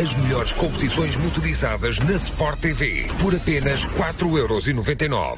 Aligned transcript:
As 0.00 0.16
melhores 0.16 0.50
competições 0.52 1.14
motorizadas 1.16 1.98
na 1.98 2.12
Sport 2.12 2.58
TV 2.58 3.06
por 3.20 3.34
apenas 3.34 3.84
4,99€. 3.84 5.36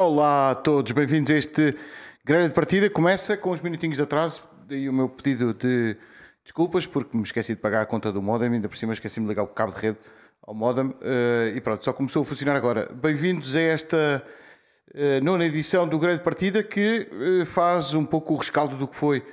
Olá 0.00 0.50
a 0.50 0.54
todos, 0.56 0.90
bem-vindos 0.90 1.30
a 1.30 1.36
este 1.36 1.76
grande 2.24 2.48
de 2.48 2.54
partida. 2.54 2.90
Começa 2.90 3.36
com 3.36 3.52
uns 3.52 3.60
minutinhos 3.60 3.98
de 3.98 4.02
atraso, 4.02 4.42
daí 4.66 4.88
o 4.88 4.92
meu 4.92 5.08
pedido 5.08 5.54
de 5.54 5.96
desculpas 6.42 6.86
porque 6.86 7.16
me 7.16 7.22
esqueci 7.22 7.54
de 7.54 7.60
pagar 7.60 7.82
a 7.82 7.86
conta 7.86 8.10
do 8.10 8.20
modem, 8.20 8.52
ainda 8.52 8.68
por 8.68 8.76
cima 8.76 8.92
esqueci-me 8.94 9.26
de 9.26 9.28
ligar 9.28 9.44
o 9.44 9.46
cabo 9.46 9.72
de 9.72 9.80
rede 9.80 9.98
ao 10.42 10.54
modem 10.54 10.86
uh, 10.86 11.54
e 11.54 11.60
pronto, 11.60 11.84
só 11.84 11.92
começou 11.92 12.22
a 12.22 12.24
funcionar 12.24 12.56
agora. 12.56 12.90
Bem-vindos 12.92 13.54
a 13.54 13.60
esta 13.60 14.24
uh, 14.92 15.24
nona 15.24 15.44
edição 15.44 15.86
do 15.86 16.00
Grande 16.00 16.20
Partida 16.20 16.64
que 16.64 17.08
uh, 17.12 17.46
faz 17.46 17.94
um 17.94 18.04
pouco 18.04 18.34
o 18.34 18.36
rescaldo 18.38 18.74
do 18.76 18.88
que 18.88 18.96
foi 18.96 19.24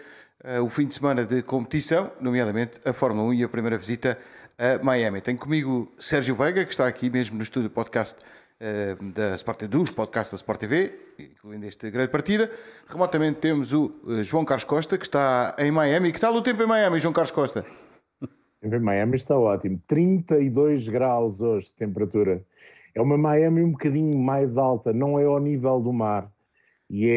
o 0.64 0.70
fim 0.70 0.86
de 0.86 0.94
semana 0.94 1.25
de 1.25 1.41
competição, 1.41 2.12
nomeadamente 2.21 2.80
a 2.86 2.94
Fórmula 2.94 3.28
1 3.30 3.34
e 3.34 3.44
a 3.44 3.50
primeira 3.50 3.75
visita 3.75 4.18
a 4.58 4.84
Miami. 4.84 5.21
Tenho 5.21 5.38
comigo 5.38 5.92
Sérgio 6.00 6.36
Veiga, 6.36 6.66
que 6.66 6.71
está 6.71 6.88
aqui 6.88 7.10
mesmo 7.10 7.38
no 7.38 7.43
estúdio 7.43 7.70
podcast 7.70 8.20
da 9.14 9.36
Sport 9.36 9.64
dos 9.66 9.92
podcasts 9.92 10.32
da 10.32 10.38
Sport 10.38 10.60
TV, 10.60 11.00
incluindo 11.20 11.68
este 11.68 11.92
grande 11.92 12.11
partida. 12.11 12.52
Remotamente 12.88 13.39
temos 13.39 13.71
o 13.71 13.93
João 14.24 14.43
Carlos 14.43 14.64
Costa, 14.64 14.97
que 14.97 15.06
está 15.06 15.56
em 15.60 15.70
Miami. 15.71 16.11
Que 16.11 16.20
tal 16.20 16.33
o 16.36 16.42
tempo 16.42 16.64
em 16.64 16.66
Miami, 16.66 17.00
João 17.00 17.14
Carlos 17.14 17.32
Costa? 17.32 17.64
Em 18.64 18.80
Miami 18.80 19.16
está 19.16 19.38
ótimo. 19.38 19.80
32 19.88 20.89
graus 20.89 21.39
hoje 21.39 21.68
de 21.68 21.74
temperatura. 21.74 22.44
É 22.96 23.02
uma 23.02 23.16
Miami 23.16 23.64
um 23.64 23.74
bocadinho 23.74 24.18
mais 24.18 24.58
alta, 24.58 24.92
não 24.92 25.19
é 25.19 25.25
ao 25.25 25.39
nível 25.39 25.80
do 25.80 25.94
mar. 25.94 26.32
E 26.89 27.08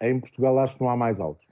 é 0.00 0.08
em 0.08 0.20
Portugal 0.20 0.56
acho 0.60 0.76
que 0.76 0.82
não 0.82 0.90
há 0.90 0.96
mais 0.96 1.18
alto. 1.18 1.44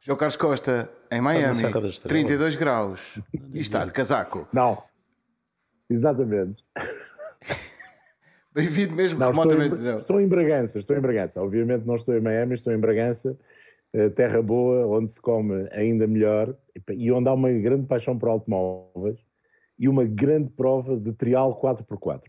João 0.00 0.18
Carlos 0.18 0.36
Costa, 0.36 0.90
em 1.10 1.20
Miami, 1.20 1.62
32 2.02 2.56
graus. 2.56 3.00
E 3.52 3.60
está 3.60 3.84
de 3.84 3.92
casaco. 3.92 4.46
Não. 4.52 4.82
Exatamente. 5.88 6.62
Bem-vindo 8.54 8.94
mesmo 8.94 9.18
não, 9.18 9.30
remotamente. 9.30 9.74
Estou 9.74 9.90
em, 9.90 9.96
estou 9.96 10.20
em 10.20 10.28
Bragança, 10.28 10.78
estou 10.78 10.96
em 10.96 11.00
Bragança. 11.00 11.42
Obviamente 11.42 11.86
não 11.86 11.96
estou 11.96 12.16
em 12.16 12.20
Miami, 12.20 12.54
estou 12.54 12.72
em 12.72 12.80
Bragança 12.80 13.38
eh, 13.92 14.10
terra 14.10 14.42
boa, 14.42 14.86
onde 14.86 15.10
se 15.10 15.20
come 15.20 15.66
ainda 15.72 16.06
melhor 16.06 16.54
e 16.90 17.10
onde 17.10 17.28
há 17.28 17.32
uma 17.32 17.50
grande 17.50 17.86
paixão 17.86 18.18
por 18.18 18.28
automóveis 18.28 19.18
e 19.78 19.88
uma 19.88 20.04
grande 20.04 20.50
prova 20.50 20.96
de 20.96 21.12
trial 21.12 21.58
4x4. 21.60 22.20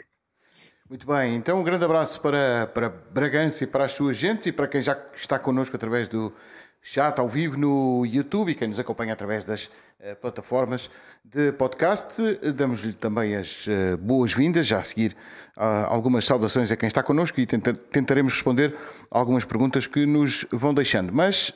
Muito 0.89 1.05
bem, 1.05 1.35
então 1.35 1.59
um 1.59 1.63
grande 1.63 1.85
abraço 1.85 2.19
para, 2.21 2.65
para 2.67 2.89
Bragança 2.89 3.63
e 3.63 3.67
para 3.67 3.85
as 3.85 3.91
suas 3.91 4.17
gentes 4.17 4.47
e 4.47 4.51
para 4.51 4.67
quem 4.67 4.81
já 4.81 4.97
está 5.13 5.37
connosco 5.37 5.75
através 5.75 6.07
do 6.07 6.33
chat 6.81 7.19
ao 7.19 7.27
vivo 7.27 7.57
no 7.57 8.05
YouTube 8.05 8.51
e 8.51 8.55
quem 8.55 8.67
nos 8.67 8.79
acompanha 8.79 9.13
através 9.13 9.43
das 9.43 9.65
uh, 9.65 10.15
plataformas 10.21 10.89
de 11.23 11.51
podcast. 11.51 12.21
Damos-lhe 12.55 12.93
também 12.93 13.35
as 13.35 13.67
uh, 13.67 13.97
boas-vindas, 13.97 14.65
já 14.65 14.79
a 14.79 14.83
seguir 14.83 15.15
uh, 15.57 15.87
algumas 15.87 16.25
saudações 16.25 16.71
a 16.71 16.77
quem 16.77 16.87
está 16.87 17.03
connosco 17.03 17.39
e 17.39 17.45
tenta 17.45 17.73
tentaremos 17.73 18.33
responder 18.33 18.75
algumas 19.11 19.43
perguntas 19.43 19.87
que 19.87 20.05
nos 20.05 20.45
vão 20.51 20.73
deixando. 20.73 21.13
Mas 21.13 21.53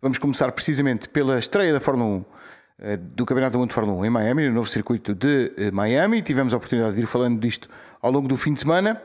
vamos 0.00 0.18
começar 0.18 0.52
precisamente 0.52 1.08
pela 1.08 1.38
estreia 1.38 1.72
da 1.72 1.80
Fórmula 1.80 2.24
1 2.78 2.96
do 3.14 3.24
Campeonato 3.24 3.52
do 3.54 3.58
Mundo 3.58 3.68
de 3.70 3.74
Fórmula 3.74 3.98
1 4.00 4.04
em 4.04 4.10
Miami, 4.10 4.48
no 4.48 4.54
novo 4.54 4.68
circuito 4.68 5.14
de 5.14 5.50
Miami. 5.72 6.20
Tivemos 6.20 6.52
a 6.52 6.58
oportunidade 6.58 6.94
de 6.94 7.02
ir 7.02 7.06
falando 7.06 7.40
disto 7.40 7.68
ao 8.02 8.12
longo 8.12 8.28
do 8.28 8.36
fim 8.36 8.52
de 8.52 8.60
semana. 8.60 9.00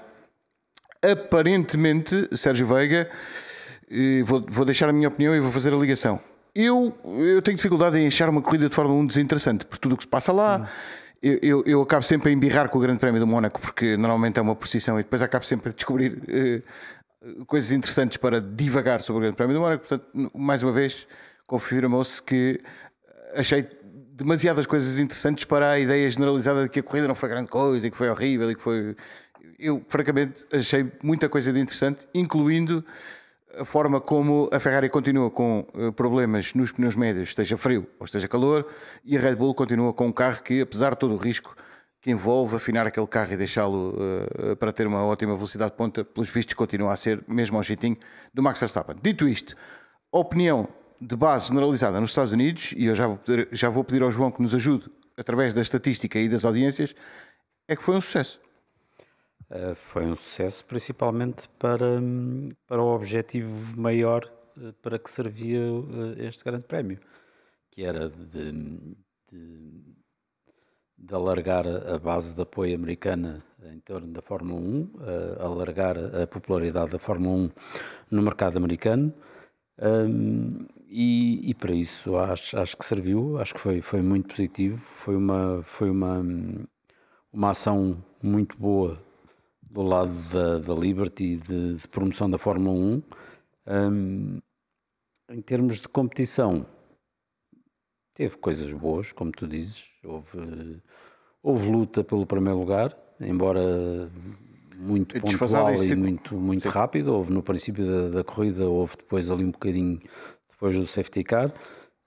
Aparentemente, 1.02 2.28
Sérgio 2.36 2.68
Veiga 2.68 3.10
vou, 4.26 4.46
vou 4.50 4.66
deixar 4.66 4.90
a 4.90 4.94
minha 4.94 5.08
opinião 5.08 5.36
e 5.36 5.40
vou 5.40 5.52
fazer 5.52 5.74
a 5.74 5.78
ligação. 5.78 6.20
Eu, 6.54 6.98
eu 7.06 7.42
tenho 7.42 7.56
dificuldade 7.56 7.98
em 7.98 8.08
achar 8.08 8.30
uma 8.30 8.42
corrida 8.42 8.68
de 8.68 8.76
Fórmula 8.76 9.00
1 9.02 9.08
desinteressante, 9.08 9.66
por 9.66 9.78
tudo 9.78 9.94
o 9.94 9.98
que 9.98 10.04
se 10.04 10.10
passa 10.10 10.32
lá. 10.32 10.60
Hum. 10.60 10.66
Eu, 11.22 11.40
eu, 11.42 11.64
eu, 11.68 11.82
acabo 11.82 12.04
sempre 12.04 12.30
a 12.30 12.34
embirrar 12.34 12.68
com 12.70 12.80
o 12.80 12.82
Grande 12.82 13.00
Prémio 13.00 13.20
do 13.20 13.28
Mónaco, 13.28 13.62
porque 13.62 13.96
normalmente 13.96 14.40
é 14.40 14.42
uma 14.42 14.56
procissão 14.56 15.00
e 15.00 15.04
depois 15.04 15.22
acabo 15.22 15.46
sempre 15.46 15.70
a 15.70 15.74
descobrir 15.74 16.64
uh, 17.22 17.46
coisas 17.46 17.72
interessantes 17.72 18.18
para 18.18 18.42
divagar 18.42 19.02
sobre 19.02 19.20
o 19.20 19.22
Grande 19.22 19.38
Prémio 19.38 19.56
do 19.56 19.62
Mónaco. 19.62 19.88
Portanto, 19.88 20.32
mais 20.34 20.64
uma 20.64 20.72
vez, 20.72 21.06
confirmou-se 21.46 22.22
que 22.24 22.60
achei 23.36 23.68
demasiadas 24.14 24.66
coisas 24.66 24.98
interessantes 24.98 25.46
para 25.46 25.72
a 25.72 25.80
ideia 25.80 26.10
generalizada 26.10 26.64
de 26.64 26.70
que 26.70 26.80
a 26.80 26.84
corrida 26.84 27.08
não 27.08 27.16
foi 27.16 27.30
grande 27.30 27.50
coisa 27.50 27.86
e 27.86 27.92
que 27.92 27.98
foi 27.98 28.10
horrível 28.10 28.50
e 28.52 28.56
que 28.56 28.62
foi. 28.62 28.96
Eu, 29.60 29.86
francamente, 29.90 30.46
achei 30.52 30.92
muita 31.04 31.30
coisa 31.30 31.54
de 31.54 31.60
interessante, 31.60 32.08
incluindo 32.16 32.84
a 33.58 33.66
forma 33.66 34.00
como 34.00 34.50
a 34.52 34.60
Ferrari 34.60 34.90
continua 34.90 35.30
com 35.30 35.68
eh, 35.74 35.92
problemas 35.92 36.54
nos 36.54 36.72
pneus 36.72 36.96
médios, 36.96 37.30
esteja 37.30 37.58
frio 37.58 37.88
ou 38.00 38.06
esteja 38.06 38.28
calor, 38.28 38.68
e 39.04 39.18
a 39.18 39.22
Red 39.22 39.36
Bull 39.36 39.54
continua 39.54 39.94
com 39.94 40.08
um 40.08 40.12
carro 40.12 40.42
que, 40.44 40.62
apesar 40.62 40.92
de 40.92 40.98
todo 40.98 41.14
o 41.14 41.18
risco 41.18 41.56
que 42.02 42.10
envolve 42.10 42.56
afinar 42.56 42.88
aquele 42.88 43.06
carro 43.08 43.34
e 43.34 43.38
deixá-lo 43.38 43.94
uh, 43.94 44.56
para 44.56 44.72
ter 44.72 44.88
uma 44.88 45.04
ótima 45.06 45.36
velocidade 45.36 45.72
de 45.72 45.78
ponta, 45.78 46.04
pelos 46.04 46.30
vistos 46.30 46.56
continua 46.56 46.94
a 46.94 46.96
ser 46.96 47.24
mesmo 47.28 47.58
ao 47.58 47.64
jeitinho 47.64 47.98
do 48.34 48.42
Max 48.42 48.60
Verstappen. 48.60 48.96
Dito 49.04 49.28
isto, 49.28 49.56
a 50.12 50.18
opinião 50.18 50.68
de 51.00 51.16
base 51.16 51.50
generalizada 51.50 52.00
nos 52.02 52.12
Estados 52.12 52.32
Unidos, 52.32 52.74
e 52.76 52.86
eu 52.86 52.96
já 52.96 53.08
vou, 53.08 53.20
já 53.52 53.70
vou 53.70 53.84
pedir 53.84 54.02
ao 54.02 54.12
João 54.12 54.32
que 54.32 54.42
nos 54.42 54.56
ajude 54.56 54.90
através 55.18 55.54
da 55.54 55.62
estatística 55.62 56.18
e 56.18 56.28
das 56.28 56.44
audiências, 56.44 56.96
é 57.68 57.76
que 57.76 57.84
foi 57.84 57.96
um 57.96 58.02
sucesso. 58.02 58.40
Eh, 59.52 59.76
foi 59.76 60.06
um 60.06 60.16
sucesso, 60.16 60.64
principalmente 60.66 61.50
para, 61.60 62.02
para 62.68 62.82
o 62.82 62.96
objetivo 62.96 63.52
maior 63.78 64.24
eh, 64.58 64.72
para 64.82 64.98
que 64.98 65.10
servia 65.12 65.60
eh, 65.60 66.26
este 66.26 66.44
grande 66.46 66.66
prémio, 66.66 66.98
que 67.70 67.84
era 67.84 68.10
de, 68.10 68.54
de, 69.30 69.82
de 70.98 71.14
alargar 71.14 71.68
a 71.68 72.00
base 72.00 72.34
de 72.34 72.42
apoio 72.42 72.76
americana 72.76 73.44
em 73.64 73.80
torno 73.82 74.08
da 74.14 74.22
Fórmula 74.22 74.60
1, 74.62 74.92
alargar 75.40 75.98
a 75.98 76.26
popularidade 76.28 76.92
da 76.92 77.00
Fórmula 77.00 77.36
1 77.36 77.52
no 78.12 78.22
mercado 78.22 78.58
americano. 78.58 79.14
Um, 79.80 80.66
e, 80.88 81.50
e, 81.50 81.54
para 81.56 81.74
isso 81.74 82.18
acho, 82.18 82.58
acho 82.58 82.78
que 82.78 82.86
serviu, 82.86 83.40
acho 83.40 83.54
que 83.54 83.60
foi, 83.60 83.82
foi 83.82 84.02
muito 84.02 84.30
positivo, 84.30 84.78
foi 85.04 85.16
uma, 85.16 85.64
foi 85.64 85.90
uma, 85.90 86.24
uma 87.34 87.50
ação 87.52 88.04
muito 88.22 88.58
boa 88.58 89.02
do 89.72 89.82
lado 89.82 90.14
da, 90.32 90.60
da 90.60 90.74
Liberty 90.74 91.38
de, 91.38 91.76
de, 91.76 91.88
promoção 91.88 92.30
da 92.30 92.38
Fórmula 92.38 92.78
1. 92.78 93.04
Um, 93.68 94.42
em 95.30 95.42
termos 95.42 95.80
de 95.80 95.88
competição, 95.88 96.66
teve 98.14 98.38
coisas 98.38 98.72
boas, 98.74 99.14
como 99.14 99.32
tu 99.32 99.48
dizes. 99.48 99.86
Houve, 100.04 100.82
houve 101.42 101.72
luta 101.72 102.04
pelo 102.04 102.26
primeiro 102.26 102.60
lugar, 102.60 102.98
embora 103.20 104.12
muito 104.76 105.20
pontual 105.22 105.74
e 105.82 105.96
muito, 105.96 106.36
muito 106.36 106.68
rápido. 106.68 107.14
Houve 107.14 107.32
no 107.32 107.42
princípio 107.42 107.86
da, 107.86 108.18
da, 108.18 108.24
corrida, 108.24 108.68
houve 108.68 108.98
depois 108.98 109.32
ali 109.32 109.46
um 109.46 109.52
bocadinho 109.52 110.02
depois 110.50 110.78
do 110.78 110.86
safety 110.86 111.24
car. 111.24 111.54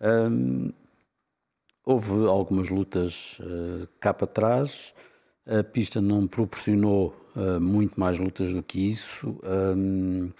Um, 0.03 0.71
houve 1.83 2.27
algumas 2.27 2.69
lutas 2.69 3.39
uh, 3.41 3.89
cá 4.01 4.13
para 4.13 4.27
trás. 4.27 4.95
A 5.47 5.63
pista 5.63 6.01
não 6.01 6.27
proporcionou 6.27 7.24
muito 7.61 7.99
mais 7.99 8.19
lutas 8.19 8.53
do 8.53 8.63
que 8.63 8.91
isso. 8.91 9.37
Um, 9.45 10.31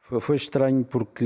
foi, 0.00 0.20
foi, 0.20 0.36
estranho 0.36 0.84
porque 0.84 1.24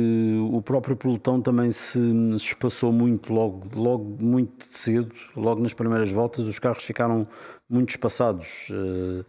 o 0.50 0.60
próprio 0.62 0.96
pelotão 0.96 1.40
também 1.40 1.70
se 1.70 1.98
espaçou 2.36 2.92
muito 2.92 3.32
logo, 3.32 3.68
logo 3.74 4.16
muito 4.20 4.64
cedo, 4.68 5.12
logo 5.36 5.60
nas 5.60 5.72
primeiras 5.72 6.10
voltas, 6.10 6.46
os 6.46 6.58
carros 6.58 6.84
ficaram 6.84 7.26
muito 7.68 7.90
espaçados. 7.90 8.68
Uh, 8.70 9.24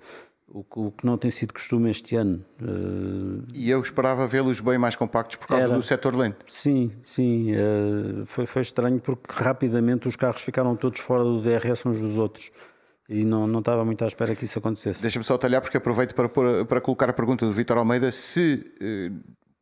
o, 0.49 0.65
o, 0.75 0.91
que 0.91 1.05
não 1.05 1.17
tem 1.17 1.29
sido 1.29 1.53
costume 1.53 1.89
este 1.89 2.15
ano. 2.15 2.43
Uh, 2.61 3.43
e 3.53 3.69
eu 3.69 3.81
esperava 3.81 4.27
vê-los 4.27 4.59
bem 4.59 4.77
mais 4.77 4.95
compactos 4.95 5.35
por 5.35 5.47
causa 5.47 5.65
era, 5.65 5.75
do 5.75 5.81
setor 5.81 6.15
lento. 6.15 6.45
Sim, 6.47 6.91
sim. 7.03 7.51
Uh, 7.53 8.25
foi, 8.25 8.45
foi 8.45 8.61
estranho 8.61 8.99
porque 8.99 9.25
rapidamente 9.29 10.07
os 10.07 10.15
carros 10.15 10.41
ficaram 10.41 10.75
todos 10.75 10.99
fora 11.01 11.23
do 11.23 11.41
DRS 11.41 11.85
uns 11.85 11.99
dos 11.99 12.17
outros 12.17 12.51
e 13.09 13.23
não, 13.23 13.47
não 13.47 13.59
estava 13.59 13.85
muito 13.85 14.03
à 14.03 14.07
espera 14.07 14.35
que 14.35 14.45
isso 14.45 14.59
acontecesse. 14.59 15.01
Deixa-me 15.01 15.23
só 15.23 15.37
talhar 15.37 15.61
porque 15.61 15.77
aproveito 15.77 16.13
para, 16.13 16.29
para 16.65 16.81
colocar 16.81 17.09
a 17.09 17.13
pergunta 17.13 17.45
do 17.45 17.53
Vitor 17.53 17.77
Almeida 17.77 18.11
se, 18.11 18.69
eh, 18.81 19.11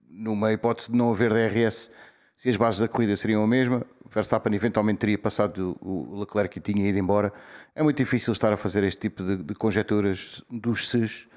numa 0.10 0.52
hipótese 0.52 0.92
de 0.92 0.98
não 0.98 1.12
haver 1.12 1.32
DRS, 1.32 1.92
se 2.36 2.50
as 2.50 2.58
bases 2.58 2.80
da 2.80 2.88
corrida 2.88 3.16
seriam 3.16 3.44
a 3.44 3.48
mesma, 3.48 3.86
Verstappen 4.10 4.54
eventualmente 4.54 5.00
teria 5.00 5.18
passado 5.18 5.78
o 5.82 6.20
Leclerc 6.20 6.58
e 6.58 6.62
tinha 6.62 6.88
ido 6.88 6.98
embora. 6.98 7.32
É 7.76 7.84
muito 7.84 7.98
difícil 7.98 8.34
estar 8.34 8.52
a 8.52 8.58
fazer 8.58 8.84
este 8.84 9.02
tipo 9.02 9.24
de, 9.24 9.38
de 9.38 9.54
conjecturas 9.54 10.44
dos 10.50 10.90
SES 10.90 11.28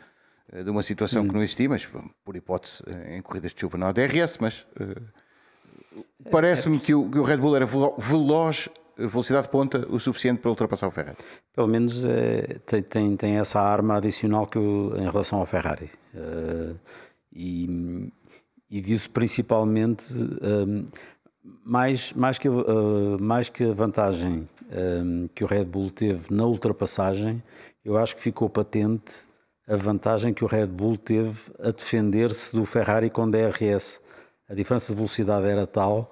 eh, 0.53 0.63
de 0.63 0.71
uma 0.71 0.83
situação 0.83 1.23
hum. 1.23 1.29
que 1.29 1.35
não 1.35 1.43
existia, 1.43 1.69
mas 1.69 1.87
por 2.25 2.37
hipótese 2.37 2.83
eh, 2.87 3.17
em 3.17 3.23
corridas 3.23 3.53
de 3.53 3.61
chuva 3.61 3.77
não 3.77 3.89
há 3.89 3.93
DRS, 3.93 4.39
mas 4.41 4.67
uh, 4.81 6.03
parece-me 6.31 6.77
é, 6.77 6.81
é 6.81 6.83
que, 6.83 6.95
o, 6.95 7.11
que 7.11 7.19
o 7.19 7.23
Red 7.23 7.37
Bull 7.37 7.57
era 7.57 7.67
veloz 7.67 8.69
velocidade 9.07 9.49
ponta 9.49 9.87
o 9.89 9.99
suficiente 10.01 10.41
para 10.41 10.51
ultrapassar 10.51 10.89
o 10.89 10.91
Ferrari. 10.91 11.19
Pelo 11.55 11.69
menos 11.69 12.05
é, 12.05 12.59
tem, 12.67 12.83
tem, 12.83 13.17
tem, 13.17 13.37
essa 13.37 13.61
arma 13.61 13.97
adicional 13.97 14.47
que 14.47 14.59
em 14.59 15.05
relação 15.05 15.39
ao 15.39 15.47
Ferrari. 15.47 15.91
Uh, 16.15 16.77
e, 17.33 18.13
e 18.69 18.81
viu-se 18.81 19.09
principalmente, 19.09 20.05
um, 20.13 20.87
mais, 21.65 22.13
mais, 22.13 22.39
que, 22.39 22.49
uh, 22.49 23.17
mais 23.21 23.49
que 23.49 23.65
a 23.65 23.73
vantagem 23.73 24.49
um, 24.73 25.29
que 25.35 25.45
o 25.45 25.47
Red 25.47 25.67
Bull 25.67 25.91
teve 25.91 26.35
na 26.35 26.45
ultrapassagem, 26.45 27.43
eu 27.85 27.97
acho 27.97 28.17
que 28.17 28.23
ficou 28.23 28.51
patente 28.51 29.13
a 29.69 29.77
vantagem 29.77 30.33
que 30.33 30.45
o 30.45 30.49
Red 30.49 30.67
Bull 30.67 30.97
teve 30.97 31.39
a 31.61 31.71
defender-se 31.71 32.55
do 32.55 32.65
Ferrari 32.65 33.11
com 33.11 33.31
DRS. 33.31 34.01
A 34.49 34.55
diferença 34.55 34.93
de 34.93 34.97
velocidade 34.97 35.47
era 35.47 35.67
tal 35.67 36.11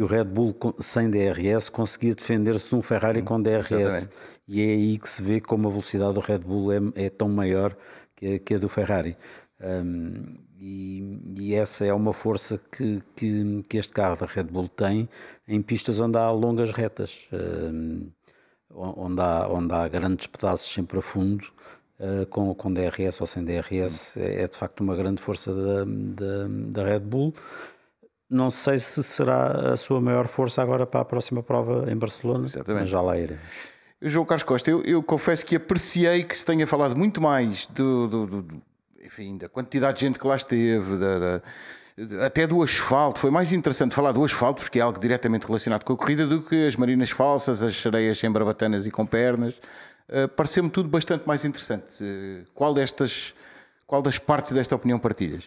que 0.00 0.04
o 0.04 0.06
Red 0.06 0.24
Bull 0.24 0.56
sem 0.78 1.10
DRS 1.10 1.68
conseguia 1.68 2.14
defender-se 2.14 2.70
de 2.70 2.74
um 2.74 2.80
Ferrari 2.80 3.20
hum, 3.20 3.24
com 3.26 3.42
DRS. 3.42 3.70
Exatamente. 3.70 4.08
E 4.48 4.62
é 4.62 4.64
aí 4.64 4.98
que 4.98 5.06
se 5.06 5.22
vê 5.22 5.42
como 5.42 5.68
a 5.68 5.70
velocidade 5.70 6.14
do 6.14 6.20
Red 6.20 6.38
Bull 6.38 6.72
é, 6.72 6.78
é 6.94 7.10
tão 7.10 7.28
maior 7.28 7.76
que, 8.16 8.38
que 8.38 8.54
a 8.54 8.58
do 8.58 8.66
Ferrari. 8.66 9.14
Um, 9.60 10.38
e, 10.58 11.20
e, 11.36 11.54
essa 11.54 11.84
é 11.84 11.92
uma 11.92 12.14
força 12.14 12.58
que, 12.72 13.02
que, 13.14 13.62
que, 13.68 13.76
este 13.76 13.92
carro 13.92 14.16
da 14.16 14.24
Red 14.24 14.44
Bull 14.44 14.68
tem 14.68 15.06
em 15.46 15.60
pistas 15.60 16.00
onde 16.00 16.16
há 16.16 16.30
longas 16.30 16.72
retas, 16.72 17.28
um, 17.30 18.10
onde, 18.70 19.20
há, 19.20 19.48
onde 19.48 19.74
há 19.74 19.86
grandes 19.86 20.26
pedaços 20.28 20.72
sempre 20.72 20.98
a 20.98 21.02
fundo, 21.02 21.44
uh, 21.98 22.24
com, 22.30 22.54
com 22.54 22.72
DRS 22.72 23.20
ou 23.20 23.26
sem 23.26 23.44
DRS, 23.44 24.16
é, 24.16 24.44
é, 24.44 24.48
de 24.48 24.56
facto 24.56 24.80
uma 24.80 24.96
grande 24.96 25.20
força 25.20 25.54
da, 25.54 25.84
da, 25.84 26.48
da, 26.48 26.84
Red 26.84 27.00
Bull. 27.00 27.34
Não 28.30 28.48
sei 28.48 28.78
se 28.78 29.02
será 29.02 29.72
a 29.72 29.76
sua 29.76 30.00
maior 30.00 30.28
força 30.28 30.62
agora 30.62 30.86
para 30.86 31.00
a 31.00 31.04
próxima 31.04 31.42
prova 31.42 31.90
em 31.90 31.96
Barcelona, 31.96 32.46
Exatamente. 32.46 32.82
mas 32.82 32.88
já 32.88 33.00
lá 33.00 33.18
iremos. 33.18 33.42
João 34.00 34.24
Carlos 34.24 34.44
Costa, 34.44 34.70
eu, 34.70 34.82
eu, 34.82 35.02
confesso 35.02 35.44
que 35.44 35.56
apreciei 35.56 36.22
que 36.22 36.36
se 36.36 36.46
tenha 36.46 36.66
falado 36.66 36.96
muito 36.96 37.20
mais 37.20 37.66
do, 37.66 38.06
do, 38.06 38.26
do 38.26 38.62
enfim, 39.04 39.36
da 39.36 39.48
quantidade 39.48 39.98
de 39.98 40.06
gente 40.06 40.18
que 40.18 40.26
lá 40.26 40.36
esteve, 40.36 40.96
da, 40.96 41.18
da, 41.18 41.42
até 42.24 42.46
do 42.46 42.62
asfalto. 42.62 43.20
Foi 43.20 43.30
mais 43.30 43.52
interessante 43.52 43.94
falar 43.94 44.12
do 44.12 44.24
asfalto, 44.24 44.62
porque 44.62 44.78
é 44.78 44.82
algo 44.82 44.98
diretamente 44.98 45.46
relacionado 45.46 45.84
com 45.84 45.92
a 45.92 45.96
corrida, 45.96 46.26
do 46.26 46.42
que 46.42 46.66
as 46.66 46.76
marinas 46.76 47.10
falsas, 47.10 47.62
as 47.62 47.76
sereias 47.76 48.18
sem 48.18 48.30
barbatanas 48.30 48.86
e 48.86 48.90
com 48.90 49.04
pernas. 49.04 49.54
Uh, 50.08 50.28
Pareceu-me 50.28 50.70
tudo 50.70 50.88
bastante 50.88 51.26
mais 51.26 51.44
interessante. 51.44 52.02
Uh, 52.02 52.46
qual 52.54 52.72
destas, 52.72 53.34
qual 53.86 54.00
das 54.00 54.18
partes 54.18 54.52
desta 54.52 54.74
opinião 54.74 54.98
partilhas? 54.98 55.44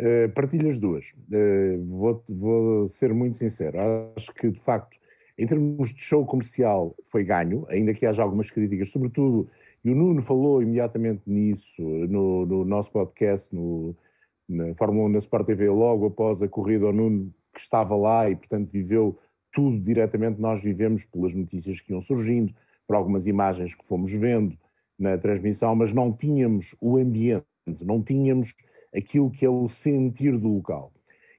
Uh, 0.00 0.28
partilho 0.34 0.68
as 0.68 0.78
duas. 0.78 1.14
Uh, 1.32 1.84
vou, 1.86 2.24
vou, 2.28 2.88
ser 2.88 3.14
muito 3.14 3.36
sincero. 3.36 3.78
Acho 4.14 4.32
que, 4.34 4.50
de 4.50 4.60
facto, 4.60 4.98
em 5.38 5.46
termos 5.46 5.94
de 5.94 6.02
show 6.02 6.24
comercial, 6.26 6.94
foi 7.06 7.24
ganho, 7.24 7.66
ainda 7.68 7.94
que 7.94 8.04
haja 8.04 8.22
algumas 8.22 8.50
críticas, 8.50 8.90
sobretudo 8.90 9.48
e 9.86 9.90
o 9.92 9.94
Nuno 9.94 10.20
falou 10.20 10.60
imediatamente 10.60 11.22
nisso 11.26 11.80
no, 11.80 12.44
no 12.44 12.64
nosso 12.64 12.90
podcast, 12.90 13.54
no, 13.54 13.94
na 14.48 14.74
Fórmula 14.74 15.06
1 15.06 15.12
na 15.12 15.18
Sport 15.18 15.46
TV, 15.46 15.70
logo 15.70 16.06
após 16.06 16.42
a 16.42 16.48
corrida, 16.48 16.88
o 16.88 16.92
Nuno 16.92 17.32
que 17.54 17.60
estava 17.60 17.94
lá 17.94 18.28
e, 18.28 18.34
portanto, 18.34 18.68
viveu 18.72 19.16
tudo 19.52 19.78
diretamente. 19.78 20.40
Nós 20.40 20.60
vivemos 20.60 21.04
pelas 21.04 21.32
notícias 21.32 21.80
que 21.80 21.92
iam 21.92 22.00
surgindo, 22.00 22.52
por 22.84 22.96
algumas 22.96 23.28
imagens 23.28 23.76
que 23.76 23.86
fomos 23.86 24.12
vendo 24.12 24.58
na 24.98 25.16
transmissão, 25.16 25.76
mas 25.76 25.92
não 25.92 26.12
tínhamos 26.12 26.74
o 26.80 26.96
ambiente, 26.96 27.46
não 27.82 28.02
tínhamos 28.02 28.56
aquilo 28.96 29.30
que 29.30 29.44
é 29.44 29.50
o 29.50 29.68
sentir 29.68 30.36
do 30.38 30.48
local. 30.48 30.92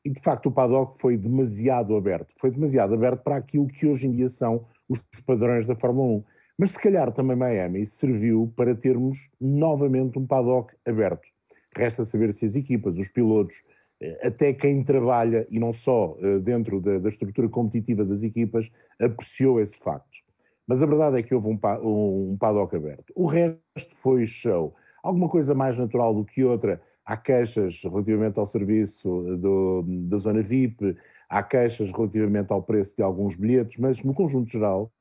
E 0.05 0.09
de 0.09 0.21
facto 0.21 0.47
o 0.47 0.51
paddock 0.51 0.99
foi 0.99 1.17
demasiado 1.17 1.95
aberto, 1.95 2.33
foi 2.37 2.51
demasiado 2.51 2.93
aberto 2.93 3.23
para 3.23 3.35
aquilo 3.35 3.67
que 3.67 3.85
hoje 3.85 4.07
em 4.07 4.11
dia 4.11 4.29
são 4.29 4.65
os 4.87 5.01
padrões 5.25 5.65
da 5.65 5.75
Fórmula 5.75 6.19
1. 6.19 6.23
Mas 6.57 6.71
se 6.71 6.79
calhar 6.79 7.11
também 7.11 7.35
Miami 7.35 7.85
serviu 7.85 8.51
para 8.55 8.73
termos 8.73 9.29
novamente 9.39 10.17
um 10.17 10.25
paddock 10.25 10.73
aberto. 10.85 11.27
Resta 11.75 12.03
saber 12.03 12.33
se 12.33 12.45
as 12.45 12.55
equipas, 12.55 12.97
os 12.97 13.09
pilotos, 13.09 13.61
eh, 14.01 14.27
até 14.27 14.53
quem 14.53 14.83
trabalha, 14.83 15.45
e 15.51 15.59
não 15.59 15.71
só 15.71 16.17
eh, 16.19 16.39
dentro 16.39 16.81
da, 16.81 16.97
da 16.97 17.09
estrutura 17.09 17.49
competitiva 17.49 18.03
das 18.03 18.23
equipas, 18.23 18.71
apreciou 18.99 19.59
esse 19.59 19.77
facto. 19.77 20.19
Mas 20.67 20.81
a 20.81 20.85
verdade 20.85 21.19
é 21.19 21.23
que 21.23 21.33
houve 21.33 21.47
um, 21.47 21.59
um, 21.83 22.37
paddock 22.37 22.75
aberto. 22.75 23.13
O 23.15 23.25
resto 23.25 23.95
foi 23.95 24.25
show. 24.25 24.75
Alguma 25.01 25.29
coisa 25.29 25.55
mais 25.55 25.77
natural 25.77 26.13
do 26.13 26.25
que 26.25 26.43
outra. 26.43 26.81
Há 27.07 27.15
queixas 27.15 27.81
relativamente 27.81 28.37
ao 28.37 28.45
serviço 28.45 29.09
do, 29.37 29.85
da 29.87 30.17
zona 30.17 30.41
VIP, 30.41 30.93
há 31.29 31.41
queixas 31.41 31.89
relativamente 31.89 32.51
ao 32.51 32.61
preço 32.61 32.97
de 32.97 33.01
alguns 33.01 33.37
bilhetes, 33.37 33.77
mas 33.77 34.03
no 34.03 34.13
conjunto 34.13 34.49
geral 34.51 34.91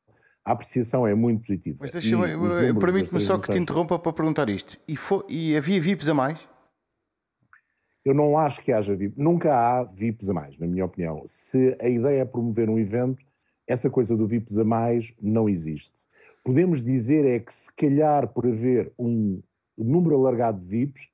a 0.44 0.53
apreciação 0.53 1.05
é 1.05 1.17
muito 1.17 1.41
positiva. 1.41 1.79
Mas 1.81 1.91
deixa-me, 1.91 2.79
permite-me 2.79 3.20
só 3.20 3.37
que 3.37 3.50
te 3.50 3.58
interrompa 3.58 3.99
para 3.99 4.12
perguntar 4.12 4.49
isto. 4.49 4.79
E, 4.87 4.97
foi, 4.97 5.25
e 5.29 5.56
havia 5.56 5.81
VIPs 5.81 6.08
a 6.08 6.14
mais? 6.14 6.38
Eu 8.05 8.14
não 8.14 8.38
acho 8.38 8.62
que 8.62 8.73
haja 8.73 8.94
VIPs. 8.94 9.19
Nunca 9.19 9.52
há 9.52 9.82
VIPs 9.82 10.31
a 10.31 10.32
mais, 10.32 10.56
na 10.56 10.69
minha 10.69 10.85
opinião. 10.85 11.25
Se 11.26 11.76
a 11.81 11.88
ideia 11.88 12.20
é 12.20 12.25
promover 12.25 12.70
um 12.70 12.79
evento, 12.79 13.20
essa 13.67 13.91
coisa 13.91 14.17
do 14.17 14.29
VIPs 14.29 14.56
a 14.59 14.64
mais 14.64 15.12
não 15.20 15.49
existe. 15.49 16.06
Podemos 16.44 16.81
dizer 16.81 17.26
é 17.26 17.41
que 17.41 17.52
se 17.52 17.75
calhar 17.75 18.29
por 18.29 18.47
haver 18.47 18.93
um 18.97 19.43
número 19.76 20.14
alargado 20.14 20.61
de 20.61 20.69
VIPs, 20.69 21.09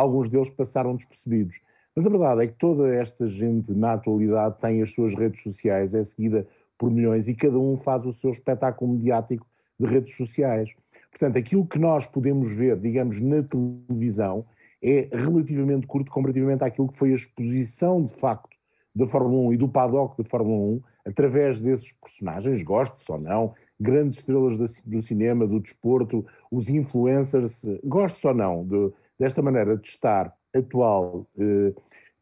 alguns 0.00 0.28
deles 0.28 0.50
passaram 0.50 0.94
despercebidos. 0.94 1.60
Mas 1.94 2.06
a 2.06 2.10
verdade 2.10 2.42
é 2.42 2.46
que 2.46 2.58
toda 2.58 2.94
esta 2.94 3.26
gente 3.26 3.72
na 3.72 3.94
atualidade 3.94 4.58
tem 4.58 4.82
as 4.82 4.92
suas 4.92 5.14
redes 5.14 5.42
sociais, 5.42 5.94
é 5.94 6.04
seguida 6.04 6.46
por 6.76 6.90
milhões 6.90 7.26
e 7.26 7.34
cada 7.34 7.58
um 7.58 7.78
faz 7.78 8.04
o 8.04 8.12
seu 8.12 8.30
espetáculo 8.30 8.92
mediático 8.92 9.46
de 9.80 9.86
redes 9.86 10.14
sociais. 10.14 10.74
Portanto, 11.10 11.38
aquilo 11.38 11.66
que 11.66 11.78
nós 11.78 12.06
podemos 12.06 12.54
ver, 12.54 12.78
digamos, 12.78 13.18
na 13.20 13.42
televisão 13.42 14.44
é 14.82 15.08
relativamente 15.10 15.86
curto 15.86 16.10
comparativamente 16.10 16.62
àquilo 16.62 16.88
que 16.88 16.98
foi 16.98 17.12
a 17.12 17.14
exposição 17.14 18.04
de 18.04 18.12
facto 18.14 18.54
da 18.94 19.06
Fórmula 19.06 19.48
1 19.48 19.52
e 19.54 19.56
do 19.56 19.68
paddock 19.68 20.22
da 20.22 20.28
Fórmula 20.28 20.76
1 20.76 20.82
através 21.06 21.62
desses 21.62 21.92
personagens, 21.92 22.62
gostes 22.62 23.08
ou 23.08 23.18
não, 23.18 23.54
grandes 23.80 24.18
estrelas 24.18 24.58
do 24.84 25.02
cinema, 25.02 25.46
do 25.46 25.60
desporto, 25.60 26.26
os 26.50 26.68
influencers, 26.68 27.64
gostes 27.84 28.22
ou 28.24 28.34
não, 28.34 28.66
de, 28.66 28.92
desta 29.18 29.42
maneira 29.42 29.76
de 29.76 29.88
estar 29.88 30.34
atual 30.54 31.26
eh, 31.38 31.72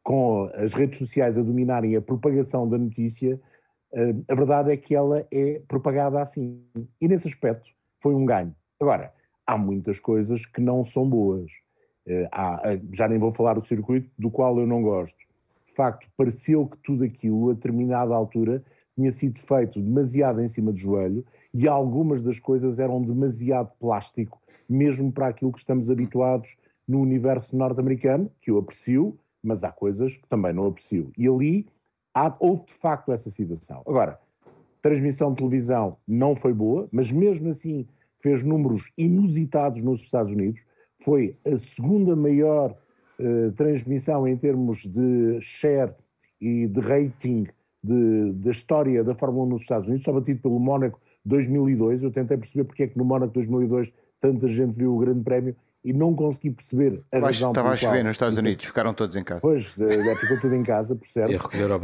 com 0.02 0.50
as 0.54 0.74
redes 0.74 0.98
sociais 0.98 1.38
a 1.38 1.42
dominarem 1.42 1.96
a 1.96 2.02
propagação 2.02 2.68
da 2.68 2.76
notícia, 2.76 3.40
a 4.28 4.34
verdade 4.34 4.72
é 4.72 4.76
que 4.76 4.94
ela 4.94 5.26
é 5.30 5.62
propagada 5.68 6.20
assim. 6.20 6.60
E 7.00 7.06
nesse 7.06 7.28
aspecto 7.28 7.70
foi 8.00 8.14
um 8.14 8.26
ganho. 8.26 8.54
Agora, 8.80 9.12
há 9.46 9.56
muitas 9.56 10.00
coisas 10.00 10.44
que 10.46 10.60
não 10.60 10.84
são 10.84 11.08
boas. 11.08 11.50
Eh, 12.06 12.28
há, 12.32 12.60
já 12.92 13.08
nem 13.08 13.18
vou 13.18 13.32
falar 13.32 13.54
do 13.54 13.64
circuito, 13.64 14.10
do 14.18 14.30
qual 14.30 14.58
eu 14.58 14.66
não 14.66 14.82
gosto. 14.82 15.16
De 15.64 15.72
facto, 15.72 16.06
pareceu 16.16 16.66
que 16.66 16.76
tudo 16.78 17.04
aquilo, 17.04 17.50
a 17.50 17.54
determinada 17.54 18.14
altura, 18.14 18.62
tinha 18.94 19.10
sido 19.10 19.38
feito 19.38 19.80
demasiado 19.80 20.40
em 20.40 20.48
cima 20.48 20.72
do 20.72 20.78
joelho 20.78 21.24
e 21.52 21.66
algumas 21.66 22.22
das 22.22 22.38
coisas 22.38 22.78
eram 22.78 23.02
demasiado 23.02 23.72
plástico, 23.80 24.40
mesmo 24.68 25.10
para 25.10 25.28
aquilo 25.28 25.52
que 25.52 25.58
estamos 25.58 25.90
habituados 25.90 26.56
no 26.86 27.00
universo 27.00 27.56
norte-americano, 27.56 28.30
que 28.40 28.50
eu 28.50 28.58
aprecio, 28.58 29.18
mas 29.42 29.64
há 29.64 29.70
coisas 29.70 30.16
que 30.16 30.28
também 30.28 30.52
não 30.52 30.66
aprecio. 30.66 31.10
E 31.16 31.28
ali 31.28 31.66
há, 32.14 32.34
houve 32.38 32.66
de 32.66 32.74
facto 32.74 33.12
essa 33.12 33.30
situação. 33.30 33.82
Agora, 33.86 34.18
transmissão 34.80 35.30
de 35.30 35.36
televisão 35.36 35.96
não 36.06 36.36
foi 36.36 36.52
boa, 36.52 36.88
mas 36.92 37.10
mesmo 37.10 37.48
assim 37.48 37.86
fez 38.18 38.42
números 38.42 38.90
inusitados 38.96 39.82
nos 39.82 40.00
Estados 40.00 40.32
Unidos. 40.32 40.62
Foi 41.02 41.36
a 41.44 41.56
segunda 41.56 42.14
maior 42.14 42.76
uh, 43.18 43.52
transmissão 43.52 44.26
em 44.26 44.36
termos 44.36 44.86
de 44.86 45.40
share 45.40 45.92
e 46.40 46.66
de 46.66 46.80
rating 46.80 47.46
de, 47.82 48.32
da 48.32 48.50
história 48.50 49.04
da 49.04 49.14
Fórmula 49.14 49.44
1 49.46 49.48
nos 49.48 49.62
Estados 49.62 49.88
Unidos, 49.88 50.04
só 50.04 50.12
batido 50.12 50.40
pelo 50.40 50.58
Mónaco 50.58 51.00
2002. 51.24 52.02
Eu 52.02 52.10
tentei 52.10 52.36
perceber 52.36 52.64
porque 52.64 52.84
é 52.84 52.86
que 52.86 52.98
no 52.98 53.04
Mónaco 53.04 53.32
2002 53.34 53.92
tanta 54.20 54.48
gente 54.48 54.74
viu 54.74 54.94
o 54.94 54.98
Grande 54.98 55.22
Prémio 55.22 55.54
e 55.84 55.92
não 55.92 56.14
consegui 56.14 56.50
perceber 56.50 57.02
a 57.12 57.16
Estava 57.16 57.26
razão 57.26 57.50
Estava 57.50 57.70
a 57.70 57.76
chover 57.76 58.02
nos 58.02 58.12
Estados 58.12 58.38
Unidos, 58.38 58.64
ficaram 58.64 58.94
todos 58.94 59.14
em 59.16 59.22
casa. 59.22 59.40
Pois, 59.40 59.78
eh, 59.80 60.14
ficou 60.16 60.40
tudo 60.40 60.54
em 60.54 60.62
casa, 60.62 60.96
por 60.96 61.06
certo. 61.06 61.32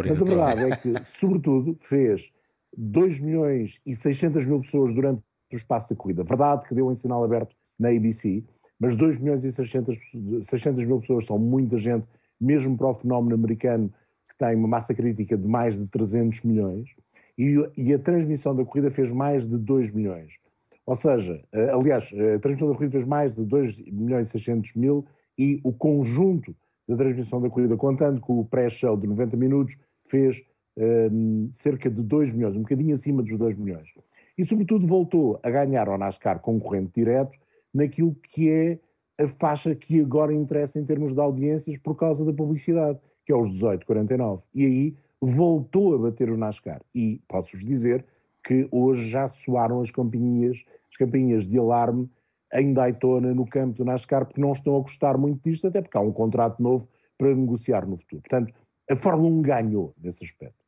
Mas 0.08 0.22
a 0.22 0.24
verdade 0.24 0.72
é 0.72 0.76
que, 0.76 1.04
sobretudo, 1.04 1.76
fez 1.80 2.32
2 2.76 3.20
milhões 3.20 3.78
e 3.84 3.94
600 3.94 4.46
mil 4.46 4.60
pessoas 4.60 4.94
durante 4.94 5.22
o 5.52 5.56
espaço 5.56 5.90
da 5.90 5.96
corrida. 5.96 6.24
Verdade 6.24 6.66
que 6.66 6.74
deu 6.74 6.90
em 6.90 6.94
sinal 6.94 7.22
aberto 7.22 7.54
na 7.78 7.90
ABC, 7.90 8.42
mas 8.78 8.96
2 8.96 9.18
milhões 9.18 9.44
e 9.44 9.52
600, 9.52 9.98
600 10.42 10.86
mil 10.86 11.00
pessoas 11.00 11.26
são 11.26 11.38
muita 11.38 11.76
gente, 11.76 12.08
mesmo 12.40 12.76
para 12.78 12.88
o 12.88 12.94
fenómeno 12.94 13.34
americano, 13.34 13.92
que 14.26 14.36
tem 14.36 14.56
uma 14.56 14.68
massa 14.68 14.94
crítica 14.94 15.36
de 15.36 15.46
mais 15.46 15.78
de 15.78 15.86
300 15.86 16.42
milhões, 16.42 16.88
e, 17.36 17.56
e 17.76 17.92
a 17.92 17.98
transmissão 17.98 18.54
da 18.54 18.64
corrida 18.64 18.90
fez 18.90 19.12
mais 19.12 19.46
de 19.46 19.58
2 19.58 19.92
milhões. 19.92 20.38
Ou 20.90 20.96
seja, 20.96 21.40
eh, 21.52 21.70
aliás, 21.70 22.12
a 22.12 22.40
transmissão 22.40 22.68
da 22.68 22.74
corrida 22.74 22.90
fez 22.90 23.04
mais 23.04 23.36
de 23.36 23.44
2 23.44 23.78
milhões 23.92 24.26
e 24.26 24.30
600 24.32 24.74
mil 24.74 25.06
e 25.38 25.60
o 25.62 25.72
conjunto 25.72 26.52
da 26.88 26.96
transmissão 26.96 27.40
da 27.40 27.48
corrida, 27.48 27.76
contando 27.76 28.20
com 28.20 28.40
o 28.40 28.44
pré-show 28.44 28.96
de 28.96 29.06
90 29.06 29.36
minutos, 29.36 29.78
fez 30.08 30.42
um, 30.76 30.82
ehm, 30.82 31.50
cerca 31.52 31.88
de 31.88 32.02
2 32.02 32.32
milhões, 32.32 32.56
um 32.56 32.62
bocadinho 32.62 32.92
acima 32.92 33.22
dos 33.22 33.38
2 33.38 33.54
milhões. 33.54 33.88
E, 34.36 34.44
sobretudo, 34.44 34.84
voltou 34.84 35.38
a 35.44 35.48
ganhar 35.48 35.88
ao 35.88 35.96
NASCAR 35.96 36.40
concorrente 36.40 36.90
direto 36.92 37.38
naquilo 37.72 38.12
que 38.16 38.50
é 38.50 38.80
a 39.16 39.28
faixa 39.28 39.76
que 39.76 40.00
agora 40.00 40.34
interessa 40.34 40.80
em 40.80 40.84
termos 40.84 41.14
de 41.14 41.20
audiências 41.20 41.78
por 41.78 41.94
causa 41.94 42.24
da 42.24 42.32
publicidade, 42.32 42.98
que 43.24 43.32
é 43.32 43.36
os 43.36 43.48
18,49. 43.52 44.42
E 44.52 44.66
aí 44.66 44.96
voltou 45.20 45.94
a 45.94 45.98
bater 45.98 46.28
o 46.30 46.36
NASCAR. 46.36 46.80
E 46.92 47.22
posso-vos 47.28 47.64
dizer 47.64 48.04
que 48.42 48.66
hoje 48.72 49.08
já 49.08 49.28
soaram 49.28 49.80
as 49.80 49.92
campainhas, 49.92 50.64
as 50.90 50.96
campainhas 50.96 51.46
de 51.46 51.58
alarme 51.58 52.10
em 52.52 52.72
Daytona, 52.72 53.32
no 53.32 53.46
campo 53.46 53.76
do 53.76 53.84
NASCAR, 53.84 54.26
porque 54.26 54.40
não 54.40 54.52
estão 54.52 54.76
a 54.76 54.80
gostar 54.80 55.16
muito 55.16 55.48
disto, 55.48 55.68
até 55.68 55.80
porque 55.80 55.96
há 55.96 56.00
um 56.00 56.12
contrato 56.12 56.62
novo 56.62 56.88
para 57.16 57.34
negociar 57.34 57.86
no 57.86 57.96
futuro. 57.96 58.22
Portanto, 58.22 58.52
a 58.90 58.96
Fórmula 58.96 59.30
1 59.30 59.42
ganhou 59.42 59.94
nesse 60.02 60.24
aspecto. 60.24 60.64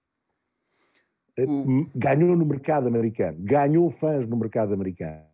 Ganhou 1.97 2.37
no 2.37 2.45
mercado 2.45 2.87
americano, 2.87 3.39
ganhou 3.41 3.91
fãs 3.91 4.27
no 4.27 4.37
mercado 4.37 4.75
americano, 4.75 5.27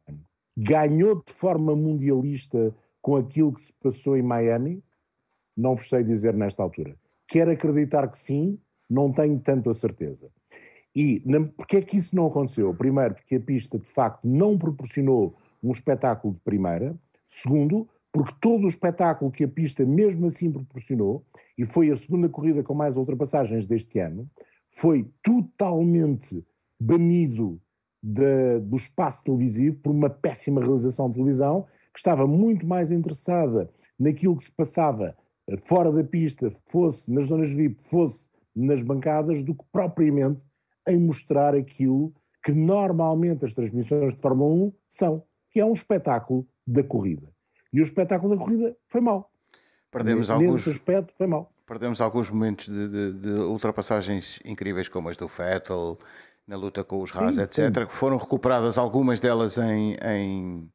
ganhou 0.56 1.22
de 1.22 1.32
forma 1.32 1.74
mundialista 1.74 2.72
com 3.02 3.16
aquilo 3.16 3.52
que 3.52 3.60
se 3.60 3.72
passou 3.72 4.16
em 4.16 4.22
Miami, 4.22 4.82
não 5.56 5.74
vos 5.74 5.88
sei 5.88 6.04
dizer 6.04 6.34
nesta 6.34 6.62
altura. 6.62 6.96
Quero 7.26 7.50
acreditar 7.50 8.08
que 8.08 8.16
sim, 8.16 8.58
não 8.88 9.12
tenho 9.12 9.38
tanto 9.40 9.68
a 9.68 9.74
certeza. 9.74 10.30
E 11.00 11.22
porquê 11.56 11.76
é 11.76 11.80
que 11.80 11.96
isso 11.96 12.16
não 12.16 12.26
aconteceu? 12.26 12.74
Primeiro, 12.74 13.14
porque 13.14 13.36
a 13.36 13.40
pista 13.40 13.78
de 13.78 13.86
facto 13.86 14.28
não 14.28 14.58
proporcionou 14.58 15.36
um 15.62 15.70
espetáculo 15.70 16.34
de 16.34 16.40
primeira. 16.40 16.98
Segundo, 17.28 17.86
porque 18.10 18.34
todo 18.40 18.64
o 18.64 18.68
espetáculo 18.68 19.30
que 19.30 19.44
a 19.44 19.48
pista 19.48 19.86
mesmo 19.86 20.26
assim 20.26 20.50
proporcionou, 20.50 21.24
e 21.56 21.64
foi 21.64 21.88
a 21.90 21.96
segunda 21.96 22.28
corrida 22.28 22.64
com 22.64 22.74
mais 22.74 22.96
ultrapassagens 22.96 23.64
deste 23.64 24.00
ano, 24.00 24.28
foi 24.72 25.08
totalmente 25.22 26.44
banido 26.80 27.60
de, 28.02 28.58
do 28.58 28.74
espaço 28.74 29.22
televisivo 29.22 29.76
por 29.76 29.92
uma 29.92 30.10
péssima 30.10 30.60
realização 30.60 31.06
de 31.06 31.14
televisão, 31.14 31.64
que 31.92 32.00
estava 32.00 32.26
muito 32.26 32.66
mais 32.66 32.90
interessada 32.90 33.70
naquilo 33.96 34.36
que 34.36 34.42
se 34.42 34.50
passava 34.52 35.16
eh, 35.46 35.56
fora 35.64 35.92
da 35.92 36.02
pista, 36.02 36.52
fosse 36.66 37.08
nas 37.12 37.26
zonas 37.26 37.50
VIP, 37.50 37.80
fosse 37.84 38.28
nas 38.52 38.82
bancadas, 38.82 39.44
do 39.44 39.54
que 39.54 39.64
propriamente 39.70 40.47
em 40.88 40.98
mostrar 40.98 41.54
aquilo 41.54 42.12
que 42.42 42.52
normalmente 42.52 43.44
as 43.44 43.52
transmissões 43.54 44.14
de 44.14 44.20
Fórmula 44.20 44.54
1 44.66 44.72
são, 44.88 45.22
que 45.50 45.60
é 45.60 45.64
um 45.64 45.72
espetáculo 45.72 46.46
da 46.66 46.82
corrida. 46.82 47.28
E 47.72 47.80
o 47.80 47.82
espetáculo 47.82 48.34
da 48.36 48.42
corrida 48.42 48.76
foi 48.86 49.00
mau. 49.00 49.30
Perdemos 49.90 50.28
Nesse 50.28 50.32
alguns, 50.32 50.68
aspecto 50.68 51.12
foi 51.16 51.26
mau. 51.26 51.50
perdemos 51.66 52.00
alguns 52.00 52.30
momentos 52.30 52.66
de, 52.66 52.88
de- 52.88 53.12
de 53.12 53.30
ultrapassagens 53.42 54.38
incríveis, 54.44 54.88
como 54.88 55.08
as 55.08 55.16
do 55.16 55.26
Vettel, 55.28 55.98
na 56.46 56.56
luta 56.56 56.82
com 56.84 57.02
os 57.02 57.14
Haas, 57.14 57.34
Sim, 57.36 57.42
etc., 57.42 57.86
que 57.86 57.94
foram 57.94 58.16
recuperadas 58.16 58.78
algumas 58.78 59.20
delas 59.20 59.58
em, 59.58 59.96
em, 60.02 60.70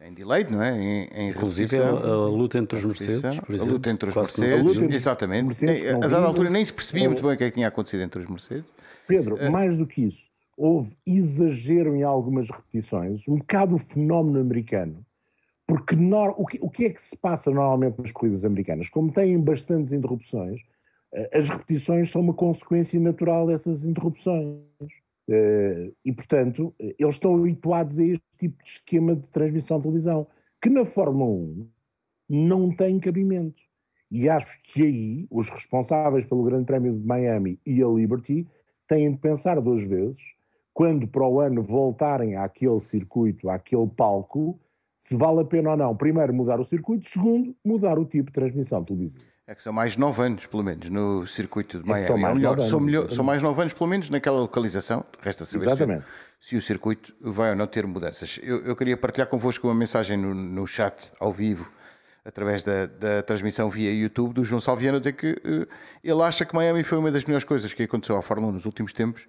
em 0.00 0.14
delay, 0.14 0.44
não 0.44 0.62
é? 0.62 0.78
Em, 0.78 1.04
em 1.12 1.28
Inclusive 1.30 1.76
a, 1.78 1.88
a 1.90 2.28
luta 2.28 2.58
entre 2.58 2.78
os. 2.78 2.84
Mercedes, 2.84 3.40
por 3.40 3.52
a 3.52 3.56
exemplo. 3.56 3.72
luta 3.74 3.90
entre 3.90 4.08
os 4.08 4.14
Mercedes, 4.14 4.48
se 4.48 4.52
A 4.60 4.62
luta 4.62 4.84
entre 4.84 4.96
exatamente. 4.96 5.44
Mercedes 5.46 5.94
a 5.94 5.98
dada 5.98 6.24
altura 6.26 6.48
nem 6.50 6.64
se 6.64 6.72
percebia 6.72 7.04
ou- 7.04 7.10
muito 7.10 7.22
bem 7.22 7.34
o 7.34 7.36
que 7.38 7.44
é 7.44 7.48
que 7.50 7.54
tinha 7.54 7.68
acontecido 7.68 8.02
entre 8.02 8.22
os 8.22 8.28
Mercedes. 8.28 8.64
Pedro, 9.06 9.36
É. 9.38 9.48
mais 9.50 9.76
do 9.76 9.86
que 9.86 10.02
isso, 10.04 10.30
houve 10.56 10.96
exagero 11.06 11.94
em 11.96 12.02
algumas 12.02 12.48
repetições, 12.50 13.26
um 13.28 13.36
bocado 13.38 13.74
o 13.74 13.78
fenómeno 13.78 14.38
americano, 14.40 15.04
porque 15.66 15.96
nor- 15.96 16.34
o, 16.38 16.46
que, 16.46 16.58
o 16.60 16.70
que 16.70 16.84
é 16.84 16.90
que 16.90 17.00
se 17.02 17.16
passa 17.16 17.50
normalmente 17.50 17.98
nas 17.98 18.12
corridas 18.12 18.44
americanas? 18.44 18.88
Como 18.88 19.12
têm 19.12 19.40
bastantes 19.40 19.92
interrupções, 19.92 20.60
eh, 21.12 21.30
as 21.38 21.48
repetições 21.48 22.10
são 22.10 22.20
uma 22.20 22.34
consequência 22.34 23.00
natural 23.00 23.46
dessas 23.46 23.84
interrupções. 23.84 24.60
Eh, 25.28 25.90
E, 26.04 26.12
portanto, 26.12 26.74
eh, 26.78 26.94
eles 26.98 27.14
estão 27.14 27.34
habituados 27.36 27.98
a 27.98 28.04
este 28.04 28.22
tipo 28.38 28.62
de 28.62 28.68
esquema 28.68 29.16
de 29.16 29.26
transmissão 29.30 29.78
de 29.78 29.84
televisão, 29.84 30.26
que 30.60 30.68
na 30.68 30.84
Fórmula 30.84 31.30
1 31.30 31.66
não 32.28 32.70
tem 32.74 33.00
cabimento. 33.00 33.62
E 34.10 34.28
acho 34.28 34.60
que 34.62 34.82
aí 34.82 35.26
os 35.30 35.48
responsáveis 35.50 36.26
pelo 36.26 36.44
Grande 36.44 36.66
Prémio 36.66 36.94
de 36.94 37.04
Miami 37.06 37.58
e 37.66 37.82
a 37.82 37.88
Liberty 37.88 38.46
têm 38.86 39.12
de 39.12 39.18
pensar 39.18 39.60
duas 39.60 39.84
vezes, 39.84 40.20
quando 40.72 41.06
para 41.06 41.26
o 41.26 41.40
ano 41.40 41.62
voltarem 41.62 42.36
àquele 42.36 42.80
circuito, 42.80 43.48
àquele 43.48 43.86
palco, 43.88 44.58
se 44.98 45.16
vale 45.16 45.40
a 45.40 45.44
pena 45.44 45.70
ou 45.72 45.76
não, 45.76 45.96
primeiro, 45.96 46.32
mudar 46.32 46.58
o 46.60 46.64
circuito, 46.64 47.08
segundo, 47.08 47.54
mudar 47.64 47.98
o 47.98 48.04
tipo 48.04 48.26
de 48.26 48.32
transmissão 48.32 48.82
televisiva. 48.82 49.22
É 49.46 49.54
que 49.54 49.62
são 49.62 49.74
mais 49.74 49.94
9 49.94 50.22
anos, 50.22 50.46
pelo 50.46 50.62
menos, 50.62 50.88
no 50.88 51.26
circuito 51.26 51.78
de 51.78 51.84
É 51.84 51.88
Miami. 51.92 52.06
são 52.06 52.16
mais 52.16 52.30
Ou 52.30 52.36
melhor, 52.36 52.56
nove 52.56 52.68
são, 52.68 52.78
anos, 52.78 52.86
melhor- 52.86 53.12
são 53.12 53.22
mais 53.24 53.42
9 53.42 53.60
anos, 53.60 53.74
pelo 53.74 53.90
menos, 53.90 54.08
naquela 54.08 54.38
localização. 54.40 55.04
Resta 55.20 55.44
saber 55.44 55.64
se, 55.64 55.68
Exatamente. 55.68 56.04
se 56.40 56.56
o 56.56 56.62
circuito 56.62 57.14
vai 57.20 57.50
ou 57.50 57.56
não 57.56 57.66
ter 57.66 57.86
mudanças. 57.86 58.40
Eu, 58.42 58.64
eu 58.64 58.74
queria 58.74 58.96
partilhar 58.96 59.28
convosco 59.28 59.66
uma 59.68 59.74
mensagem 59.74 60.16
no, 60.16 60.32
no 60.34 60.66
chat, 60.66 61.12
ao 61.20 61.30
vivo, 61.30 61.70
através 62.24 62.64
da, 62.64 62.86
da 62.86 63.22
transmissão 63.22 63.68
via 63.70 63.92
YouTube, 63.92 64.32
do 64.34 64.44
João 64.44 64.60
Salviano, 64.60 64.98
dizer 64.98 65.12
que 65.12 65.40
eh, 65.44 65.66
ele 66.02 66.22
acha 66.22 66.44
que 66.44 66.54
Miami 66.54 66.82
foi 66.82 66.98
uma 66.98 67.10
das 67.12 67.24
melhores 67.24 67.44
coisas 67.44 67.72
que 67.72 67.82
aconteceu 67.82 68.16
à 68.16 68.22
Fórmula 68.22 68.50
1 68.50 68.54
nos 68.54 68.64
últimos 68.64 68.92
tempos, 68.92 69.26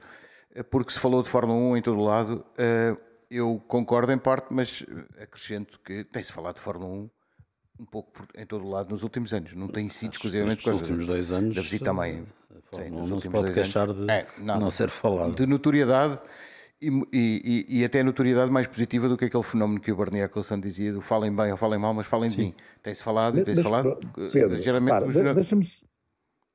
eh, 0.54 0.64
porque 0.64 0.92
se 0.94 1.00
falou 1.00 1.22
de 1.22 1.30
Fórmula 1.30 1.58
1 1.60 1.78
em 1.78 1.82
todo 1.82 2.00
o 2.00 2.04
lado. 2.04 2.46
Eh, 2.58 2.96
eu 3.30 3.62
concordo 3.68 4.12
em 4.12 4.18
parte, 4.18 4.48
mas 4.52 4.84
acrescento 5.22 5.80
que 5.84 6.04
tem-se 6.06 6.32
falado 6.32 6.56
de 6.56 6.62
Fórmula 6.62 6.90
1 6.94 7.10
um 7.78 7.86
pouco 7.86 8.12
por- 8.14 8.28
em 8.36 8.46
todo 8.46 8.64
o 8.64 8.70
lado 8.70 8.90
nos 8.92 9.04
últimos 9.04 9.34
anos. 9.34 9.54
Não 9.54 9.68
tem 9.68 9.90
sido 9.90 10.14
exclusivamente 10.14 10.64
por 10.64 10.70
Nos 10.72 10.80
causa 10.80 10.84
últimos 10.94 11.08
dois 11.08 11.34
anos. 11.34 11.56
da 11.56 11.62
visita 11.62 11.90
eh, 11.90 11.94
Miami. 11.94 12.22
a 12.24 12.56
Sim, 12.56 12.62
Fórmula 12.64 12.96
1 12.96 13.00
nos 13.02 13.10
não 13.10 13.20
se 13.20 13.30
pode 13.30 13.52
queixar 13.54 13.90
anos. 13.90 14.06
de 14.06 14.10
É, 14.12 14.26
não. 14.38 14.60
não 14.60 14.70
ser 14.72 14.90
falado. 14.90 15.36
de 15.36 15.46
notoriedade 15.46 16.18
e, 16.82 16.90
e- 17.14 17.80
e- 17.80 17.86
até 17.86 18.04
notoriedade 18.04 18.52
mais 18.52 18.68
positiva 18.68 19.08
do 19.08 19.18
que 19.18 19.26
aquele 19.26 19.44
fenómeno 19.44 19.80
que 19.80 19.92
o 19.92 19.96
Bernie 19.96 20.22
Eccleston 20.22 20.60
dizia 20.60 20.92
do 20.92 21.02
falem 21.02 21.34
bem 21.34 21.52
ou 21.52 21.58
falem 21.58 21.80
mal, 21.80 21.94
mas 21.94 22.06
falem 22.06 22.30
de 22.30 22.38
mim. 22.38 22.54
Tem-se 22.84 23.04
falado 23.04 23.40
e 23.40 23.44
tem-se 23.44 23.64
falado. 23.64 23.98
Pedro, 24.32 24.58
eh, 24.58 24.62
geralmente 24.62 24.94
repara, 24.94 25.08
os- 25.08 25.14
de- 25.14 25.34
deixa-me 25.34 25.66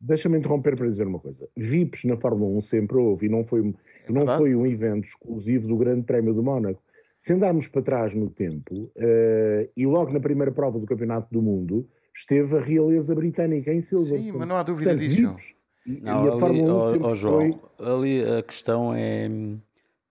deixa-me 0.00 0.39
interromper 0.39 0.77
para 0.77 0.87
dizer 0.87 1.07
uma 1.07 1.19
coisa. 1.19 1.49
VIPs 1.57 2.05
na 2.05 2.17
Fórmula 2.17 2.50
1 2.57 2.61
sempre 2.61 2.97
houve 2.99 3.27
e 3.27 3.29
não 3.29 3.45
foi, 3.45 3.61
um- 3.61 3.75
É 4.09 4.12
não 4.12 4.27
foi 4.37 4.55
um 4.55 4.67
evento 4.67 5.05
exclusivo 5.07 5.69
do 5.69 5.77
Grande 5.77 6.03
Prémio 6.03 6.33
do 6.35 6.43
Mónaco. 6.43 6.83
Se 7.19 7.35
andarmos 7.35 7.69
para 7.69 7.83
trás 7.83 8.15
no 8.15 8.31
tempo, 8.31 8.83
eh, 8.97 9.69
e 9.77 9.87
logo 9.87 10.12
na 10.12 10.21
primeira 10.21 10.50
prova 10.53 10.79
do 10.79 10.87
Campeonato 10.87 11.29
do 11.31 11.43
Mundo, 11.43 11.87
esteve 12.15 12.57
a 12.57 12.61
realeza 12.61 13.15
britânica 13.15 13.73
em 13.73 13.81
Silverstone. 13.83 14.25
Sim, 14.25 14.33
mas 14.39 14.49
não 14.49 14.57
há 14.57 14.62
dúvida 14.62 14.91
Portanto, 14.91 15.09
disso. 15.09 15.29
VIPs, 15.29 15.55
e, 15.87 16.00
Não, 16.00 16.25
e 16.25 16.29
a 16.29 16.33
ali, 16.33 16.41
Fórmula 16.41 16.73
1 16.73 16.77
ó- 16.77 16.91
sempre 16.91 17.07
ó, 17.09 17.15
João, 17.15 17.41
foi... 17.41 17.55
ali 17.87 18.25
a 18.25 18.43
questão 18.43 18.95
é 18.95 19.29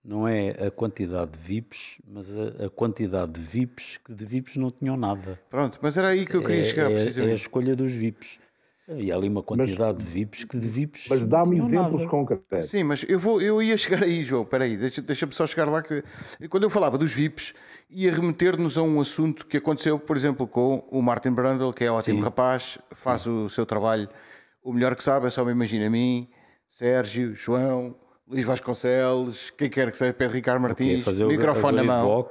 não 0.04 0.26
é 0.26 0.50
a 0.66 0.70
quantidade 0.70 1.32
de 1.32 1.38
VIPs, 1.38 2.00
mas 2.06 2.28
a, 2.36 2.66
a 2.66 2.70
quantidade 2.70 3.32
de 3.32 3.40
VIPs 3.40 3.98
que 3.98 4.14
de 4.14 4.24
VIPs 4.24 4.56
não 4.56 4.70
tinham 4.70 4.96
nada. 4.96 5.38
Pronto, 5.50 5.78
mas 5.82 5.96
era 5.96 6.08
aí 6.08 6.26
que 6.26 6.36
eu 6.36 6.42
queria 6.42 6.62
é, 6.62 6.64
chegar 6.64 6.90
é- 6.90 6.94
é 7.28 7.32
a 7.32 7.34
escolha 7.34 7.76
dos 7.76 7.90
VIPs. 7.92 8.38
Havia 8.88 9.14
ali 9.14 9.28
uma 9.28 9.42
quantidade 9.42 9.98
de 9.98 10.04
VIPs 10.04 10.44
que 10.44 10.58
de 10.58 10.68
VIPs. 10.68 11.06
Mas 11.08 11.20
não 11.20 11.28
dá-me 11.28 11.56
exemplos 11.58 12.00
nada. 12.00 12.10
concretos. 12.10 12.70
Sim, 12.70 12.82
mas 12.82 13.04
eu, 13.08 13.20
vou, 13.20 13.40
eu 13.40 13.62
ia 13.62 13.76
chegar 13.76 14.02
aí, 14.02 14.24
João. 14.24 14.42
Espera 14.42 14.64
aí, 14.64 14.76
deixa- 14.76 15.00
deixa-me 15.02 15.32
só 15.32 15.46
chegar 15.46 15.68
lá. 15.68 15.80
que 15.80 16.02
Quando 16.48 16.64
eu 16.64 16.70
falava 16.70 16.98
dos 16.98 17.12
VIPs, 17.12 17.54
ia 17.88 18.12
remeter-nos 18.12 18.76
a 18.76 18.82
um 18.82 19.00
assunto 19.00 19.46
que 19.46 19.58
aconteceu, 19.58 19.98
por 19.98 20.16
exemplo, 20.16 20.46
com 20.46 20.78
o 20.90 21.00
Martin 21.00 21.30
Brundle, 21.30 21.72
que 21.72 21.84
é 21.84 21.90
ótimo 21.90 22.18
Sim. 22.18 22.24
rapaz, 22.24 22.78
faz 22.96 23.26
o 23.26 23.48
seu 23.48 23.64
trabalho 23.64 24.08
o 24.62 24.72
melhor 24.72 24.94
que 24.94 25.02
sabe, 25.02 25.26
é 25.26 25.30
só 25.30 25.44
me 25.44 25.52
imagina 25.52 25.86
a 25.86 25.90
mim, 25.90 26.28
Sérgio, 26.70 27.34
João, 27.34 27.94
Luís 28.30 28.44
Vasconcelos, 28.44 29.52
quem 29.58 29.68
quer 29.68 29.90
que 29.90 29.98
seja, 29.98 30.12
Pedro 30.12 30.36
Ricardo 30.36 30.60
Martins, 30.60 31.04
fazer 31.04 31.26
microfone 31.26 31.78
na 31.78 31.84
mão, 31.84 32.28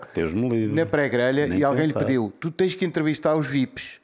na 0.71 0.85
pré-grelha, 0.85 1.47
e 1.47 1.61
alguém 1.61 1.87
pensar. 1.87 1.99
lhe 1.99 2.05
pediu: 2.05 2.33
tu 2.39 2.49
tens 2.49 2.73
que 2.73 2.85
entrevistar 2.85 3.35
os 3.35 3.45
VIPs. 3.45 3.99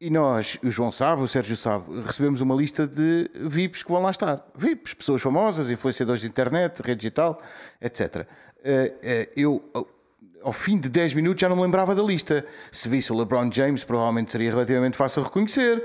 E 0.00 0.10
nós, 0.10 0.58
o 0.64 0.68
João 0.68 0.90
sabe, 0.90 1.22
o 1.22 1.28
Sérgio 1.28 1.56
sabe, 1.56 2.02
recebemos 2.02 2.40
uma 2.40 2.56
lista 2.56 2.88
de 2.88 3.30
VIPs 3.34 3.84
que 3.84 3.92
vão 3.92 4.02
lá 4.02 4.10
estar. 4.10 4.44
VIPs, 4.56 4.94
pessoas 4.94 5.22
famosas, 5.22 5.70
influenciadores 5.70 6.22
de 6.22 6.26
internet, 6.26 6.80
rede 6.82 7.02
digital, 7.02 7.40
etc. 7.80 8.26
Eh, 8.64 8.92
eh, 9.00 9.28
eu, 9.36 9.62
ao- 10.42 10.52
fim 10.52 10.78
de 10.78 10.88
10 10.88 11.14
minutos, 11.14 11.40
já 11.40 11.48
não 11.48 11.56
me 11.56 11.62
lembrava 11.62 11.94
da 11.94 12.02
lista. 12.02 12.44
Se 12.70 12.88
visse 12.88 13.12
o 13.12 13.16
LeBron 13.16 13.50
James, 13.52 13.84
provavelmente 13.84 14.32
seria 14.32 14.50
relativamente 14.50 14.96
fácil 14.96 15.22
reconhecer. 15.22 15.82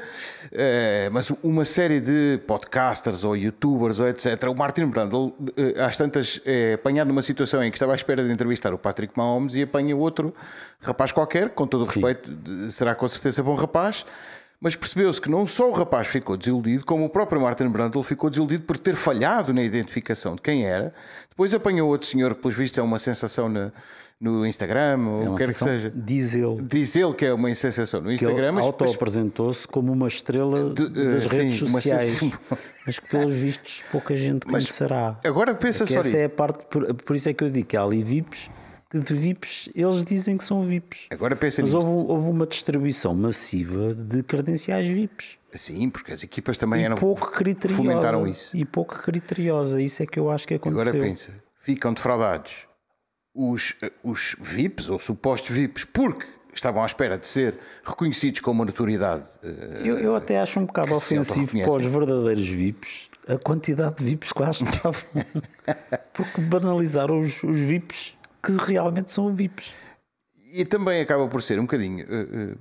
Eh, 0.51 1.09
mas 1.11 1.31
uma 1.43 1.63
série 1.65 1.99
de 1.99 2.39
podcasters 2.47 3.23
ou 3.23 3.35
youtubers 3.35 3.99
ou 3.99 4.07
etc. 4.07 4.43
O 4.49 4.55
Martin 4.55 4.85
Brundle, 4.87 5.33
eh, 5.55 5.81
às 5.83 5.95
tantas, 5.97 6.41
é 6.45 6.73
apanhado 6.73 7.07
numa 7.09 7.21
situação 7.21 7.63
em 7.63 7.69
que 7.69 7.75
estava 7.77 7.91
à 7.93 7.95
espera 7.95 8.23
de 8.23 8.31
entrevistar 8.31 8.73
o 8.73 8.77
Patrick 8.77 9.13
Mahomes 9.15 9.53
e 9.55 9.61
apanha 9.61 9.95
outro 9.95 10.33
rapaz 10.81 11.11
qualquer, 11.11 11.49
com 11.49 11.67
todo 11.67 11.85
o 11.85 11.89
Sim. 11.89 12.01
respeito, 12.01 12.31
de- 12.33 12.71
será 12.71 12.95
com 12.95 13.07
certeza 13.07 13.43
bom 13.43 13.55
rapaz. 13.55 14.05
Mas 14.59 14.75
percebeu-se 14.75 15.21
que 15.21 15.29
não 15.29 15.45
só 15.45 15.69
o 15.69 15.71
rapaz 15.71 16.07
ficou 16.07 16.35
desiludido, 16.35 16.83
como 16.83 17.05
o 17.05 17.09
próprio 17.09 17.39
Martin 17.39 17.67
Brundle 17.67 18.01
ficou 18.01 18.27
desiludido 18.27 18.63
por 18.63 18.75
ter 18.75 18.95
falhado 18.95 19.53
na 19.53 19.61
identificação 19.61 20.35
de 20.35 20.41
quem 20.41 20.65
era. 20.65 20.91
Depois 21.29 21.53
apanhou 21.53 21.87
outro 21.87 22.07
senhor 22.07 22.33
que, 22.33 22.41
pelos 22.41 22.57
vistos, 22.57 22.79
é 22.79 22.81
uma 22.81 22.97
sensação 22.97 23.47
na- 23.47 23.71
no 24.19 24.45
Instagram, 24.45 24.99
ou 25.07 25.23
É 25.23 25.29
o 25.29 25.31
que 25.33 25.37
quer 25.45 25.47
que 25.49 25.53
seja. 25.53 25.91
Diz 25.95 26.33
ele. 26.33 26.61
Diz 26.63 26.95
ele 26.95 27.13
que 27.13 27.25
é 27.25 27.33
uma 27.33 27.53
sensação 27.53 28.01
no 28.01 28.07
Que 28.07 28.15
Instagram, 28.15 28.47
ele 28.47 28.51
mas 28.53 28.65
depois- 28.65 28.87
auto-apresentou-se 28.89 29.67
como 29.67 29.91
uma 29.93 30.07
estrela 30.07 30.73
De- 30.73 30.89
das 30.89 31.25
eh, 31.31 31.35
redes 31.37 31.59
sim, 31.59 31.65
uma 31.65 31.73
sociais, 31.81 32.19
mas 32.85 32.99
que 32.99 33.07
pelos 33.09 33.33
vistos 33.35 33.83
pouca 33.91 34.15
gente 34.15 34.45
Mas 34.47 34.63
conhecerá. 34.63 35.19
agora 35.23 35.53
pensa 35.53 35.85
Que 35.85 35.93
só 35.93 35.99
essa 35.99 36.07
nisso. 36.09 36.17
é 36.17 36.25
a 36.25 36.29
parte, 36.29 36.65
por, 36.65 36.93
por 36.95 37.15
isso 37.15 37.29
é 37.29 37.33
que 37.33 37.43
eu 37.43 37.49
digo 37.51 37.67
que 37.67 37.77
há 37.77 37.83
ali 37.83 38.03
VIPs 38.03 38.49
que 38.89 38.99
de 38.99 39.13
VIPs 39.13 39.69
eles 39.75 40.01
dizem 40.05 40.37
que 40.37 40.45
são 40.45 40.65
VIPs. 40.65 41.07
Agora 41.11 41.35
pensa 41.35 41.61
Mas 41.61 41.73
houve, 41.73 42.09
houve 42.09 42.29
uma 42.29 42.47
distribuição 42.47 43.13
massiva 43.13 43.93
de 43.93 44.23
credenciais 44.23 44.87
VIPs. 44.87 45.37
Sim, 45.55 45.89
porque 45.89 46.13
as 46.13 46.23
equipas 46.23 46.57
também 46.57 46.81
e 46.81 46.85
eram. 46.85 46.95
pouco 46.95 47.29
criteriosa. 47.31 47.83
fomentaram 47.83 48.25
isso. 48.25 48.49
E 48.55 48.63
pouco 48.63 48.97
criteriosa. 49.03 49.81
Isso 49.81 50.01
é 50.03 50.05
que 50.05 50.17
eu 50.17 50.31
acho 50.31 50.47
que 50.47 50.53
aconteceu. 50.53 50.87
Agora 50.89 51.03
pensa, 51.03 51.33
ficam 51.61 51.93
defraudados 51.93 52.53
os, 53.37 53.75
eh, 53.83 53.91
os 54.03 54.35
VIPs 54.41 54.89
ou 54.89 54.97
supostos 54.97 55.55
VIPs 55.55 55.85
porque 55.85 56.25
estavam 56.53 56.81
à 56.81 56.85
espera 56.87 57.17
de 57.17 57.27
ser 57.27 57.59
reconhecidos 57.83 58.39
como 58.41 58.59
uma 58.61 58.65
notoriedade. 58.65 59.27
eh, 59.43 59.81
Eu, 59.83 59.99
eu 59.99 60.15
até 60.15 60.39
acho 60.41 60.59
um 60.59 60.65
bocado 60.65 60.95
ofensivo 60.95 61.51
para 61.51 61.59
os 61.59 61.61
autorreconhecem. 61.67 61.99
verdadeiros 61.99 62.47
VIPs 62.47 63.09
a 63.27 63.37
quantidade 63.37 63.97
de 63.97 64.05
VIPs 64.05 64.31
que 64.31 64.41
lá 64.41 64.49
estavam. 64.49 65.01
Porque 66.13 66.41
banalizaram 66.41 67.19
os, 67.19 67.43
os 67.43 67.57
VIPs 67.57 68.15
que 68.41 68.53
realmente 68.53 69.11
são 69.11 69.33
VIPs. 69.35 69.75
E 70.53 70.63
também 70.65 71.01
acaba 71.01 71.27
por 71.27 71.41
ser 71.41 71.59
um 71.59 71.63
bocadinho 71.63 72.05
eh, 72.09 72.27
uma 72.31 72.55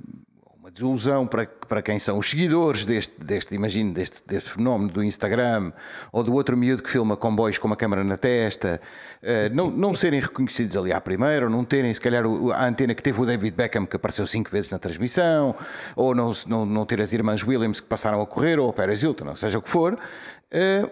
desilusão 0.76 1.26
para, 1.26 1.46
para 1.46 1.80
quem 1.80 1.98
são 1.98 2.18
os 2.18 2.28
seguidores 2.28 2.84
deste, 2.84 3.12
deste 3.18 3.54
imagino, 3.54 3.94
deste, 3.94 4.22
deste 4.26 4.50
fenómeno 4.50 4.92
do 4.92 5.02
Instagram 5.02 5.72
ou 6.12 6.22
do 6.22 6.34
outro 6.34 6.56
miúdo 6.56 6.82
que 6.82 6.90
filma 6.90 7.16
comboios 7.16 7.56
com 7.56 7.66
uma 7.66 7.76
câmara 7.76 8.04
na 8.04 8.18
testa, 8.18 8.80
eh, 9.22 9.48
não, 9.48 9.70
não 9.70 9.94
serem 9.94 10.20
reconhecidos 10.20 10.76
ali 10.76 10.92
à 10.92 11.00
primeira, 11.00 11.46
ou 11.46 11.50
não 11.50 11.64
terem, 11.64 11.92
se 11.92 12.00
calhar, 12.00 12.24
a 12.54 12.66
antena 12.66 12.94
que 12.94 13.02
teve 13.02 13.20
o 13.20 13.24
David 13.24 13.56
Beckham, 13.56 13.86
que 13.86 13.96
apareceu 13.96 14.26
cinco 14.26 14.50
vezes 14.50 14.70
na 14.70 14.78
transmissão, 14.78 15.54
ou 15.96 16.14
não, 16.14 16.32
não, 16.46 16.66
não 16.66 16.84
ter 16.84 17.00
as 17.00 17.12
irmãs 17.12 17.42
Williams 17.42 17.80
que 17.80 17.86
passaram 17.86 18.20
a 18.20 18.26
correr, 18.26 18.58
ou 18.58 18.68
a 18.68 18.72
Paris 18.72 19.02
Hilton, 19.02 19.28
ou 19.30 19.36
seja 19.36 19.58
o 19.58 19.62
que 19.62 19.70
for. 19.70 19.98
Eh, 20.48 20.88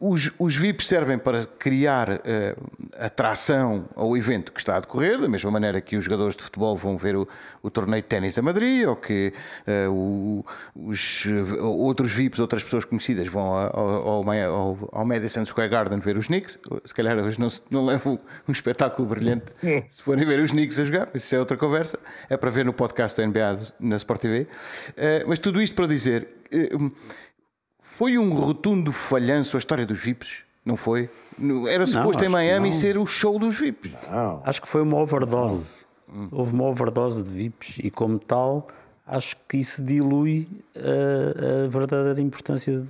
os, 0.00 0.32
os 0.38 0.56
VIPs 0.56 0.88
servem 0.88 1.18
para 1.18 1.44
criar 1.58 2.22
eh, 2.24 2.56
atração 2.98 3.86
ao 3.94 4.16
evento 4.16 4.50
que 4.50 4.60
está 4.60 4.76
a 4.76 4.80
decorrer, 4.80 5.20
da 5.20 5.28
mesma 5.28 5.50
maneira 5.50 5.78
que 5.80 5.94
os 5.94 6.04
jogadores 6.04 6.34
de 6.34 6.42
futebol 6.42 6.74
vão 6.76 6.96
ver 6.96 7.14
o, 7.14 7.28
o 7.62 7.70
torneio 7.70 8.00
de 8.00 8.08
ténis 8.08 8.38
a 8.38 8.42
Madrid, 8.42 8.86
ou 8.88 8.96
que 8.96 9.34
eh, 9.66 9.86
o- 9.90 10.42
os 10.74 11.24
eh, 11.26 11.60
outros 11.60 12.12
VIPs, 12.12 12.38
outras 12.40 12.64
pessoas 12.64 12.86
conhecidas, 12.86 13.28
vão 13.28 13.42
ao, 13.42 13.76
ao, 13.78 14.30
ao- 14.30 14.88
ao 14.90 15.04
Madison 15.04 15.44
Square 15.44 15.68
Garden 15.68 15.98
ver 16.00 16.16
os 16.16 16.26
Knicks. 16.28 16.58
Se 16.86 16.94
calhar 16.94 17.18
hoje 17.18 17.38
não, 17.38 17.48
não 17.70 17.84
levam 17.84 18.18
um 18.48 18.52
espetáculo 18.52 19.06
brilhante 19.06 19.52
se 19.90 20.00
forem 20.02 20.24
ver 20.24 20.40
os 20.40 20.50
Knicks 20.50 20.80
a 20.80 20.84
jogar, 20.84 21.08
isso 21.14 21.34
é 21.34 21.38
outra 21.38 21.58
conversa. 21.58 21.98
É 22.30 22.38
para 22.38 22.48
ver 22.50 22.64
no 22.64 22.72
podcast 22.72 23.20
da 23.20 23.26
NBA 23.26 23.58
na 23.78 23.96
Sport 23.96 24.20
TV. 24.22 24.46
Eh, 24.96 25.24
mas 25.28 25.38
tudo 25.38 25.60
isto 25.60 25.74
para 25.76 25.86
dizer. 25.86 26.26
Foi 28.02 28.18
um 28.18 28.34
rotundo 28.34 28.90
falhanço 28.90 29.56
a 29.56 29.58
história 29.58 29.86
dos 29.86 29.96
VIPs, 30.00 30.38
não 30.64 30.76
foi? 30.76 31.08
Era 31.68 31.86
suposto 31.86 32.24
em 32.24 32.28
Miami 32.28 32.74
ser 32.74 32.98
o 32.98 33.06
show 33.06 33.38
dos 33.38 33.56
VIPs. 33.56 33.92
Não. 34.10 34.42
Acho 34.44 34.60
que 34.60 34.66
foi 34.66 34.82
uma 34.82 34.98
overdose. 34.98 35.86
Hum. 36.12 36.26
Houve 36.32 36.52
uma 36.52 36.64
overdose 36.64 37.22
de 37.22 37.30
VIPs 37.30 37.78
e, 37.78 37.92
como 37.92 38.18
tal, 38.18 38.66
acho 39.06 39.36
que 39.48 39.58
isso 39.58 39.80
dilui 39.80 40.48
a, 40.74 41.64
a 41.64 41.68
verdadeira 41.68 42.20
importância 42.20 42.84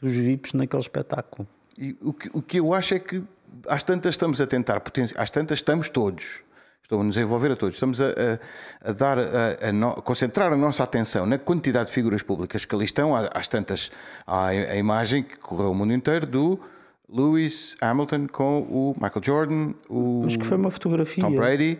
dos 0.00 0.12
VIPs 0.16 0.54
naquele 0.54 0.80
espetáculo. 0.80 1.46
E 1.76 1.94
o, 2.00 2.14
que, 2.14 2.30
o 2.32 2.40
que 2.40 2.58
eu 2.58 2.72
acho 2.72 2.94
é 2.94 2.98
que 2.98 3.22
às 3.68 3.82
tantas 3.82 4.14
estamos 4.14 4.40
a 4.40 4.46
tentar 4.46 4.80
potenciar, 4.80 5.22
às 5.22 5.28
tantas 5.28 5.58
estamos 5.58 5.90
todos, 5.90 6.42
estou 6.84 7.00
a 7.00 7.04
nos 7.04 7.16
envolver 7.16 7.50
a 7.50 7.56
todos, 7.56 7.74
estamos 7.76 8.00
a, 8.00 8.06
a- 8.08 8.90
a 8.90 8.92
dar, 8.92 9.16
a, 9.18 9.72
no- 9.72 9.94
concentrar 10.02 10.52
a 10.52 10.56
nossa 10.56 10.84
atenção 10.84 11.24
na 11.26 11.38
quantidade 11.38 11.88
de 11.88 11.94
figuras 11.94 12.22
públicas 12.22 12.64
que 12.64 12.74
ali 12.74 12.84
estão, 12.84 13.16
Há- 13.16 13.30
às 13.34 13.48
tantas 13.48 13.90
há 14.26 14.46
a, 14.48 14.76
imagem 14.76 15.22
que 15.22 15.36
correu 15.38 15.70
o 15.70 15.74
mundo 15.74 15.92
inteiro 15.94 16.26
do 16.26 16.60
Lewis 17.08 17.74
Hamilton 17.80 18.26
com 18.30 18.60
o 18.62 18.94
Michael 19.00 19.22
Jordan, 19.24 19.72
o 19.88 20.22
Mas 20.24 20.36
que 20.36 20.44
foi 20.46 20.56
uma 20.58 20.70
fotografia. 20.70 21.24
Tom 21.24 21.34
Brady 21.34 21.78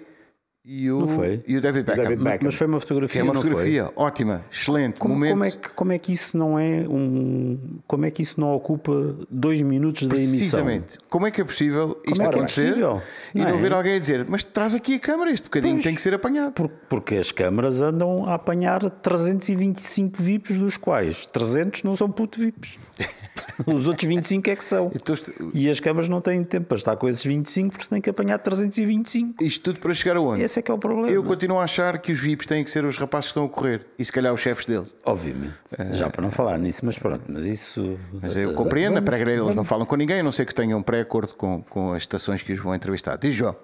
e 0.66 0.90
o, 0.90 1.06
e 1.46 1.58
o 1.58 1.60
David 1.60 1.84
Beckham. 1.84 2.02
David 2.04 2.22
Beckham. 2.24 2.46
Mas 2.46 2.54
foi 2.54 2.66
uma 2.66 2.80
fotografia. 2.80 3.12
Que 3.12 3.18
é 3.18 3.22
uma 3.22 3.34
não 3.34 3.42
foi? 3.42 3.50
fotografia 3.50 3.92
ótima, 3.96 4.44
excelente, 4.50 4.98
Como, 4.98 5.12
momento. 5.14 5.30
como 5.32 5.44
é 5.44 5.50
que, 5.50 5.68
como 5.74 5.92
é 5.92 5.98
que 5.98 6.12
isso 6.12 6.38
não 6.38 6.58
é 6.58 6.86
um. 6.88 7.58
Como 7.86 8.06
é 8.06 8.10
que 8.10 8.22
isso 8.22 8.40
não 8.40 8.54
ocupa 8.54 9.14
dois 9.30 9.60
minutos 9.60 10.06
da 10.08 10.14
emissão? 10.16 10.38
Precisamente. 10.64 10.98
Como 11.10 11.26
é 11.26 11.30
que 11.30 11.40
é 11.40 11.44
possível 11.44 11.98
isto 12.06 12.10
Como 12.16 12.22
é 12.22 12.24
é 12.24 12.28
acontecer 12.28 12.66
possível? 12.68 13.02
e 13.34 13.38
Não 13.40 13.48
não 13.50 13.58
é? 13.58 13.60
ver 13.60 13.72
alguém 13.74 13.96
a 13.96 13.98
dizer 13.98 14.24
mas 14.26 14.42
traz 14.42 14.74
aqui 14.74 14.94
a 14.94 14.98
câmara, 15.00 15.30
este 15.30 15.44
bocadinho 15.44 15.74
Pois. 15.74 15.84
tem 15.84 15.94
que 15.94 16.00
ser 16.02 16.14
apanhado. 16.14 16.52
Por- 16.52 16.70
porque 16.88 17.16
as 17.16 17.30
câmaras 17.30 17.82
andam 17.82 18.26
a 18.26 18.34
apanhar 18.34 18.80
325 18.88 20.22
VIPs, 20.22 20.58
dos 20.58 20.76
quais 20.78 21.26
300 21.26 21.82
não 21.82 21.94
são 21.94 22.10
puto 22.10 22.40
VIPs. 22.40 22.78
Os 23.66 23.88
outros 23.88 24.06
25 24.08 24.48
é 24.50 24.56
que 24.56 24.64
são. 24.64 24.90
Então, 24.94 25.14
E 25.52 25.68
as 25.68 25.80
câmaras 25.80 26.08
não 26.08 26.20
têm 26.20 26.42
tempo 26.44 26.66
para 26.68 26.76
estar 26.76 26.96
com 26.96 27.08
esses 27.08 27.24
25 27.24 27.72
porque 27.76 27.88
têm 27.88 28.00
que 28.00 28.08
apanhar 28.08 28.38
325. 28.38 29.42
isto 29.44 29.62
tudo 29.62 29.80
para 29.80 29.92
chegar 29.92 30.16
aonde? 30.16 30.42
Esse 30.54 30.60
é 30.60 30.62
que 30.62 30.70
é 30.70 30.74
o 30.74 30.78
problema. 30.78 31.10
Eu 31.10 31.24
continuo 31.24 31.58
a 31.58 31.64
achar 31.64 31.98
que 31.98 32.12
os 32.12 32.20
VIPs 32.20 32.46
têm 32.46 32.62
que 32.62 32.70
ser 32.70 32.84
os 32.84 32.96
rapazes 32.96 33.26
que 33.26 33.30
estão 33.32 33.44
a 33.44 33.48
correr 33.48 33.84
e 33.98 34.04
se 34.04 34.12
calhar 34.12 34.32
os 34.32 34.38
chefes 34.40 34.66
deles. 34.66 34.88
Obviamente. 35.04 35.52
Já 35.90 36.08
para 36.08 36.22
não 36.22 36.30
falar 36.30 36.56
nisso, 36.58 36.86
mas 36.86 36.96
pronto, 36.96 37.24
mas 37.26 37.42
isso. 37.44 37.98
Mas 38.22 38.36
eu 38.36 38.54
compreendo, 38.54 38.92
a 38.92 38.94
vamos- 39.00 39.10
pré-grade 39.10 39.40
eles 39.40 39.56
não 39.56 39.64
falam 39.64 39.84
com 39.84 39.96
ninguém, 39.96 40.20
a 40.20 40.22
não 40.22 40.30
ser 40.30 40.46
que 40.46 40.54
tenham 40.54 40.78
um 40.78 40.82
pré-acordo 40.82 41.34
com, 41.34 41.60
com 41.64 41.92
as 41.92 42.02
estações 42.04 42.40
que 42.40 42.52
os 42.52 42.60
vão 42.60 42.72
entrevistar. 42.72 43.16
Diz 43.16 43.34
João. 43.34 43.56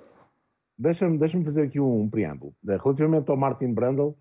Deixa-me 0.77 1.17
deixa 1.17 1.41
fazer 1.45 1.63
aqui 1.63 1.79
um, 1.79 2.09
preâmbulo. 2.11 2.53
Relativamente 2.67 3.31
ao 3.31 3.37
Martin 3.37 3.73
Brundle, 3.73 4.17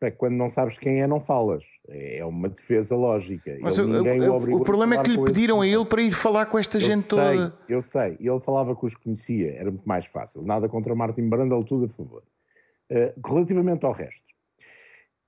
é, 0.00 0.10
quando 0.10 0.34
não 0.34 0.48
sabes 0.48 0.78
quem 0.78 1.00
é, 1.00 1.06
não 1.06 1.20
falas. 1.20 1.64
É 1.88 2.24
uma 2.24 2.48
defesa 2.48 2.94
lógica. 2.94 3.56
Mas 3.60 3.78
Ele- 3.78 3.88
o, 3.90 4.02
ninguém 4.02 4.28
o- 4.28 4.56
o 4.56 4.64
problema 4.64 4.94
é 4.96 5.02
que 5.02 5.10
lhe 5.10 5.16
com 5.16 5.24
esse 5.24 5.32
pediram 5.34 5.60
a 5.60 5.66
ele 5.66 5.84
para 5.84 6.02
ir 6.02 6.12
falar 6.12 6.46
com 6.46 6.58
esta 6.58 6.76
Eu 6.76 6.80
gente 6.82 7.02
sei, 7.02 7.18
toda. 7.18 7.58
eu 7.68 7.80
sei. 7.80 8.16
Ele 8.20 8.40
falava 8.40 8.76
que 8.76 8.86
os 8.86 8.94
conhecia, 8.94 9.52
era 9.54 9.70
muito 9.70 9.88
mais 9.88 10.04
fácil. 10.06 10.42
Nada 10.42 10.68
contra 10.68 10.94
Martin 10.94 11.28
Brundle, 11.28 11.64
tudo 11.64 11.86
a 11.86 11.88
favor. 11.88 12.22
Eh, 12.90 13.14
relativamente 13.26 13.84
ao 13.84 13.92
resto, 13.92 14.26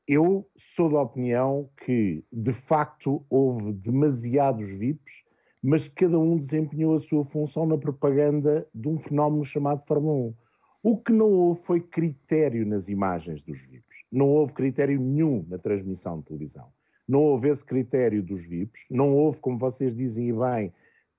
eu 0.07 0.47
sou 0.57 0.91
da 0.91 1.01
opinião 1.03 1.69
que, 1.85 2.25
de 2.33 2.53
facto, 2.53 3.25
houve 3.29 3.73
demasiados 3.73 4.69
VIPs, 4.79 5.23
mas 5.63 5.89
cada 5.89 6.19
um 6.19 6.37
desempenhou 6.37 6.95
a 6.95 6.99
sua 6.99 7.25
função 7.25 7.67
na 7.67 7.77
propaganda 7.77 8.67
de 8.75 8.89
um 8.89 8.99
fenómeno 8.99 9.45
chamado 9.45 9.83
Fórmula 9.87 10.15
1. 10.15 10.35
O 10.83 10.97
que 10.97 11.13
não 11.13 11.31
houve 11.31 11.63
foi 11.63 11.81
critério 11.81 12.65
nas 12.67 12.89
imagens 12.89 13.43
dos 13.43 13.67
VIPs. 13.67 14.05
Não 14.11 14.29
houve 14.29 14.55
critério 14.55 14.99
nenhum 14.99 15.45
na 15.49 15.59
transmissão 15.59 16.19
de 16.19 16.25
televisão. 16.25 16.69
Não 17.07 17.21
houve 17.21 17.49
esse 17.49 17.65
critério 17.65 18.23
dos 18.23 18.47
VIPs. 18.47 18.87
Não 18.91 19.15
houve, 19.15 19.41
como 19.41 19.59
vocês 19.59 19.95
dizem 19.95 20.29
e 20.29 20.33
bem, 20.33 20.73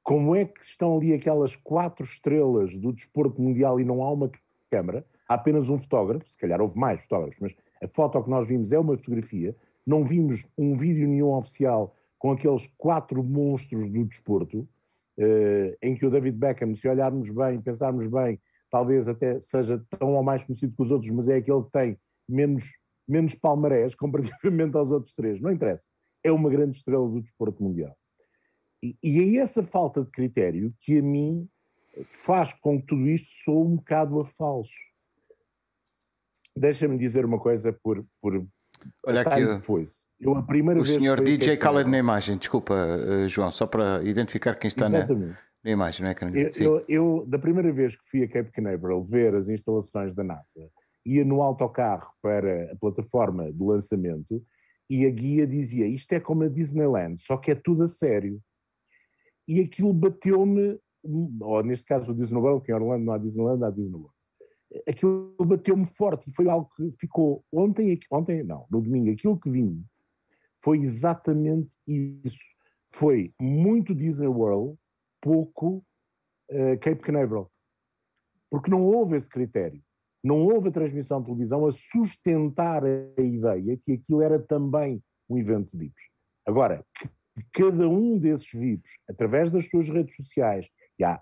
como 0.04 0.36
é 0.36 0.46
que 0.46 0.64
estão 0.64 0.98
ali 0.98 1.14
aquelas 1.14 1.56
quatro 1.56 2.04
estrelas 2.04 2.76
do 2.76 2.92
desporto 2.92 3.40
mundial 3.40 3.80
e 3.80 3.86
não 3.86 4.02
há 4.02 4.12
uma 4.12 4.32
câmara, 4.72 5.06
há 5.30 5.36
apenas 5.36 5.70
um 5.70 5.78
fotógrafo, 5.78 6.28
se 6.28 6.38
calhar 6.38 6.60
houve 6.60 6.78
mais 6.78 7.04
fotógrafos, 7.04 7.38
mas 7.40 7.54
a 7.84 7.88
foto 7.88 8.24
que 8.24 8.30
nós 8.30 8.48
vimos 8.48 8.72
é 8.72 8.80
uma 8.80 8.98
fotografia, 8.98 9.56
não 9.86 10.06
vimos 10.06 10.46
um 10.58 10.76
vídeo 10.76 11.08
nenhum 11.08 11.34
oficial 11.34 11.96
com 12.18 12.32
aqueles 12.32 12.68
quatro 12.78 13.24
monstros 13.24 13.90
do 13.92 14.06
desporto, 14.06 14.68
eh, 15.18 15.78
em 15.82 15.96
que 15.96 16.06
o 16.06 16.10
David 16.10 16.38
Beckham, 16.38 16.74
se 16.74 16.88
olharmos 16.88 17.30
bem, 17.30 17.62
pensarmos 17.62 18.08
bem, 18.08 18.40
talvez 18.72 19.08
até 19.08 19.40
seja 19.42 19.84
tão 20.00 20.16
ou 20.16 20.24
mais 20.24 20.44
conhecido 20.44 20.74
que 20.76 20.82
os 20.82 20.92
outros, 20.92 21.12
mas 21.12 21.28
é 21.28 21.36
aquele 21.36 21.64
que 21.64 21.72
tem 21.72 22.00
menos, 22.28 22.64
menos 23.08 23.36
palmarés 23.36 23.94
comparativamente 23.96 24.76
aos 24.78 24.90
outros 24.90 25.14
três, 25.14 25.40
não 25.42 25.52
interessa, 25.52 25.88
é 26.24 26.32
uma 26.32 26.50
grande 26.50 26.78
estrela 26.78 27.08
do 27.08 27.22
desporto 27.22 27.62
mundial. 27.62 27.96
E, 28.82 28.98
e 29.04 29.38
é 29.38 29.42
essa 29.42 29.62
falta 29.62 30.04
de 30.04 30.10
critério 30.10 30.74
que 30.82 30.98
a 30.98 31.04
mim 31.04 31.48
faz 32.10 32.54
com 32.54 32.80
que 32.80 32.88
tudo 32.88 33.08
isto 33.08 33.30
soe 33.44 33.68
um 33.68 33.76
bocado 33.76 34.20
a 34.20 34.26
falso. 34.26 34.74
Deixa-me 36.56 36.98
dizer 36.98 37.26
uma 37.26 37.40
coisa 37.40 37.72
por, 37.72 38.04
por 38.22 38.46
Olha 39.06 39.22
aqui 39.22 39.62
foi-se. 39.62 40.08
Eu 40.20 40.36
a 40.36 40.42
primeira 40.42 40.80
o 40.80 40.84
vez 40.84 40.98
senhor 40.98 41.22
DJ 41.22 41.58
Cape 41.58 41.64
Khaled 41.64 41.90
na 41.90 41.98
imagem. 41.98 42.38
Desculpa, 42.38 42.74
eh, 42.76 43.28
João, 43.28 43.52
só 43.52 43.68
para 43.68 44.04
identificar 44.04 44.56
quem 44.56 44.68
está 44.68 44.90
na, 44.90 45.00
Exatamente. 45.00 45.30
na 45.30 45.38
imagem, 45.70 46.04
não 46.04 46.10
é? 46.10 46.16
Carolina? 46.16 46.50
Eu, 46.56 46.78
eu- 46.80 46.86
eu, 46.88 47.26
da 47.28 47.38
primeira 47.38 47.72
vez 47.72 47.96
que 47.96 48.10
fui 48.10 48.24
a 48.24 48.28
Cape 48.28 48.52
Canaveral 48.52 49.04
ver 49.04 49.36
as 49.36 49.48
instalações 49.48 50.14
da 50.16 50.24
NASA, 50.24 50.70
ia 51.06 51.24
no 51.24 51.42
autocarro 51.42 52.12
para 52.22 52.72
a 52.72 52.76
plataforma 52.78 53.52
do 53.52 53.68
lançamento 53.68 54.44
e 54.90 55.06
a 55.06 55.10
guia 55.10 55.46
dizia 55.46 55.86
isto 55.88 56.12
é 56.14 56.20
como 56.20 56.44
a 56.44 56.48
Disneyland, 56.50 57.20
só 57.22 57.38
que 57.38 57.52
é 57.52 57.56
tudo 57.56 57.84
a 57.84 57.88
sério. 57.88 58.42
E 59.48 59.60
aquilo 59.60 59.94
bateu-me, 59.94 60.80
ou 61.42 61.64
neste 61.64 61.86
caso 61.86 62.12
o 62.12 62.16
Disney 62.16 62.40
World, 62.40 62.64
que 62.66 62.72
em 62.72 62.76
Orlando 62.76 63.06
não 63.06 63.14
há 63.14 63.18
Disneyland, 63.18 63.64
há 63.64 63.70
Disney 63.70 63.96
World. 63.96 64.14
Aquilo 64.88 65.36
bateu-me 65.46 65.86
forte 65.86 66.30
e 66.30 66.34
foi 66.34 66.48
algo 66.50 66.70
que 66.76 66.94
ficou 67.00 67.44
ontem, 67.52 68.00
ontem 68.10 68.44
não, 68.44 68.66
no 68.72 68.82
domingo, 68.82 69.12
aquilo 69.12 69.38
que 69.40 69.50
vim 69.50 69.84
foi 70.64 70.78
exatamente 70.80 71.76
isso. 71.88 72.40
Foi 72.94 73.34
muito 73.42 73.96
Disney 73.96 74.28
World, 74.28 74.78
pouco 75.22 75.86
eh, 76.50 76.78
Cape 76.78 77.02
Canaveral. 77.02 77.50
Porque 78.50 78.70
não 78.70 78.84
houve 78.84 79.16
esse 79.16 79.30
critério. 79.30 79.82
Não 80.24 80.46
houve 80.46 80.68
a 80.68 80.72
transmissão 80.72 81.20
de 81.20 81.28
televisão 81.28 81.66
a 81.66 81.72
sustentar 81.72 82.84
a 82.84 83.22
ideia 83.22 83.78
que 83.78 83.94
aquilo 83.94 84.22
era 84.22 84.38
também 84.38 85.02
um 85.30 85.38
evento 85.38 85.72
de 85.72 85.78
VIPs. 85.78 86.04
Agora, 86.46 86.86
que 87.00 87.10
cada 87.54 87.88
um 87.88 88.20
desses 88.20 88.52
VIPs, 88.52 88.92
através 89.10 89.52
das 89.52 89.70
suas 89.70 89.90
redes 89.90 90.16
sociais, 90.16 90.70
e 91.00 91.04
há 91.04 91.22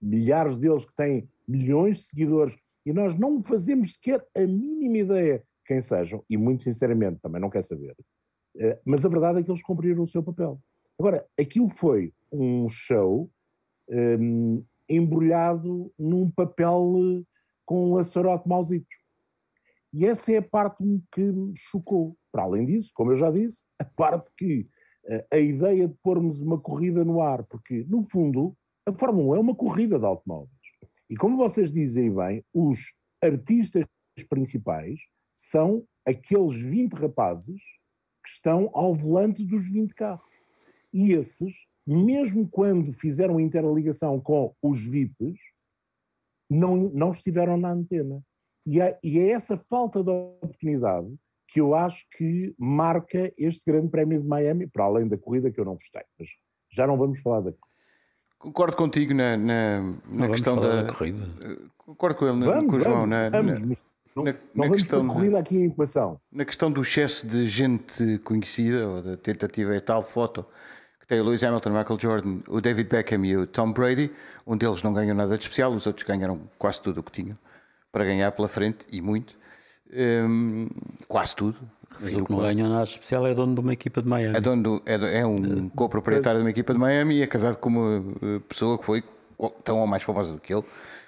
milhares 0.00 0.56
deles 0.56 0.84
que 0.84 0.94
têm 0.94 1.28
milhões 1.46 1.98
de 1.98 2.04
seguidores, 2.04 2.56
e 2.84 2.92
nós 2.92 3.14
não 3.14 3.42
fazemos 3.42 3.94
sequer 3.94 4.26
a 4.34 4.40
mínima 4.40 4.98
ideia 4.98 5.44
quem 5.64 5.80
sejam, 5.80 6.24
e 6.28 6.36
muito 6.36 6.62
sinceramente 6.62 7.20
também 7.20 7.40
não 7.40 7.50
quer 7.50 7.62
saber. 7.62 7.94
Eh, 8.58 8.80
mas 8.84 9.04
a 9.04 9.08
verdade 9.08 9.38
é 9.38 9.42
que 9.42 9.50
eles 9.50 9.62
cumpriram 9.62 10.02
o 10.02 10.06
seu 10.06 10.22
papel. 10.22 10.60
Agora, 10.98 11.26
aquilo 11.38 11.68
foi 11.68 12.12
um 12.32 12.68
show 12.68 13.30
um, 13.90 14.64
embrulhado 14.88 15.92
num 15.98 16.30
papel 16.30 16.92
eh, 16.96 17.22
com 17.64 17.90
um 17.90 17.94
laçarote 17.94 18.48
mauzito. 18.48 18.86
E 19.92 20.06
essa 20.06 20.32
é 20.32 20.38
a 20.38 20.42
parte 20.42 20.82
que 21.12 21.20
me 21.20 21.54
chocou. 21.56 22.16
Para 22.30 22.42
além 22.42 22.66
disso, 22.66 22.90
como 22.94 23.12
eu 23.12 23.16
já 23.16 23.30
disse, 23.30 23.62
a 23.78 23.84
parte 23.84 24.30
que 24.36 24.68
uh, 25.04 25.24
a 25.30 25.38
ideia 25.38 25.88
de 25.88 25.94
pormos 26.02 26.40
uma 26.40 26.60
corrida 26.60 27.04
no 27.04 27.20
ar, 27.20 27.42
porque 27.44 27.84
no 27.88 28.02
fundo 28.02 28.56
a 28.86 28.92
Fórmula 28.92 29.34
1 29.34 29.36
é 29.36 29.40
uma 29.40 29.54
corrida 29.54 29.98
de 29.98 30.04
automóveis. 30.04 30.50
E 31.10 31.16
como 31.16 31.36
vocês 31.36 31.70
dizem 31.70 32.14
bem, 32.14 32.44
os 32.52 32.92
artistas 33.22 33.84
principais 34.28 35.00
são 35.34 35.86
aqueles 36.06 36.54
20 36.54 36.92
rapazes 36.94 37.60
que 38.22 38.30
estão 38.30 38.70
ao 38.74 38.94
volante 38.94 39.44
dos 39.44 39.68
20 39.70 39.94
carros. 39.94 40.26
E 40.92 41.12
esses, 41.12 41.54
mesmo 41.88 42.46
quando 42.46 42.92
fizeram 42.92 43.40
interligação 43.40 44.20
com 44.20 44.54
os 44.62 44.84
VIPs, 44.84 45.38
não, 46.50 46.76
não 46.76 47.12
estiveram 47.12 47.56
na 47.56 47.70
antena. 47.70 48.22
E 48.66 48.78
é, 48.78 48.98
e 49.02 49.18
é 49.18 49.30
essa 49.30 49.56
falta 49.56 50.04
de 50.04 50.10
oportunidade 50.10 51.08
que 51.48 51.60
eu 51.60 51.74
acho 51.74 52.04
que 52.14 52.54
marca 52.58 53.32
este 53.38 53.64
grande 53.64 53.88
prémio 53.88 54.20
de 54.20 54.28
Miami, 54.28 54.66
para 54.66 54.84
além 54.84 55.08
da 55.08 55.16
corrida 55.16 55.50
que 55.50 55.58
eu 55.58 55.64
não 55.64 55.74
gostei. 55.74 56.02
Mas 56.18 56.28
já 56.70 56.86
não 56.86 56.98
vamos 56.98 57.20
falar 57.20 57.40
da 57.40 57.52
Concordo 58.38 58.76
contigo 58.76 59.14
na, 59.14 59.36
na, 59.36 59.94
na 60.08 60.28
questão 60.28 60.60
da, 60.60 60.82
da 60.82 60.92
corrida. 60.92 61.26
Concordo 61.76 62.18
com 62.18 62.26
ele, 62.26 62.44
vamos, 62.44 62.70
com 62.70 62.76
o 62.76 62.80
João, 62.80 63.06
na, 63.06 63.30
vamos, 63.30 63.60
na, 63.62 63.76
não, 64.14 64.24
na, 64.24 64.32
não 64.54 64.68
na 64.68 64.70
questão 64.70 65.06
da 65.06 65.12
corrida 65.14 65.38
aqui 65.38 65.56
em 65.56 65.64
equação. 65.64 66.20
Na 66.30 66.44
questão 66.44 66.70
do 66.70 66.82
excesso 66.82 67.26
de 67.26 67.48
gente 67.48 68.18
conhecida, 68.18 68.86
ou 68.86 69.02
da 69.02 69.16
tentativa 69.16 69.74
e 69.74 69.80
tal 69.80 70.04
foto, 70.04 70.46
tem 71.08 71.20
o 71.20 71.24
Lewis 71.24 71.42
Hamilton, 71.42 71.70
Michael 71.70 71.98
Jordan, 71.98 72.38
o 72.48 72.60
David 72.60 72.88
Beckham 72.88 73.24
e 73.24 73.36
o 73.36 73.46
Tom 73.46 73.72
Brady, 73.72 74.12
um 74.46 74.56
deles 74.56 74.82
não 74.82 74.92
ganhou 74.92 75.16
nada 75.16 75.36
de 75.36 75.42
especial, 75.42 75.72
os 75.72 75.86
outros 75.86 76.06
ganharam 76.06 76.38
quase 76.58 76.80
tudo 76.82 77.00
o 77.00 77.02
que 77.02 77.10
tinham 77.10 77.36
para 77.90 78.04
ganhar 78.04 78.30
pela 78.32 78.48
frente, 78.48 78.86
e 78.92 79.00
muito. 79.00 79.34
Um, 79.90 80.68
quase 81.08 81.34
tudo. 81.34 81.56
Mas 81.98 82.14
o 82.14 82.24
que 82.24 82.30
não 82.30 82.40
ganha 82.40 82.68
nada 82.68 82.82
especial 82.82 83.26
é 83.26 83.34
dono 83.34 83.54
de 83.54 83.60
uma 83.60 83.72
equipa 83.72 84.02
de 84.02 84.08
Miami. 84.08 84.36
É, 84.36 84.40
dono 84.40 84.62
do, 84.62 84.82
é, 84.84 85.20
é 85.20 85.26
um 85.26 85.70
coproprietário 85.70 86.40
de 86.40 86.44
uma 86.44 86.50
equipa 86.50 86.74
de 86.74 86.78
Miami 86.78 87.16
e 87.16 87.22
é 87.22 87.26
casado 87.26 87.56
com 87.56 87.70
uma 87.70 88.04
eh, 88.22 88.40
pessoa 88.46 88.78
que 88.78 88.84
foi 88.84 89.02
tão 89.64 89.78
ou 89.78 89.86
mais 89.86 90.02
famosa 90.02 90.34
do 90.34 90.40
que 90.40 90.52
ele 90.52 90.64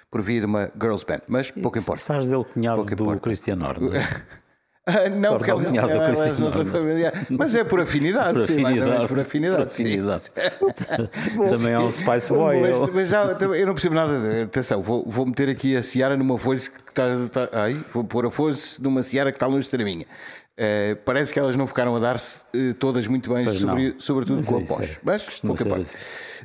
por 0.09 0.21
via 0.23 0.39
de 0.39 0.45
uma 0.47 0.71
girls 0.81 1.05
band, 1.05 1.21
mas 1.27 1.51
pouco 1.51 1.77
importa. 1.77 2.01
Se 2.01 2.07
faz 2.07 2.27
dele 2.27 2.43
cunhado 2.43 2.77
pouco 2.77 2.95
do 2.95 3.03
importa. 3.03 3.21
Cristiano 3.21 3.65
Ronaldo. 3.65 3.91
Ah, 4.85 5.09
não, 5.15 5.37
porque 5.37 5.51
ele, 5.51 5.77
ela, 5.77 5.91
ela, 5.91 6.05
ela 6.05 6.27
não 6.39 6.51
são 6.51 6.65
familiar, 6.65 7.27
mas 7.29 7.53
é 7.53 7.63
por 7.63 7.81
afinidade, 7.81 8.33
por 8.39 8.47
sim, 8.47 8.65
afinidade, 8.65 9.07
por 9.07 9.19
afinidade. 9.19 9.63
Por 9.63 9.71
afinidade. 9.71 10.23
Também 11.49 11.73
é 11.73 11.79
um 11.79 11.89
Spice 11.89 12.29
Boy. 12.29 12.61
Mas, 12.61 12.89
mas 12.93 13.09
já, 13.09 13.23
eu 13.25 13.67
não 13.67 13.73
percebo 13.73 13.95
nada. 13.95 14.19
De, 14.19 14.41
atenção, 14.43 14.81
vou, 14.81 15.03
vou 15.07 15.25
meter 15.25 15.49
aqui 15.49 15.77
a 15.77 15.83
Ciara 15.83 16.17
numa 16.17 16.37
foice 16.37 16.71
que 16.71 16.77
está. 16.89 17.13
está 17.15 17.49
aí, 17.63 17.79
vou 17.93 18.03
pôr 18.03 18.25
a 18.25 18.31
foice 18.31 18.81
numa 18.81 19.03
Ciara 19.03 19.31
que 19.31 19.35
está 19.35 19.45
longe 19.45 19.65
de 19.65 19.69
ser 19.69 19.81
a 19.81 19.85
minha. 19.85 20.05
Uh, 20.51 20.95
parece 21.05 21.33
que 21.33 21.39
elas 21.39 21.55
não 21.55 21.65
ficaram 21.65 21.95
a 21.95 21.99
dar-se 21.99 22.43
uh, 22.55 22.73
todas 22.75 23.07
muito 23.07 23.33
bem, 23.33 23.51
sobre, 23.53 23.95
sobretudo 23.97 24.37
mas 24.37 24.47
com 24.47 24.57
a 24.57 24.61
pós. 24.61 24.89
É. 24.89 24.97
Mas, 25.01 25.39
pouca 25.39 25.65
parte. 25.65 25.81
Assim. 25.81 25.97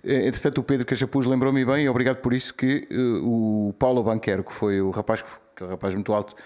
Uh, 0.05 0.29
entretanto, 0.29 0.59
o 0.59 0.63
Pedro 0.63 0.87
Cachapuz 0.87 1.27
lembrou-me 1.27 1.65
bem, 1.65 1.85
e 1.85 1.89
obrigado 1.89 2.19
por 2.19 2.33
isso, 2.33 2.55
que 2.55 2.87
o 3.23 3.75
Paulo 3.79 4.03
Banquero, 4.03 4.45
que 4.45 4.55
foi 4.55 4.81
o 4.81 4.91
rapaz, 4.91 5.23
que 5.55 5.63
é 5.63 5.67
um 5.67 5.71
rapaz 5.71 5.93
muito 5.93 6.15
alto, 6.15 6.35
que 6.35 6.43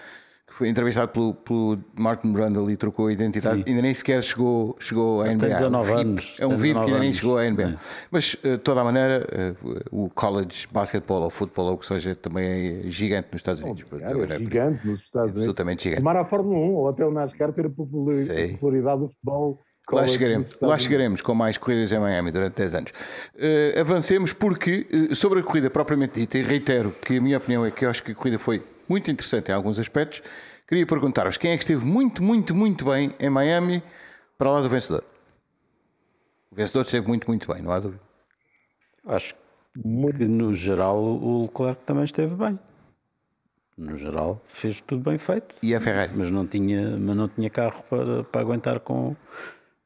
foi 0.61 0.69
entrevistado 0.69 1.11
pelo, 1.11 1.33
pelo 1.33 1.79
Martin 1.97 2.31
Brundle 2.31 2.69
e 2.69 2.77
trocou 2.77 3.07
a 3.07 3.11
identidade, 3.11 3.63
Sim. 3.63 3.63
ainda 3.67 3.81
nem 3.81 3.95
sequer 3.95 4.21
chegou, 4.21 4.75
chegou 4.79 5.23
à 5.23 5.25
NBA. 5.25 5.47
19 5.47 5.91
anos. 5.91 6.37
É 6.39 6.45
um 6.45 6.55
VIP 6.55 6.79
que 6.79 6.85
ainda 6.85 6.99
nem 6.99 7.11
chegou 7.11 7.39
à 7.39 7.49
NBA. 7.49 7.63
É. 7.63 7.75
Mas, 8.11 8.37
de 8.43 8.59
toda 8.59 8.81
a 8.81 8.83
maneira, 8.83 9.55
o 9.89 10.07
college 10.11 10.67
basketball 10.71 11.23
ou 11.23 11.31
futebol 11.31 11.65
ou 11.65 11.73
o 11.73 11.77
que 11.79 11.87
seja 11.87 12.13
também 12.13 12.45
é 12.85 12.91
gigante 12.91 13.29
nos 13.31 13.39
Estados 13.39 13.63
Unidos. 13.63 13.83
Oh, 13.91 13.97
é, 13.97 14.35
é 14.35 14.37
gigante 14.37 14.85
nos 14.85 14.99
Estados 14.99 15.35
Unidos. 15.35 15.37
Absolutamente 15.37 15.83
gigante. 15.85 15.99
Tomar 15.99 16.17
a 16.17 16.25
Fórmula 16.25 16.59
1 16.59 16.73
ou 16.75 16.87
até 16.87 17.03
o 17.03 17.09
NASCAR 17.09 17.51
ter 17.53 17.65
a 17.65 17.69
popularidade 17.71 19.01
do 19.01 19.07
futebol 19.07 19.59
Lá 19.91 20.07
chegaremos, 20.07 20.61
lá 20.61 20.77
chegaremos 20.77 21.21
com 21.21 21.33
mais 21.33 21.57
corridas 21.57 21.91
em 21.91 21.99
Miami 21.99 22.31
durante 22.31 22.55
10 22.55 22.75
anos. 22.75 22.91
Uh, 23.35 23.79
avancemos 23.79 24.31
porque, 24.31 24.87
uh, 25.11 25.15
sobre 25.15 25.39
a 25.39 25.43
corrida 25.43 25.69
propriamente 25.69 26.19
dita, 26.19 26.37
e 26.37 26.43
reitero 26.43 26.91
que 26.91 27.17
a 27.17 27.21
minha 27.21 27.37
opinião 27.37 27.65
é 27.65 27.71
que 27.71 27.85
eu 27.85 27.89
acho 27.89 28.03
que 28.03 28.11
a 28.11 28.15
corrida 28.15 28.39
foi 28.39 28.63
muito 28.87 29.11
interessante 29.11 29.49
em 29.49 29.53
alguns 29.53 29.79
aspectos. 29.79 30.21
Queria 30.67 30.85
perguntar-vos 30.85 31.35
quem 31.37 31.51
é 31.51 31.57
que 31.57 31.63
esteve 31.63 31.83
muito, 31.83 32.23
muito, 32.23 32.55
muito 32.55 32.85
bem 32.85 33.13
em 33.19 33.29
Miami 33.29 33.83
para 34.37 34.51
lá 34.51 34.61
do 34.61 34.69
vencedor. 34.69 35.03
O 36.51 36.55
vencedor 36.55 36.81
esteve 36.81 37.07
muito, 37.07 37.27
muito 37.27 37.51
bem, 37.51 37.61
não 37.61 37.71
há 37.71 37.79
dúvida. 37.79 38.01
Acho 39.05 39.33
que 39.33 40.27
no 40.27 40.53
geral 40.53 41.01
o 41.01 41.43
Leclerc 41.43 41.83
também 41.85 42.03
esteve 42.03 42.35
bem. 42.35 42.59
No 43.77 43.95
geral 43.95 44.41
fez 44.45 44.81
tudo 44.81 45.09
bem 45.09 45.17
feito. 45.17 45.55
E 45.63 45.73
a 45.73 45.81
Ferrari? 45.81 46.13
Mas 46.15 46.29
não 46.29 46.45
tinha, 46.45 46.97
mas 46.97 47.15
não 47.15 47.27
tinha 47.27 47.49
carro 47.49 47.83
para, 47.89 48.23
para 48.23 48.41
aguentar 48.41 48.79
com, 48.81 49.15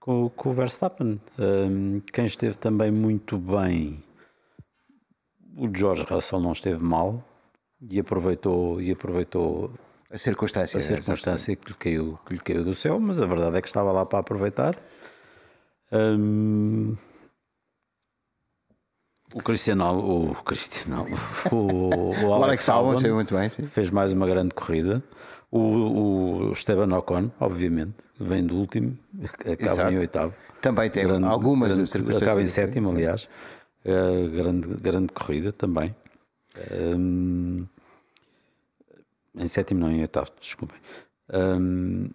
com, 0.06 0.30
com 0.30 0.50
o 0.50 0.54
Verstappen. 0.54 1.20
Um, 1.40 2.00
quem 2.14 2.26
esteve 2.26 2.56
também 2.56 2.92
muito 2.92 3.40
bem, 3.40 4.04
o 5.58 5.68
George 5.76 6.06
Russell 6.08 6.40
não 6.40 6.52
esteve 6.52 6.82
mal, 6.82 7.24
e 7.82 8.00
aproveitou, 8.00 8.80
e 8.80 8.92
aproveitou 8.92 9.72
a 10.12 10.18
circunstância, 10.20 10.78
a 10.78 10.82
circunstância 10.82 11.56
que, 11.56 11.70
lhe 11.70 11.78
caiu, 11.78 12.20
que 12.24 12.34
lhe 12.36 12.40
caiu 12.40 12.64
do 12.64 12.76
céu, 12.76 13.00
mas 13.00 13.20
a 13.20 13.26
verdade 13.26 13.58
é 13.58 13.62
que 13.62 13.68
estava 13.68 13.92
lá 13.92 14.06
para 14.06 14.20
aproveitar. 14.20 14.78
Hum, 15.92 16.96
o 19.34 19.42
Cristiano, 19.42 20.30
o 20.30 20.36
Cristiano, 20.44 21.08
o, 21.52 22.28
o 22.28 22.34
Alex, 22.34 22.70
Alex 22.70 22.70
Albon 22.70 23.14
muito 23.16 23.34
bem, 23.34 23.50
sim. 23.50 23.66
fez 23.66 23.90
mais 23.90 24.14
uma 24.14 24.28
grande 24.28 24.54
corrida. 24.54 25.04
O, 25.56 26.50
o 26.50 26.52
Esteban 26.52 26.94
Ocon, 26.98 27.32
obviamente, 27.40 27.96
vem 28.20 28.46
do 28.46 28.58
último, 28.58 28.98
acaba 29.40 29.72
Exato. 29.72 29.94
em 29.94 29.98
oitavo. 30.00 30.34
Também 30.60 30.90
tem 30.90 31.08
grande, 31.08 31.26
algumas 31.28 31.70
grande, 31.70 31.88
circunstâncias. 31.88 32.24
Acaba 32.24 32.42
em 32.42 32.46
sétimo, 32.46 32.90
aliás. 32.92 33.30
Uh, 33.86 34.30
grande, 34.32 34.68
grande 34.82 35.14
corrida 35.14 35.54
também. 35.54 35.96
Um, 36.98 37.66
em 39.38 39.48
sétimo, 39.48 39.80
não, 39.80 39.92
em 39.92 40.02
oitavo, 40.02 40.30
desculpem. 40.42 40.78
Um, 41.34 42.10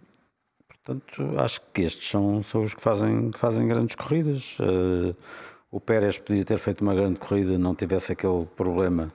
portanto, 0.69 1.41
acho 1.41 1.63
que 1.73 1.81
estes 1.81 2.11
são, 2.11 2.43
são 2.43 2.61
os 2.61 2.75
que 2.75 2.83
fazem, 2.83 3.31
que 3.31 3.39
fazem 3.39 3.67
grandes 3.67 3.97
corridas. 3.97 4.59
Uh, 4.61 5.17
o 5.71 5.81
Pérez 5.81 6.19
podia 6.19 6.45
ter 6.45 6.59
feito 6.59 6.83
uma 6.83 6.95
grande 6.95 7.19
corrida, 7.19 7.57
não 7.57 7.75
tivesse 7.75 8.13
aquele 8.13 8.45
problema 8.55 9.11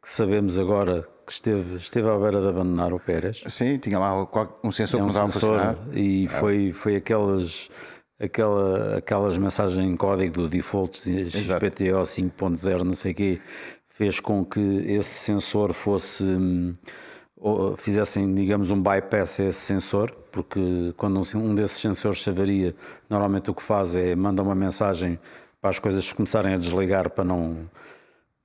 que 0.00 0.12
sabemos 0.12 0.60
agora 0.60 1.04
que 1.24 1.32
esteve, 1.32 1.76
esteve 1.76 2.08
à 2.08 2.16
beira 2.16 2.40
de 2.40 2.48
abandonar 2.48 2.92
o 2.92 3.00
Pérez. 3.00 3.44
Sim, 3.48 3.78
tinha 3.78 3.98
lá 3.98 4.28
um 4.62 4.72
sensor 4.72 5.00
é 5.00 5.02
um 5.02 5.08
que 5.08 5.14
não 5.14 5.30
sensor 5.30 5.78
E 5.92 6.26
é. 6.26 6.28
foi, 6.28 6.72
foi 6.72 6.96
aquelas, 6.96 7.70
aquela, 8.20 8.98
aquelas 8.98 9.38
mensagens 9.38 9.78
em 9.78 9.96
código 9.96 10.42
do 10.42 10.48
default 10.48 10.98
XPTO 10.98 12.02
5.0, 12.02 12.82
não 12.82 12.94
sei 12.94 13.12
o 13.12 13.14
quê, 13.14 13.40
fez 13.88 14.20
com 14.20 14.44
que 14.44 14.60
esse 14.60 15.10
sensor 15.10 15.72
fosse 15.72 16.24
hum, 16.24 16.74
fizessem, 17.76 18.34
digamos, 18.34 18.70
um 18.70 18.82
bypass 18.82 19.40
a 19.40 19.44
esse 19.44 19.60
sensor, 19.60 20.10
porque 20.32 20.94
quando 20.96 21.20
um 21.36 21.54
desses 21.54 21.78
sensores 21.78 22.22
se 22.22 22.30
avaria, 22.30 22.74
normalmente 23.08 23.50
o 23.50 23.54
que 23.54 23.62
faz 23.62 23.94
é 23.94 24.14
manda 24.14 24.42
uma 24.42 24.54
mensagem 24.54 25.18
para 25.60 25.70
as 25.70 25.78
coisas 25.78 26.12
começarem 26.12 26.54
a 26.54 26.56
desligar 26.56 27.10
para 27.10 27.24
não 27.24 27.68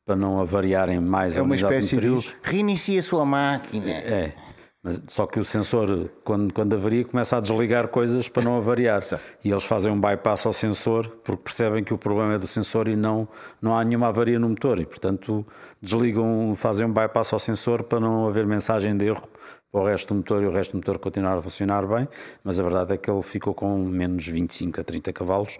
para 0.09 0.15
não 0.15 0.39
avariarem 0.39 0.99
mais 0.99 1.37
é 1.37 1.39
a 1.39 1.43
unidade 1.43 1.63
É 1.63 1.67
uma 1.67 1.77
espécie 1.77 2.01
de 2.01 2.35
reinicia 2.41 2.99
a 2.99 3.03
sua 3.03 3.23
máquina. 3.23 3.91
É, 3.91 4.33
mas 4.81 5.03
só 5.05 5.27
que 5.27 5.39
o 5.39 5.45
sensor, 5.45 6.09
quando, 6.23 6.51
quando 6.51 6.73
avaria, 6.73 7.05
começa 7.05 7.37
a 7.37 7.39
desligar 7.39 7.89
coisas 7.89 8.27
para 8.27 8.41
não 8.41 8.57
avariar. 8.57 9.01
E 9.45 9.51
eles 9.51 9.63
fazem 9.65 9.93
um 9.93 10.01
bypass 10.01 10.47
ao 10.47 10.53
sensor 10.53 11.07
porque 11.23 11.43
percebem 11.43 11.83
que 11.83 11.93
o 11.93 11.97
problema 11.97 12.33
é 12.33 12.37
do 12.39 12.47
sensor 12.47 12.87
e 12.87 12.95
não, 12.95 13.27
não 13.61 13.77
há 13.77 13.83
nenhuma 13.83 14.07
avaria 14.07 14.39
no 14.39 14.49
motor. 14.49 14.79
E, 14.79 14.85
portanto, 14.85 15.45
desligam, 15.79 16.55
fazem 16.55 16.87
um 16.87 16.91
bypass 16.91 17.31
ao 17.31 17.37
sensor 17.37 17.83
para 17.83 17.99
não 17.99 18.27
haver 18.27 18.47
mensagem 18.47 18.97
de 18.97 19.05
erro 19.05 19.29
para 19.71 19.81
o 19.81 19.85
resto 19.85 20.07
do 20.07 20.17
motor 20.17 20.41
e 20.41 20.47
o 20.47 20.51
resto 20.51 20.71
do 20.71 20.77
motor 20.77 20.97
continuar 20.97 21.37
a 21.37 21.41
funcionar 21.43 21.85
bem. 21.85 22.07
Mas 22.43 22.59
a 22.59 22.63
verdade 22.63 22.95
é 22.95 22.97
que 22.97 23.11
ele 23.11 23.21
ficou 23.21 23.53
com 23.53 23.77
menos 23.77 24.25
25 24.25 24.81
a 24.81 24.83
30 24.83 25.13
cavalos. 25.13 25.59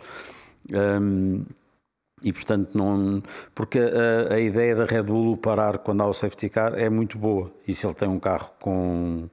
Um, 0.73 1.45
e 2.23 2.33
portanto 2.33 2.77
não 2.77 3.21
porque 3.55 3.79
a, 3.79 4.33
a, 4.33 4.39
ideia 4.39 4.75
da 4.75 4.85
Red 4.85 5.03
Bull 5.03 5.37
parar 5.37 5.79
quando 5.79 6.01
há 6.01 6.07
o 6.07 6.13
safety 6.13 6.49
car 6.49 6.73
é 6.77 6.89
muito 6.89 7.17
boa 7.17 7.51
e 7.67 7.73
se 7.73 7.85
ele 7.85 7.93
tem 7.93 8.07
um 8.07 8.19
carro 8.19 8.51
com, 8.59 9.29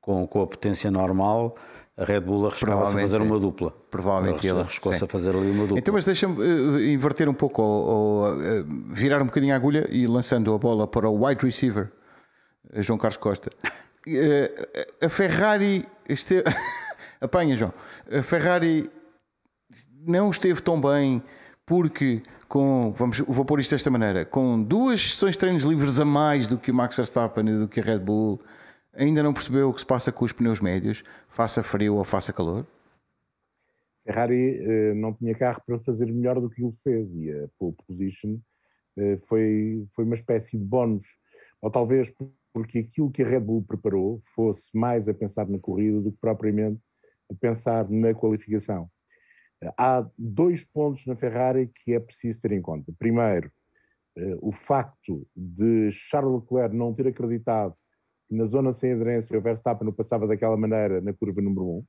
com, 0.00 0.26
com 0.26 0.42
a 0.42 0.46
potência 0.46 0.90
normal 0.90 1.56
a 1.96 2.04
Red 2.04 2.20
Bull 2.20 2.46
arriscava-se 2.46 2.94
a 2.94 3.00
fazer 3.00 3.22
uma 3.22 3.40
dupla. 3.40 3.72
Provavelmente 3.90 4.46
ele 4.46 4.60
arriscou-se 4.60 5.02
a 5.02 5.06
fazer 5.06 5.30
ali 5.30 5.50
uma 5.50 5.62
dupla. 5.62 5.78
Então, 5.78 5.94
mas 5.94 6.04
deixa-me 6.04 6.36
uh, 6.38 6.78
inverter 6.78 7.26
um 7.26 7.32
pouco, 7.32 7.62
ou, 7.62 7.86
ou 7.86 8.34
uh, 8.34 8.64
virar 8.92 9.22
um 9.22 9.26
bocadinho 9.26 9.54
a 9.54 9.56
agulha 9.56 9.88
e 9.90 10.06
lançando 10.06 10.52
a 10.52 10.58
bola 10.58 10.86
para 10.86 11.08
o 11.08 11.24
wide 11.24 11.42
receiver, 11.42 11.90
João 12.74 12.98
Carlos 12.98 13.16
Costa. 13.16 13.50
A 15.00 15.08
Ferrari 15.08 15.86
esteve... 16.06 16.44
apanha, 17.18 17.56
João. 17.56 17.72
A 18.12 18.22
Ferrari 18.22 18.90
não 20.06 20.30
esteve 20.30 20.60
tão 20.60 20.78
bem 20.78 21.22
porque 21.66 22.22
com, 22.48 22.92
vamos, 22.92 23.18
vou 23.18 23.44
pôr 23.44 23.58
isto 23.58 23.72
desta 23.72 23.90
maneira, 23.90 24.24
com 24.24 24.62
duas 24.62 25.10
sessões 25.10 25.32
de 25.32 25.38
treinos 25.38 25.64
livres 25.64 25.98
a 25.98 26.04
mais 26.04 26.46
do 26.46 26.56
que 26.56 26.70
o 26.70 26.74
Max 26.74 26.94
Verstappen 26.94 27.48
e 27.48 27.58
do 27.58 27.68
que 27.68 27.80
a 27.80 27.82
Red 27.82 27.98
Bull, 27.98 28.40
ainda 28.94 29.22
não 29.22 29.34
percebeu 29.34 29.68
o 29.68 29.74
que 29.74 29.80
se 29.80 29.86
passa 29.86 30.12
com 30.12 30.24
os 30.24 30.32
pneus 30.32 30.60
médios, 30.60 31.02
faça 31.28 31.62
frio 31.62 31.96
ou 31.96 32.04
faça 32.04 32.32
calor? 32.32 32.64
Ferrari 34.04 34.60
uh, 34.60 34.94
não 34.94 35.12
tinha 35.12 35.34
carro 35.34 35.60
para 35.66 35.80
fazer 35.80 36.06
melhor 36.06 36.40
do 36.40 36.48
que 36.48 36.62
ele 36.62 36.72
fez 36.84 37.12
e 37.12 37.28
a 37.32 37.48
pole 37.58 37.74
position 37.86 38.38
uh, 38.96 39.18
foi, 39.26 39.84
foi 39.90 40.04
uma 40.04 40.14
espécie 40.14 40.56
de 40.56 40.64
bónus, 40.64 41.04
ou 41.60 41.68
talvez 41.68 42.12
porque 42.52 42.78
aquilo 42.78 43.10
que 43.10 43.24
a 43.24 43.26
Red 43.26 43.40
Bull 43.40 43.64
preparou 43.64 44.20
fosse 44.34 44.70
mais 44.72 45.08
a 45.08 45.14
pensar 45.14 45.48
na 45.48 45.58
corrida 45.58 46.00
do 46.00 46.12
que 46.12 46.18
propriamente 46.18 46.80
a 47.28 47.34
pensar 47.34 47.90
na 47.90 48.14
qualificação. 48.14 48.88
Há 49.76 50.06
dois 50.18 50.64
pontos 50.64 51.06
na 51.06 51.16
Ferrari 51.16 51.70
que 51.84 51.94
é 51.94 52.00
preciso 52.00 52.42
ter 52.42 52.52
em 52.52 52.60
conta. 52.60 52.92
Primeiro, 52.98 53.50
eh, 54.16 54.36
o 54.40 54.52
facto 54.52 55.26
de 55.34 55.90
Charles 55.90 56.42
Leclerc 56.42 56.74
não 56.74 56.92
ter 56.92 57.06
acreditado 57.06 57.74
que 58.28 58.36
na 58.36 58.44
zona 58.44 58.72
sem 58.72 58.92
aderência 58.92 59.38
o 59.38 59.40
Verstappen 59.40 59.86
não 59.86 59.92
passava 59.92 60.26
daquela 60.26 60.56
maneira 60.56 61.00
na 61.00 61.12
curva 61.12 61.40
número 61.40 61.78
1 61.78 61.84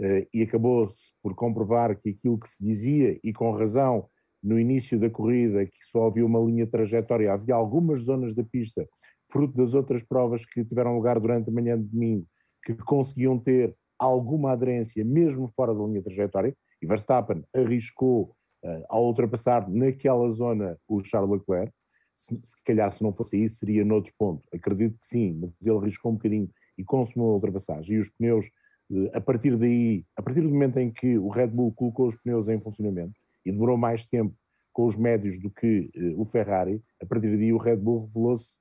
eh, 0.00 0.28
e 0.32 0.42
acabou-se 0.42 1.14
por 1.22 1.34
comprovar 1.34 1.96
que 1.98 2.10
aquilo 2.10 2.38
que 2.38 2.48
se 2.48 2.64
dizia, 2.64 3.18
e 3.22 3.32
com 3.32 3.50
razão, 3.52 4.08
no 4.42 4.58
início 4.58 4.98
da 4.98 5.08
corrida, 5.08 5.64
que 5.64 5.84
só 5.90 6.06
havia 6.06 6.26
uma 6.26 6.40
linha 6.40 6.66
trajetória, 6.66 7.32
havia 7.32 7.54
algumas 7.54 8.00
zonas 8.00 8.34
da 8.34 8.44
pista, 8.44 8.86
fruto 9.30 9.56
das 9.56 9.72
outras 9.72 10.02
provas 10.02 10.44
que 10.44 10.64
tiveram 10.64 10.94
lugar 10.94 11.18
durante 11.18 11.48
a 11.48 11.52
manhã 11.52 11.80
de 11.80 11.88
domingo, 11.88 12.26
que 12.62 12.74
conseguiam 12.74 13.38
ter 13.38 13.74
alguma 13.98 14.52
aderência, 14.52 15.04
mesmo 15.04 15.48
fora 15.56 15.74
da 15.74 15.82
linha 15.84 16.02
trajetória, 16.02 16.54
e 16.84 16.86
Verstappen 16.86 17.42
arriscou 17.56 18.36
uh, 18.62 18.84
ao 18.90 19.06
ultrapassar 19.06 19.68
naquela 19.70 20.30
zona 20.30 20.78
o 20.86 21.02
Charles 21.02 21.30
Leclerc. 21.30 21.72
Se, 22.14 22.38
se 22.38 22.62
calhar, 22.62 22.92
se 22.92 23.02
não 23.02 23.12
fosse 23.12 23.42
isso, 23.42 23.56
seria 23.56 23.84
noutro 23.84 24.12
ponto. 24.18 24.46
Acredito 24.54 24.98
que 25.00 25.06
sim, 25.06 25.32
mas 25.40 25.50
ele 25.64 25.78
arriscou 25.78 26.12
um 26.12 26.16
bocadinho 26.16 26.50
e 26.76 26.84
consumou 26.84 27.30
a 27.30 27.34
ultrapassagem. 27.34 27.96
E 27.96 27.98
os 27.98 28.10
pneus, 28.10 28.46
uh, 28.90 29.10
a 29.14 29.20
partir 29.20 29.56
daí, 29.56 30.04
a 30.14 30.22
partir 30.22 30.42
do 30.42 30.50
momento 30.50 30.78
em 30.78 30.92
que 30.92 31.16
o 31.16 31.28
Red 31.28 31.48
Bull 31.48 31.72
colocou 31.72 32.06
os 32.06 32.16
pneus 32.16 32.48
em 32.48 32.60
funcionamento 32.60 33.18
e 33.46 33.50
demorou 33.50 33.78
mais 33.78 34.06
tempo 34.06 34.36
com 34.72 34.84
os 34.84 34.96
médios 34.96 35.40
do 35.40 35.50
que 35.50 35.90
uh, 35.96 36.20
o 36.20 36.26
Ferrari, 36.26 36.82
a 37.02 37.06
partir 37.06 37.34
daí 37.34 37.52
o 37.52 37.58
Red 37.58 37.76
Bull 37.76 38.04
revelou-se 38.06 38.58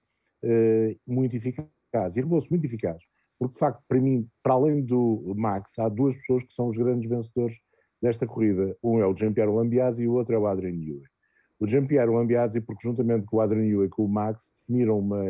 muito 1.08 1.34
eficaz. 1.38 2.18
E 2.18 2.20
revelou-se 2.20 2.50
muito 2.50 2.66
eficaz. 2.66 3.02
Porque, 3.40 3.54
de 3.54 3.60
facto, 3.60 3.82
para 3.88 4.00
mim, 4.00 4.28
para 4.42 4.54
além 4.54 4.82
do 4.82 5.34
Max, 5.36 5.80
há 5.80 5.88
duas 5.88 6.16
pessoas 6.18 6.44
que 6.44 6.54
são 6.54 6.68
os 6.68 6.78
grandes 6.78 7.10
vencedores 7.10 7.58
desta 8.04 8.28
corrida. 8.28 8.76
Um 8.84 9.00
é 9.00 9.08
o 9.08 9.16
Jean-Pierre 9.16 9.50
Lambiase 9.50 10.04
e 10.04 10.08
o 10.10 10.14
outro 10.16 10.36
é 10.36 10.38
o 10.38 10.46
Adrian 10.46 10.74
Newey. 10.74 11.04
O 11.58 11.66
Jean-Pierre 11.66 12.12
Lambiase, 12.12 12.60
porque 12.60 12.86
juntamente 12.86 13.26
com 13.26 13.38
o 13.38 13.40
Adrian 13.40 13.64
Newey 13.64 13.88
e 13.88 13.90
com 13.90 14.04
o 14.04 14.10
Max, 14.10 14.54
definiram 14.60 15.00
uma, 15.00 15.24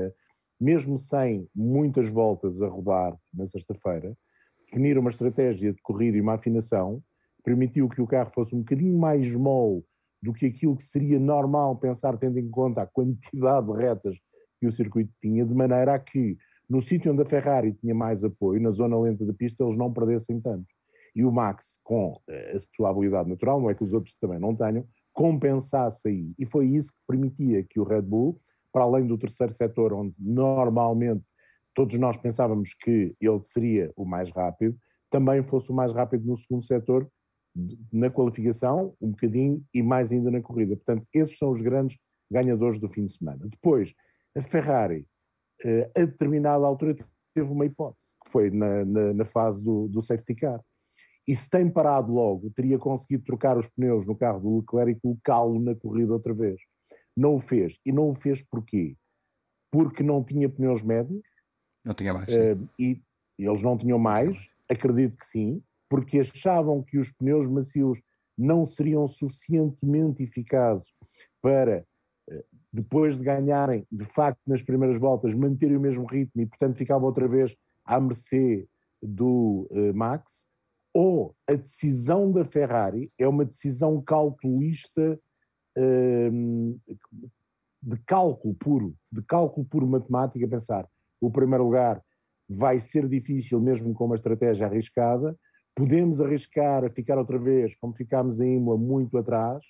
mesmo 0.59 0.97
sem 0.97 1.47
muitas 1.55 2.09
voltas 2.09 2.63
a 2.63 2.67
rodar 2.67 3.15
na 3.31 3.45
sexta-feira, 3.45 4.17
definiram 4.65 5.01
uma 5.01 5.11
estratégia 5.11 5.71
de 5.71 5.79
corrida 5.83 6.17
e 6.17 6.21
uma 6.21 6.33
afinação, 6.33 6.99
permitiu 7.43 7.87
que 7.87 8.01
o 8.01 8.07
carro 8.07 8.31
fosse 8.33 8.55
um 8.55 8.59
bocadinho 8.59 8.97
mais 8.97 9.29
mole 9.35 9.83
do 10.19 10.33
que 10.33 10.47
aquilo 10.47 10.75
que 10.75 10.83
seria 10.83 11.19
normal 11.19 11.75
pensar, 11.75 12.17
tendo 12.17 12.39
em 12.39 12.49
conta 12.49 12.81
a 12.81 12.87
quantidade 12.87 13.67
de 13.67 13.77
retas 13.77 14.15
que 14.59 14.65
o 14.65 14.71
circuito 14.71 15.13
tinha, 15.21 15.45
de 15.45 15.53
maneira 15.53 15.93
a 15.93 15.99
que 15.99 16.37
no 16.67 16.81
sítio 16.81 17.11
onde 17.11 17.21
a 17.21 17.25
Ferrari 17.25 17.73
tinha 17.73 17.93
mais 17.93 18.23
apoio, 18.23 18.59
na 18.59 18.71
zona 18.71 18.99
lenta 18.99 19.23
da 19.23 19.33
pista, 19.33 19.63
eles 19.63 19.77
não 19.77 19.93
perdessem 19.93 20.41
tanto 20.41 20.65
e 21.15 21.23
o 21.23 21.31
Max, 21.31 21.79
com 21.83 22.19
eh, 22.27 22.53
a 22.55 22.59
sua 22.75 22.89
habilidade 22.89 23.29
natural, 23.29 23.61
não 23.61 23.69
é 23.69 23.75
que 23.75 23.83
os 23.83 23.93
outros 23.93 24.15
também 24.15 24.39
não 24.39 24.55
tenham, 24.55 24.85
compensasse 25.13 26.07
aí. 26.07 26.33
E 26.39 26.45
foi 26.45 26.67
isso 26.67 26.91
que 26.91 26.99
permitia 27.07 27.63
que 27.63 27.79
o 27.79 27.83
Red 27.83 28.01
Bull, 28.01 28.39
para 28.71 28.83
além 28.83 29.05
do 29.05 29.17
terceiro 29.17 29.53
setor, 29.53 29.93
onde 29.93 30.15
normalmente 30.19 31.23
todos 31.73 31.97
nós 31.99 32.17
pensávamos 32.17 32.73
que 32.73 33.15
ele 33.21 33.43
seria 33.43 33.91
o 33.95 34.05
mais 34.05 34.31
rápido, 34.31 34.75
também 35.09 35.43
fosse 35.43 35.71
o 35.71 35.75
mais 35.75 35.93
rápido 35.93 36.25
no 36.25 36.35
segundo 36.35 36.63
setor, 36.63 37.07
na 37.91 38.09
qualificação, 38.09 38.95
um 38.99 39.11
bocadinho, 39.11 39.63
e 39.71 39.83
mais 39.83 40.11
ainda 40.11 40.31
na 40.31 40.41
corrida. 40.41 40.75
Portanto, 40.75 41.05
esses 41.13 41.37
são 41.37 41.51
os 41.51 41.61
grandes 41.61 41.99
ganhadores 42.31 42.79
do 42.79 42.89
fim 42.89 43.05
de 43.05 43.11
semana. 43.11 43.47
Depois, 43.47 43.93
a 44.35 44.41
Ferrari, 44.41 45.05
eh, 45.63 45.91
a 45.95 45.99
determinada 45.99 46.65
altura, 46.65 46.95
teve 47.35 47.51
uma 47.51 47.65
hipótese, 47.65 48.15
que 48.25 48.31
foi 48.31 48.49
na, 48.49 48.83
na, 48.83 49.13
na 49.13 49.25
fase 49.25 49.63
do, 49.63 49.87
do 49.87 50.01
safety 50.01 50.33
car 50.33 50.63
e 51.27 51.35
se 51.35 51.49
tem 51.49 51.69
parado 51.69 52.13
logo, 52.13 52.49
teria 52.51 52.77
conseguido 52.77 53.23
trocar 53.23 53.57
os 53.57 53.69
pneus 53.69 54.05
no 54.05 54.15
carro 54.15 54.41
do 54.41 54.57
Leclerc 54.57 54.91
e 54.91 54.99
colocá-lo 54.99 55.59
na 55.59 55.73
corrida 55.73 56.13
outra 56.13 56.33
vez. 56.33 56.59
Não 57.15 57.35
o 57.35 57.39
fez. 57.39 57.79
E 57.85 57.91
não 57.91 58.09
o 58.09 58.15
fez 58.15 58.43
porquê? 58.43 58.97
Porque 59.71 60.03
não 60.03 60.23
tinha 60.23 60.49
pneus 60.49 60.83
médios. 60.83 61.23
Não 61.83 61.93
tinha 61.93 62.13
mais. 62.13 62.27
Uh, 62.27 62.67
e 62.77 63.01
eles 63.39 63.61
não 63.61 63.77
tinham 63.77 63.97
mais, 63.97 64.47
acredito 64.69 65.17
que 65.17 65.25
sim, 65.25 65.63
porque 65.89 66.19
achavam 66.19 66.83
que 66.83 66.97
os 66.97 67.11
pneus 67.11 67.47
macios 67.47 68.01
não 68.37 68.65
seriam 68.65 69.07
suficientemente 69.07 70.23
eficazes 70.23 70.91
para, 71.41 71.85
uh, 72.29 72.43
depois 72.71 73.17
de 73.17 73.23
ganharem, 73.23 73.87
de 73.89 74.03
facto, 74.03 74.41
nas 74.45 74.61
primeiras 74.61 74.99
voltas, 74.99 75.33
manterem 75.33 75.77
o 75.77 75.81
mesmo 75.81 76.05
ritmo 76.05 76.41
e, 76.41 76.45
portanto, 76.45 76.75
ficavam 76.75 77.07
outra 77.07 77.29
vez 77.29 77.55
à 77.85 77.99
mercê 77.99 78.67
do 79.01 79.67
uh, 79.71 79.93
Max 79.93 80.47
ou 80.93 81.35
a 81.49 81.53
decisão 81.53 82.31
da 82.31 82.45
Ferrari 82.45 83.11
é 83.17 83.27
uma 83.27 83.43
decisão 83.43 84.01
calculista 84.01 85.19
hum, 85.77 86.79
de 87.81 87.97
cálculo 88.05 88.53
puro, 88.53 88.95
de 89.11 89.21
cálculo 89.25 89.65
puro 89.65 89.87
matemática, 89.87 90.47
pensar 90.47 90.87
o 91.19 91.31
primeiro 91.31 91.63
lugar 91.63 92.03
vai 92.47 92.79
ser 92.79 93.07
difícil 93.07 93.59
mesmo 93.59 93.93
com 93.93 94.05
uma 94.05 94.15
estratégia 94.15 94.67
arriscada, 94.67 95.35
podemos 95.75 96.21
arriscar 96.21 96.83
a 96.83 96.89
ficar 96.89 97.17
outra 97.17 97.39
vez, 97.39 97.75
como 97.75 97.95
ficámos 97.95 98.39
em 98.39 98.57
Imola, 98.57 98.77
muito 98.77 99.17
atrás, 99.17 99.65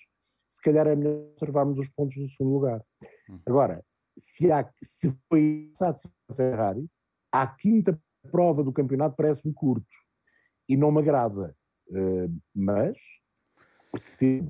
se 0.48 0.60
calhar 0.60 0.86
é 0.86 0.94
melhor 0.94 1.30
observarmos 1.32 1.78
os 1.78 1.88
pontos 1.88 2.16
do 2.16 2.28
segundo 2.28 2.54
lugar. 2.54 2.84
Hum. 3.30 3.38
Agora, 3.46 3.82
se, 4.18 4.52
há, 4.52 4.68
se 4.82 5.14
foi 5.28 5.72
a 5.80 6.34
Ferrari, 6.34 6.86
a 7.32 7.46
quinta 7.46 7.98
prova 8.30 8.62
do 8.62 8.72
campeonato 8.72 9.16
parece-me 9.16 9.54
curto 9.54 10.03
e 10.68 10.76
não 10.76 10.90
me 10.90 11.00
agrada. 11.00 11.54
Uh, 11.90 12.32
mas 12.54 12.96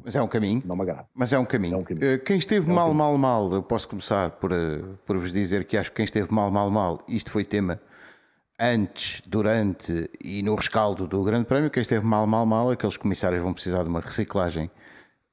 mas 0.03 0.17
é 0.17 0.23
um 0.23 0.29
caminho. 0.29 0.63
Não 0.65 0.75
me 0.75 0.83
agrada. 0.83 1.07
Mas 1.15 1.33
é 1.33 1.39
um 1.39 1.45
caminho. 1.45 1.75
É 1.75 1.79
um 1.79 1.85
caminho. 1.85 2.07
Eh, 2.07 2.19
quem 2.19 2.39
esteve 2.39 2.67
é 2.67 2.73
um 2.73 2.75
mal, 2.75 2.89
caminho. 2.89 2.99
mal, 2.99 3.19
mal, 3.19 3.53
eu 3.53 3.63
posso 3.63 3.87
começar 3.87 4.31
por, 4.31 4.53
eh, 4.53 4.81
por 5.05 5.19
vos 5.19 5.33
dizer 5.33 5.65
que 5.65 5.77
acho 5.77 5.91
que 5.91 5.97
quem 5.97 6.05
esteve 6.05 6.33
mal, 6.33 6.51
mal, 6.51 6.71
mal, 6.71 7.05
isto 7.07 7.31
foi 7.31 7.45
tema 7.45 7.79
antes, 8.59 9.21
durante 9.27 10.11
e 10.23 10.43
no 10.43 10.55
rescaldo 10.55 11.07
do 11.07 11.23
Grande 11.23 11.45
Prémio. 11.45 11.71
Quem 11.71 11.83
esteve 11.83 12.05
mal, 12.05 12.27
mal, 12.27 12.47
mal, 12.47 12.71
aqueles 12.71 12.97
comissários 12.97 13.43
vão 13.43 13.53
precisar 13.53 13.83
de 13.83 13.89
uma 13.89 14.01
reciclagem 14.01 14.71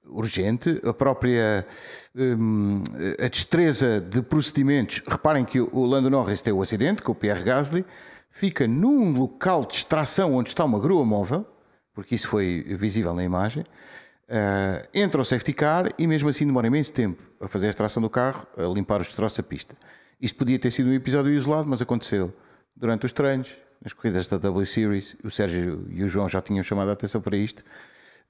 urgente. 0.06 0.82
A 0.84 0.94
própria 0.94 1.66
hum, 2.14 2.84
a 3.18 3.28
destreza 3.30 4.02
de 4.02 4.22
procedimentos. 4.22 5.02
Reparem 5.08 5.46
que 5.46 5.62
o 5.62 5.86
Lando 5.86 6.10
Norris 6.10 6.42
teve 6.42 6.58
o 6.58 6.62
acidente 6.62 7.02
com 7.02 7.14
o 7.14 7.16
Pierre 7.16 7.44
Gasly 7.44 7.86
fica 8.32 8.68
num 8.68 9.12
local 9.12 9.66
de 9.66 9.76
extração 9.76 10.34
onde 10.34 10.50
está 10.50 10.64
uma 10.66 10.80
grua 10.80 11.06
móvel, 11.06 11.46
porque 11.94 12.16
isso 12.16 12.28
foi 12.28 12.64
visível 12.80 13.14
na 13.14 13.24
imagem, 13.24 13.64
uh, 13.64 14.88
entra 14.94 15.22
o 15.22 15.26
safety 15.26 15.54
car 15.54 15.94
e 15.98 16.08
mesmo 16.08 16.30
assim 16.30 16.46
demora 16.46 16.68
imenso 16.68 16.94
tempo 16.94 17.22
a 17.40 17.48
fazer 17.48 17.68
a 17.68 17.70
extração 17.70 18.02
do 18.02 18.10
carro, 18.10 18.48
a 18.58 18.64
limpar 18.64 19.02
os 19.02 19.08
destroços 19.08 19.38
da 19.38 19.44
pista. 19.44 19.76
Isto 20.20 20.38
podia 20.38 20.58
ter 20.58 20.72
sido 20.72 20.90
um 20.90 20.94
episódio 20.94 21.32
isolado, 21.32 21.68
mas 21.68 21.82
aconteceu 21.82 22.34
durante 22.76 23.06
os 23.06 23.12
treinos, 23.12 23.50
nas 23.84 23.94
corridas 23.94 24.28
da 24.28 24.38
W 24.38 24.66
Series, 24.66 25.16
o 25.24 25.32
Sérgio 25.32 25.88
e 25.90 26.04
o 26.04 26.08
João 26.08 26.30
já 26.30 26.42
tinham 26.42 26.64
chamado 26.64 26.90
a 26.90 26.94
atenção 26.94 27.20
para 27.20 27.36
isto. 27.36 27.64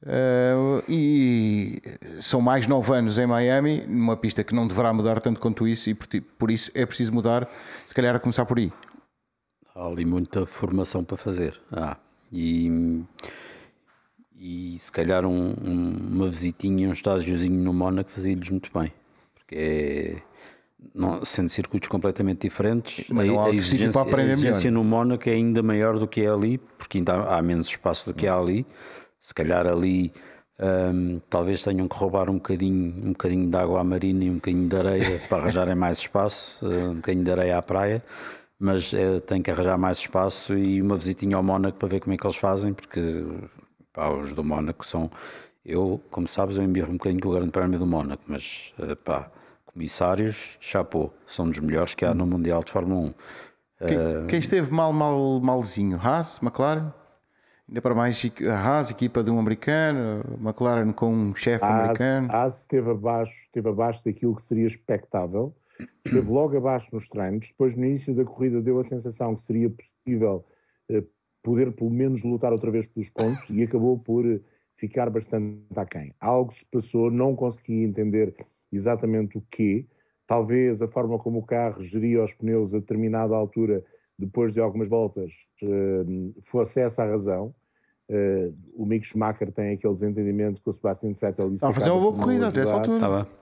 Uh, 0.03 0.81
e 0.89 1.81
são 2.19 2.41
mais 2.41 2.65
nove 2.65 2.91
anos 2.91 3.19
em 3.19 3.27
Miami, 3.27 3.85
numa 3.87 4.17
pista 4.17 4.43
que 4.43 4.55
não 4.55 4.67
deverá 4.67 4.91
mudar 4.91 5.19
tanto 5.19 5.39
quanto 5.39 5.67
isso, 5.67 5.89
e 5.89 5.93
por, 5.93 6.07
por 6.39 6.49
isso 6.49 6.71
é 6.73 6.85
preciso 6.85 7.13
mudar, 7.13 7.47
se 7.85 7.93
calhar 7.93 8.15
a 8.15 8.19
começar 8.19 8.45
por 8.45 8.57
aí. 8.57 8.73
Há 9.75 9.87
ali 9.87 10.05
muita 10.05 10.45
formação 10.45 11.03
para 11.03 11.17
fazer. 11.17 11.59
Ah, 11.71 11.97
e, 12.31 13.03
e 14.37 14.77
se 14.79 14.91
calhar 14.91 15.25
um, 15.25 15.53
um, 15.63 15.97
uma 16.11 16.29
visitinha, 16.29 16.89
um 16.89 16.93
estágiozinho 16.93 17.61
no 17.63 17.73
Mónaco 17.73 18.09
fazia-lhes 18.09 18.49
muito 18.49 18.71
bem. 18.77 18.91
Porque 19.35 19.55
é, 19.55 20.21
não, 20.93 21.23
sendo 21.23 21.49
circuitos 21.49 21.87
completamente 21.87 22.41
diferentes, 22.41 23.07
Mas 23.09 23.29
a, 23.29 23.45
a 23.45 23.49
exigência, 23.49 24.01
a 24.01 24.23
exigência 24.23 24.71
no 24.71 24.83
Mónaco 24.83 25.29
é 25.29 25.33
ainda 25.33 25.61
maior 25.61 25.99
do 25.99 26.07
que 26.07 26.21
é 26.21 26.29
ali, 26.29 26.57
porque 26.77 26.97
ainda 26.97 27.13
há, 27.13 27.37
há 27.37 27.41
menos 27.41 27.67
espaço 27.67 28.05
do 28.11 28.13
que 28.13 28.27
há 28.27 28.35
ali. 28.35 28.65
Se 29.19 29.33
calhar 29.33 29.67
ali 29.67 30.11
hum, 30.59 31.21
talvez 31.29 31.61
tenham 31.61 31.87
que 31.87 31.95
roubar 31.95 32.29
um 32.29 32.35
bocadinho, 32.35 32.93
um 33.05 33.11
bocadinho 33.11 33.49
de 33.49 33.57
água 33.57 33.81
à 33.81 33.83
marina 33.83 34.23
e 34.23 34.29
um 34.29 34.35
bocadinho 34.35 34.67
de 34.67 34.75
areia 34.75 35.21
para 35.29 35.43
arranjarem 35.43 35.75
mais 35.75 35.99
espaço, 35.99 36.65
eh, 36.65 36.87
um 36.87 36.95
bocadinho 36.95 37.23
de 37.23 37.31
areia 37.31 37.57
à 37.57 37.61
praia, 37.61 38.03
mas 38.61 38.93
eh, 38.93 39.19
tem 39.21 39.41
que 39.41 39.49
arranjar 39.49 39.77
mais 39.77 39.97
espaço 39.97 40.53
e 40.53 40.81
uma 40.81 40.95
visitinha 40.95 41.35
ao 41.35 41.43
Mónaco 41.43 41.79
para 41.79 41.89
ver 41.89 41.99
como 41.99 42.13
é 42.13 42.17
que 42.17 42.25
eles 42.25 42.37
fazem, 42.37 42.73
porque 42.73 43.25
pá, 43.91 44.09
os 44.11 44.33
do 44.33 44.43
Mónaco 44.43 44.85
são. 44.85 45.09
Eu, 45.65 45.99
como 46.11 46.27
sabes, 46.27 46.57
eu 46.57 46.63
embirro 46.63 46.89
um 46.89 46.97
bocadinho 46.97 47.21
com 47.21 47.29
o 47.29 47.31
Grande 47.33 47.51
Prémio 47.51 47.79
do 47.79 47.87
Mónaco, 47.87 48.23
mas 48.27 48.73
eh, 48.79 48.95
pá, 48.95 49.31
comissários, 49.65 50.57
chapô, 50.59 51.11
são 51.25 51.49
dos 51.49 51.59
melhores 51.59 51.95
que 51.95 52.05
há 52.05 52.13
no 52.13 52.25
Mundial 52.27 52.63
de 52.63 52.71
Fórmula 52.71 53.09
1. 53.09 53.13
Quem, 53.87 54.27
quem 54.27 54.39
esteve 54.39 54.71
mal, 54.71 54.93
mal, 54.93 55.39
malzinho? 55.39 55.99
Haas, 55.99 56.39
McLaren? 56.39 56.91
Ainda 57.67 57.81
para 57.81 57.95
mais 57.95 58.21
a 58.47 58.53
Haas, 58.53 58.91
equipa 58.91 59.23
de 59.23 59.31
um 59.31 59.39
americano, 59.39 60.23
McLaren 60.39 60.91
com 60.91 61.11
um 61.11 61.33
chefe 61.33 61.63
americano. 61.63 62.27
AS 62.29 62.59
esteve 62.59 62.91
abaixo, 62.91 63.45
esteve 63.45 63.69
abaixo 63.69 64.03
daquilo 64.03 64.35
que 64.35 64.41
seria 64.41 64.67
expectável, 64.67 65.55
esteve 66.05 66.29
logo 66.29 66.57
abaixo 66.57 66.89
nos 66.93 67.07
treinos, 67.07 67.49
depois 67.49 67.75
no 67.75 67.85
início 67.85 68.13
da 68.13 68.25
corrida 68.25 68.61
deu 68.61 68.79
a 68.79 68.83
sensação 68.83 69.35
que 69.35 69.41
seria 69.41 69.69
possível 69.69 70.45
eh, 70.89 71.03
poder 71.41 71.71
pelo 71.71 71.89
menos 71.89 72.23
lutar 72.23 72.51
outra 72.51 72.71
vez 72.71 72.87
pelos 72.87 73.09
pontos 73.09 73.49
e 73.49 73.63
acabou 73.63 73.97
por 73.97 74.25
eh, 74.25 74.39
ficar 74.75 75.09
bastante 75.09 75.61
aquém. 75.75 76.13
Algo 76.19 76.53
se 76.53 76.65
passou, 76.65 77.09
não 77.11 77.35
consegui 77.35 77.83
entender 77.83 78.33
exatamente 78.71 79.37
o 79.37 79.43
quê, 79.49 79.85
talvez 80.25 80.81
a 80.81 80.87
forma 80.87 81.17
como 81.19 81.39
o 81.39 81.45
carro 81.45 81.81
geria 81.81 82.23
os 82.23 82.33
pneus 82.33 82.73
a 82.73 82.79
determinada 82.79 83.35
altura, 83.35 83.83
depois 84.17 84.53
de 84.53 84.59
algumas 84.59 84.87
voltas, 84.87 85.47
eh, 85.61 86.05
fosse 86.41 86.81
essa 86.81 87.03
a 87.03 87.07
razão. 87.07 87.53
Eh, 88.09 88.51
o 88.75 88.85
Mick 88.85 89.05
Schumacher 89.05 89.51
tem 89.51 89.73
aquele 89.73 89.93
desentendimento 89.93 90.61
com 90.61 90.69
o 90.69 90.73
Sebastian 90.73 91.13
Vettel 91.13 91.51
e 91.51 91.53
Estava 91.53 91.71
a 91.71 91.75
fazer 91.75 91.91
uma 91.91 92.01
boa 92.01 92.15
corrida 92.15 92.47
até 92.49 92.61
essa 92.61 92.73
altura. 92.73 92.97
Estava. 92.97 93.40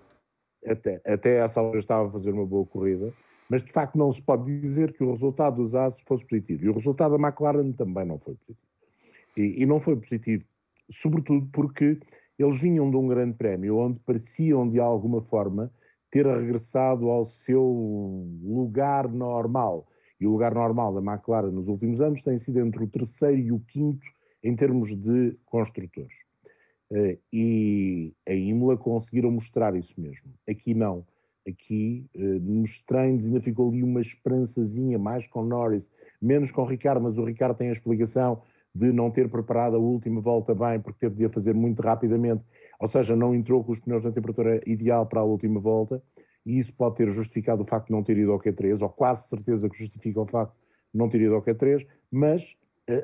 Até, 0.65 1.01
até 1.05 1.37
essa 1.37 1.59
altura 1.59 1.79
estava 1.79 2.07
a 2.07 2.11
fazer 2.11 2.31
uma 2.31 2.45
boa 2.45 2.65
corrida, 2.65 3.13
mas 3.49 3.63
de 3.63 3.71
facto 3.71 3.97
não 3.97 4.11
se 4.11 4.21
pode 4.21 4.59
dizer 4.59 4.93
que 4.93 5.03
o 5.03 5.11
resultado 5.11 5.57
dos 5.57 5.73
Haas 5.73 6.01
fosse 6.01 6.25
positivo. 6.25 6.65
E 6.65 6.69
o 6.69 6.73
resultado 6.73 7.17
da 7.17 7.27
McLaren 7.27 7.71
também 7.71 8.05
não 8.05 8.19
foi 8.19 8.35
positivo. 8.35 8.59
E, 9.37 9.63
e 9.63 9.65
não 9.65 9.79
foi 9.79 9.95
positivo, 9.95 10.43
sobretudo 10.89 11.47
porque 11.51 11.99
eles 12.37 12.61
vinham 12.61 12.89
de 12.89 12.97
um 12.97 13.07
grande 13.07 13.35
prémio 13.35 13.77
onde 13.77 13.99
pareciam 13.99 14.67
de 14.67 14.79
alguma 14.79 15.21
forma 15.21 15.71
ter 16.11 16.25
regressado 16.25 17.09
ao 17.09 17.23
seu 17.23 18.25
lugar 18.43 19.07
normal. 19.07 19.87
E 20.19 20.27
o 20.27 20.31
lugar 20.31 20.53
normal 20.53 20.93
da 20.93 20.99
McLaren 20.99 21.51
nos 21.51 21.67
últimos 21.67 22.01
anos 22.01 22.21
tem 22.21 22.37
sido 22.37 22.59
entre 22.59 22.83
o 22.83 22.87
terceiro 22.87 23.37
e 23.37 23.51
o 23.51 23.59
quinto 23.59 24.05
em 24.43 24.55
termos 24.55 24.95
de 24.95 25.37
construtores. 25.45 26.28
Eh, 26.91 27.17
e 27.31 28.13
a 28.27 28.33
Imola 28.33 28.77
conseguiram 28.77 29.31
mostrar 29.31 29.75
isso 29.75 29.99
mesmo. 29.99 30.33
Aqui 30.49 30.73
não. 30.73 31.05
Aqui, 31.47 32.05
eh, 32.15 32.39
nos 32.39 32.81
treinos, 32.81 33.25
ainda 33.25 33.41
ficou 33.41 33.69
ali 33.69 33.83
uma 33.83 34.01
esperançazinha, 34.01 34.97
mais 34.99 35.27
com 35.27 35.43
Norris, 35.43 35.89
menos 36.21 36.51
com 36.51 36.63
Ricardo, 36.65 37.01
mas 37.01 37.17
o 37.17 37.23
Ricardo 37.23 37.57
tem 37.57 37.69
a 37.69 37.71
explicação 37.73 38.41
de 38.73 38.91
não 38.91 39.09
ter 39.09 39.29
preparado 39.29 39.75
a 39.75 39.79
última 39.79 40.21
volta 40.21 40.53
bem, 40.53 40.79
porque 40.79 40.99
teve 40.99 41.15
de 41.15 41.25
a 41.25 41.29
fazer 41.29 41.53
muito 41.53 41.81
rapidamente, 41.81 42.43
ou 42.79 42.87
seja, 42.87 43.15
não 43.15 43.33
entrou 43.33 43.63
com 43.63 43.71
os 43.71 43.79
pneus 43.79 44.03
na 44.03 44.11
temperatura 44.11 44.61
ideal 44.65 45.05
para 45.05 45.21
a 45.21 45.23
última 45.23 45.59
volta, 45.59 46.01
e 46.45 46.57
isso 46.57 46.73
pode 46.73 46.95
ter 46.95 47.09
justificado 47.09 47.63
o 47.63 47.65
facto 47.65 47.87
de 47.87 47.93
não 47.93 48.03
ter 48.03 48.17
ido 48.17 48.31
ao 48.31 48.39
Q3, 48.39 48.81
ou 48.81 48.89
quase 48.89 49.27
certeza 49.27 49.69
que 49.69 49.77
justifica 49.77 50.21
o 50.21 50.25
facto 50.25 50.53
de 50.93 50.99
não 50.99 51.09
ter 51.09 51.21
ido 51.21 51.35
ao 51.35 51.41
Q3, 51.41 51.85
mas 52.11 52.55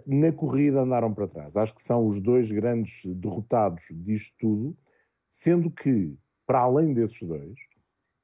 na 0.06 0.32
corrida 0.32 0.82
andaram 0.82 1.14
para 1.14 1.28
trás. 1.28 1.56
Acho 1.56 1.76
que 1.76 1.82
são 1.82 2.08
os 2.08 2.20
dois 2.20 2.52
grandes 2.52 3.06
derrotados 3.06 3.84
disto 3.92 4.36
tudo, 4.40 4.78
sendo 5.30 5.70
que, 5.70 6.16
para 6.46 6.60
além 6.60 6.94
desses 6.94 7.22
dois, 7.22 7.56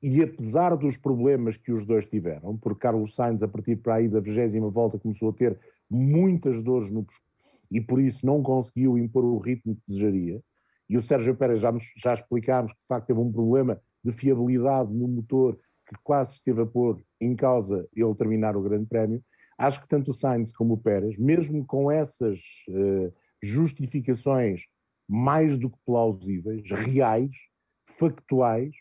e 0.01 0.23
apesar 0.23 0.75
dos 0.75 0.97
problemas 0.97 1.57
que 1.57 1.71
os 1.71 1.85
dois 1.85 2.07
tiveram, 2.07 2.57
porque 2.57 2.79
Carlos 2.79 3.15
Sainz, 3.15 3.43
a 3.43 3.47
partir 3.47 3.75
para 3.75 3.95
aí 3.95 4.07
da 4.07 4.19
20 4.19 4.59
volta, 4.71 4.97
começou 4.97 5.29
a 5.29 5.33
ter 5.33 5.59
muitas 5.89 6.63
dores 6.63 6.89
no 6.89 7.03
pescoço 7.03 7.31
e 7.69 7.79
por 7.79 8.01
isso 8.01 8.25
não 8.25 8.41
conseguiu 8.41 8.97
impor 8.97 9.23
o 9.23 9.37
ritmo 9.37 9.75
que 9.75 9.81
desejaria, 9.87 10.41
e 10.89 10.97
o 10.97 11.01
Sérgio 11.01 11.33
Pérez 11.35 11.61
já, 11.61 11.73
já 11.95 12.13
explicámos 12.13 12.73
que 12.73 12.79
de 12.79 12.85
facto 12.85 13.07
teve 13.07 13.19
um 13.19 13.31
problema 13.31 13.81
de 14.03 14.11
fiabilidade 14.11 14.91
no 14.91 15.07
motor 15.07 15.57
que 15.87 15.95
quase 16.03 16.33
esteve 16.33 16.63
a 16.63 16.65
pôr 16.65 17.01
em 17.19 17.33
causa 17.33 17.87
ele 17.95 18.13
terminar 18.15 18.57
o 18.57 18.61
Grande 18.61 18.87
Prémio. 18.87 19.23
Acho 19.61 19.79
que 19.79 19.87
tanto 19.87 20.09
o 20.09 20.13
Sainz 20.13 20.51
como 20.51 20.73
o 20.73 20.77
Pérez, 20.77 21.15
mesmo 21.17 21.63
com 21.63 21.91
essas 21.91 22.41
eh, 22.67 23.11
justificações 23.43 24.63
mais 25.07 25.55
do 25.55 25.69
que 25.69 25.77
plausíveis, 25.85 26.71
reais, 26.71 27.35
factuais, 27.83 28.73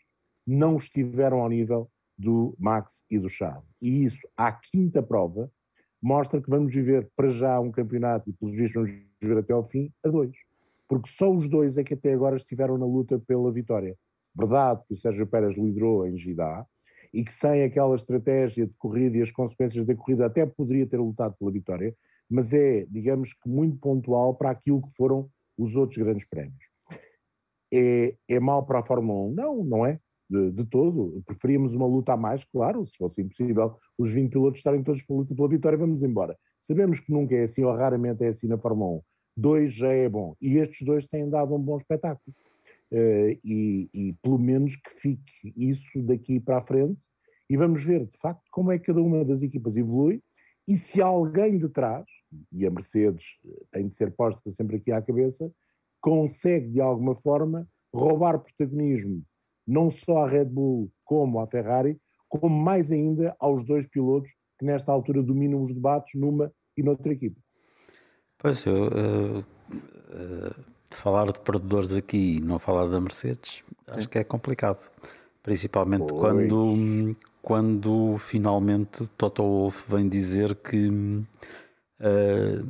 não 0.47 0.77
estiveram 0.77 1.39
ao 1.39 1.49
nível 1.49 1.87
do 2.17 2.55
Max 2.57 3.05
e 3.11 3.19
do 3.19 3.29
Charles. 3.29 3.69
E 3.79 4.03
isso, 4.03 4.27
à 4.35 4.51
quinta 4.51 5.03
prova, 5.03 5.51
mostra 6.01 6.41
que 6.41 6.49
vamos 6.49 6.73
viver 6.73 7.07
para 7.15 7.27
já 7.27 7.59
um 7.59 7.71
campeonato 7.71 8.27
e 8.31 8.33
pelos 8.33 8.55
vistos 8.55 8.81
vamos 8.81 8.91
viver 9.21 9.37
até 9.37 9.53
ao 9.53 9.63
fim 9.63 9.93
a 10.03 10.09
dois. 10.09 10.35
Porque 10.87 11.11
só 11.11 11.31
os 11.31 11.47
dois 11.47 11.77
é 11.77 11.83
que 11.83 11.93
até 11.93 12.11
agora 12.11 12.35
estiveram 12.35 12.75
na 12.75 12.87
luta 12.87 13.19
pela 13.19 13.51
vitória. 13.51 13.95
Verdade 14.35 14.81
que 14.87 14.95
o 14.95 14.97
Sérgio 14.97 15.27
Pérez 15.27 15.55
liderou 15.55 16.07
em 16.07 16.17
Gidá 16.17 16.65
e 17.13 17.23
que 17.23 17.33
sem 17.33 17.63
aquela 17.63 17.95
estratégia 17.95 18.65
de 18.65 18.73
corrida 18.77 19.17
e 19.17 19.21
as 19.21 19.31
consequências 19.31 19.85
da 19.85 19.95
corrida 19.95 20.25
até 20.25 20.45
poderia 20.45 20.87
ter 20.87 20.97
lutado 20.97 21.35
pela 21.37 21.51
vitória, 21.51 21.95
mas 22.29 22.53
é, 22.53 22.85
digamos 22.89 23.33
que 23.33 23.49
muito 23.49 23.77
pontual 23.77 24.35
para 24.35 24.51
aquilo 24.51 24.81
que 24.81 24.91
foram 24.95 25.29
os 25.57 25.75
outros 25.75 25.97
grandes 25.97 26.25
prémios. 26.27 26.71
É, 27.73 28.15
é 28.29 28.39
para 28.65 28.79
a 28.79 28.85
Fórmula 28.85 29.29
1? 29.29 29.33
Não, 29.33 29.63
não 29.63 29.85
é. 29.85 29.99
De, 30.29 30.49
de 30.49 30.65
todo. 30.65 31.21
Preferíamos 31.25 31.73
uma 31.73 31.85
luta 31.85 32.13
a 32.13 32.17
mais, 32.17 32.45
claro, 32.45 32.85
se 32.85 32.95
fosse 32.95 33.21
impossível 33.21 33.75
os 33.97 34.11
20 34.13 34.31
pilotos 34.31 34.59
estarem 34.59 34.81
todos 34.81 35.03
pela 35.03 35.19
luta 35.19 35.35
pela 35.35 35.49
vitória, 35.49 35.77
vamos 35.77 36.03
embora. 36.03 36.37
Sabemos 36.61 37.01
que 37.01 37.11
nunca 37.11 37.35
é 37.35 37.43
assim, 37.43 37.63
ou 37.65 37.75
raramente 37.75 38.23
é 38.23 38.29
assim 38.29 38.47
na 38.47 38.57
Fórmula 38.57 38.99
1. 38.99 39.01
Dois 39.35 39.73
já 39.73 39.91
é 39.91 40.07
bom. 40.07 40.35
E 40.39 40.57
estes 40.57 40.85
dois 40.85 41.05
têm 41.05 41.29
dado 41.29 41.53
um 41.53 41.59
bom 41.59 41.75
espetáculo. 41.75 42.33
Eh, 42.93 43.39
e, 43.43 43.89
e 43.93 44.13
pelo 44.21 44.37
menos 44.37 44.75
que 44.75 44.89
fique 44.91 45.53
isso 45.55 46.01
daqui 46.03 46.41
para 46.41 46.57
a 46.57 46.61
frente 46.61 47.07
e 47.49 47.55
vamos 47.55 47.85
ver 47.85 48.05
de 48.05 48.17
facto 48.17 48.43
como 48.51 48.69
é 48.69 48.77
que 48.77 48.87
cada 48.87 49.01
uma 49.01 49.23
das 49.23 49.41
equipas 49.41 49.77
evolui 49.77 50.21
e 50.67 50.75
se 50.75 51.01
alguém 51.01 51.57
de 51.57 51.69
trás, 51.69 52.05
e 52.51 52.65
a 52.65 52.69
Mercedes 52.69 53.37
eh, 53.45 53.63
tem 53.71 53.87
de 53.87 53.95
ser 53.95 54.11
posta 54.11 54.51
sempre 54.51 54.75
aqui 54.75 54.91
à 54.91 55.01
cabeça, 55.01 55.49
consegue 56.01 56.67
de 56.67 56.81
alguma 56.81 57.15
forma 57.15 57.65
roubar 57.93 58.39
protagonismo 58.39 59.23
não 59.65 59.89
só 59.89 60.25
à 60.25 60.27
Red 60.27 60.45
Bull 60.45 60.91
como 61.05 61.39
à 61.39 61.47
Ferrari, 61.47 61.97
como 62.27 62.49
mais 62.49 62.91
ainda 62.91 63.35
aos 63.39 63.63
dois 63.63 63.87
pilotos 63.87 64.31
que 64.59 64.65
nesta 64.65 64.91
altura 64.91 65.23
dominam 65.23 65.61
os 65.61 65.73
debates 65.73 66.19
numa 66.19 66.51
e 66.75 66.83
noutra 66.83 67.13
equipa. 67.13 67.39
Pois 68.37 68.65
eu, 68.65 68.87
eh, 68.87 69.45
eh, 70.11 70.70
falar 70.95 71.31
de 71.31 71.39
perdedores 71.39 71.93
aqui 71.93 72.37
e 72.37 72.41
não 72.41 72.59
falar 72.59 72.87
da 72.87 72.99
Mercedes, 72.99 73.63
acho 73.87 74.09
que 74.09 74.19
é 74.19 74.23
complicado. 74.23 74.79
Principalmente 75.43 76.05
Pois. 76.07 76.19
quando, 76.19 77.17
quando 77.41 78.17
finalmente 78.19 79.07
Toto 79.17 79.41
Wolff 79.41 79.83
vem 79.89 80.07
dizer 80.07 80.55
que 80.55 81.23
eh, 81.99 82.61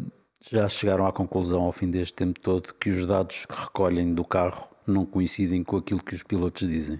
já 0.49 0.67
chegaram 0.67 1.05
à 1.05 1.12
conclusão 1.12 1.63
ao 1.63 1.71
fim 1.71 1.89
deste 1.89 2.13
tempo 2.13 2.39
todo 2.39 2.73
que 2.79 2.89
os 2.89 3.05
dados 3.05 3.45
que 3.45 3.53
recolhem 3.53 4.13
do 4.13 4.23
carro 4.23 4.67
não 4.88 5.05
coincidem 5.05 5.63
com 5.63 5.77
aquilo 5.77 6.03
que 6.03 6.15
os 6.15 6.23
pilotos 6.23 6.67
dizem. 6.67 6.99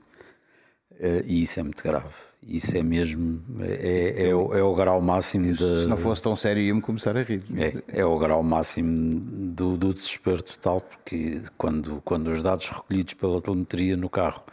Eh, 1.02 1.24
e 1.26 1.42
isso 1.42 1.60
é 1.60 1.64
muito 1.64 1.84
grave. 1.84 2.14
Isso 2.44 2.76
é 2.76 2.82
mesmo, 2.82 3.40
é, 3.62 4.30
é, 4.30 4.36
o, 4.36 4.54
é 4.54 4.64
o 4.64 4.74
grau 4.74 5.00
máximo 5.00 5.54
de... 5.54 5.82
Se 5.82 5.88
não 5.88 5.98
fosse 5.98 6.22
tão 6.24 6.36
sério, 6.36 6.62
ia-me 6.62 6.82
começar 6.82 7.16
a 7.16 7.22
rir. 7.22 7.44
É, 7.56 8.00
é 8.02 8.06
o 8.06 8.18
grau 8.18 8.42
máximo 8.42 9.20
do, 9.54 9.78
do 9.78 9.94
desespero 9.94 10.42
total, 10.42 10.82
porque 10.82 11.42
quando, 11.56 12.02
quando 12.04 12.30
os 12.30 12.42
dados 12.42 12.68
recolhidos 12.68 13.14
pela 13.14 13.40
telemetria 13.42 13.96
no 13.96 14.10
carro 14.10 14.44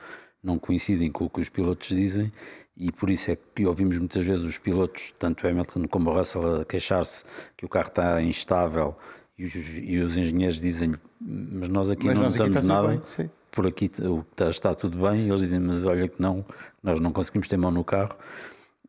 não 0.43 0.59
coincidem 0.59 1.11
com 1.11 1.25
o 1.25 1.31
que 1.31 1.41
os 1.41 1.49
pilotos 1.49 1.89
dizem, 1.89 2.31
e 2.77 2.93
por 2.93 3.09
isso 3.09 3.31
é 3.31 3.39
que 3.55 3.67
ouvimos 3.67 3.99
muitas 3.99 4.25
vezes 4.25 4.45
os 4.45 4.59
pilotos, 4.59 5.15
tanto 5.19 5.47
Hamilton 5.47 5.89
como 5.89 6.13
Russell, 6.13 6.61
a 6.61 6.65
queixar-se 6.67 7.25
que 7.57 7.65
o 7.65 7.69
carro 7.69 7.89
está 7.89 8.23
instável 8.23 8.97
e 9.39 9.47
os, 9.47 9.55
e 9.55 9.99
os 9.99 10.17
engenheiros 10.17 10.61
dizem 10.61 10.95
mas 11.21 11.69
nós 11.69 11.91
aqui 11.91 12.07
Mas 12.07 12.17
não 12.17 12.25
nós 12.25 12.41
aqui 12.41 12.51
tudo 12.51 12.67
nada, 12.67 12.89
bem, 12.89 13.31
por 13.51 13.67
aqui 13.67 13.91
está, 14.31 14.49
está 14.49 14.75
tudo 14.75 14.99
bem, 14.99 15.27
e 15.27 15.29
eles 15.29 15.41
dizem 15.41 15.61
mas 15.61 15.85
olha 15.85 16.09
que 16.09 16.21
não, 16.21 16.45
nós 16.83 17.01
não 17.01 17.13
conseguimos 17.13 17.49
ter 17.49 17.57
mão 17.57 17.71
no 17.71 17.85
carro, 17.85 18.17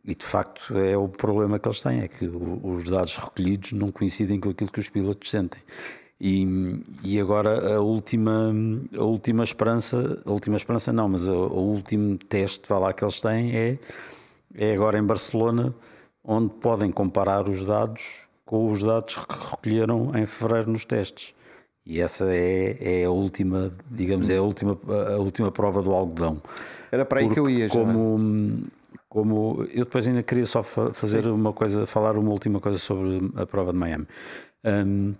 e 0.06 0.16
de 0.16 0.26
facto 0.26 0.78
é 0.78 0.98
o 0.98 1.08
problema 1.08 1.60
que 1.60 1.68
eles 1.68 1.82
têm, 1.82 2.02
é 2.02 2.08
que 2.08 2.28
os 2.28 2.90
dados 2.90 3.18
recolhidos 3.18 3.74
não 3.74 3.92
coincidem 3.92 4.40
com 4.40 4.50
aquilo 4.50 4.72
que 4.72 4.80
os 4.80 4.90
pilotos 4.90 5.30
sentem. 5.30 5.62
E, 6.22 6.46
e 7.04 7.20
agora 7.20 7.76
a 7.76 7.80
última, 7.80 8.54
a 8.98 9.04
última 9.04 9.44
esperança, 9.44 10.22
a 10.26 10.32
última 10.32 10.58
esperança 10.58 10.92
não, 10.92 11.08
mas 11.08 11.28
o, 11.28 11.34
o 11.34 11.72
último 11.74 12.18
teste 12.18 12.68
vá 12.68 12.78
lá 12.78 12.94
que 12.94 13.04
eles 13.04 13.22
têm 13.22 13.56
é, 13.56 13.80
é 14.56 14.74
agora 14.74 15.00
em 15.00 15.04
Barcelona, 15.04 15.74
onde 16.24 16.54
podem 16.56 16.92
comparar 16.92 17.48
os 17.48 17.64
dados 17.64 18.29
com 18.50 18.72
os 18.72 18.82
dados 18.82 19.16
que 19.16 19.36
recolheram 19.52 20.12
em 20.18 20.26
fevereiro 20.26 20.72
nos 20.72 20.84
testes. 20.84 21.36
E 21.86 22.02
essa 22.02 22.26
é, 22.34 23.02
é 23.02 23.06
a 23.06 23.12
última, 23.12 23.72
digamos, 23.92 24.28
é 24.28 24.38
a 24.38 24.42
última, 24.42 24.76
a 25.08 25.18
última 25.18 25.52
prova 25.52 25.84
do 25.84 25.94
algodão. 25.94 26.42
Era 26.92 27.06
para 27.06 27.20
aí 27.20 27.26
Porque 27.28 27.36
que 27.36 27.40
eu 27.42 27.48
ia 27.48 27.68
já. 27.68 27.76
Como, 27.76 28.64
como 29.08 29.64
eu 29.72 29.86
depois 29.86 30.08
ainda 30.08 30.24
queria 30.24 30.48
só 30.48 30.64
fa- 30.64 30.92
fazer 30.96 31.28
uma 31.28 31.54
coisa, 31.54 31.86
falar 31.86 32.18
uma 32.18 32.32
última 32.32 32.60
coisa 32.60 32.80
sobre 32.80 33.20
a 33.36 33.46
prova 33.46 33.72
de 33.72 33.78
Miami. 33.78 34.08
Hum, 34.66 35.14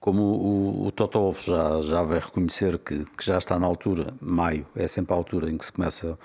como 0.00 0.20
o, 0.22 0.86
o 0.88 0.90
Toto 0.90 1.20
Wolff 1.20 1.48
já, 1.48 1.78
já 1.80 2.02
vai 2.02 2.18
reconhecer 2.18 2.76
que, 2.78 3.04
que 3.04 3.24
já 3.24 3.38
está 3.38 3.56
na 3.56 3.68
altura, 3.68 4.14
maio 4.20 4.66
é 4.74 4.88
sempre 4.88 5.14
a 5.14 5.16
altura 5.16 5.48
em 5.48 5.56
que 5.56 5.64
se 5.64 5.72
começa 5.72 6.18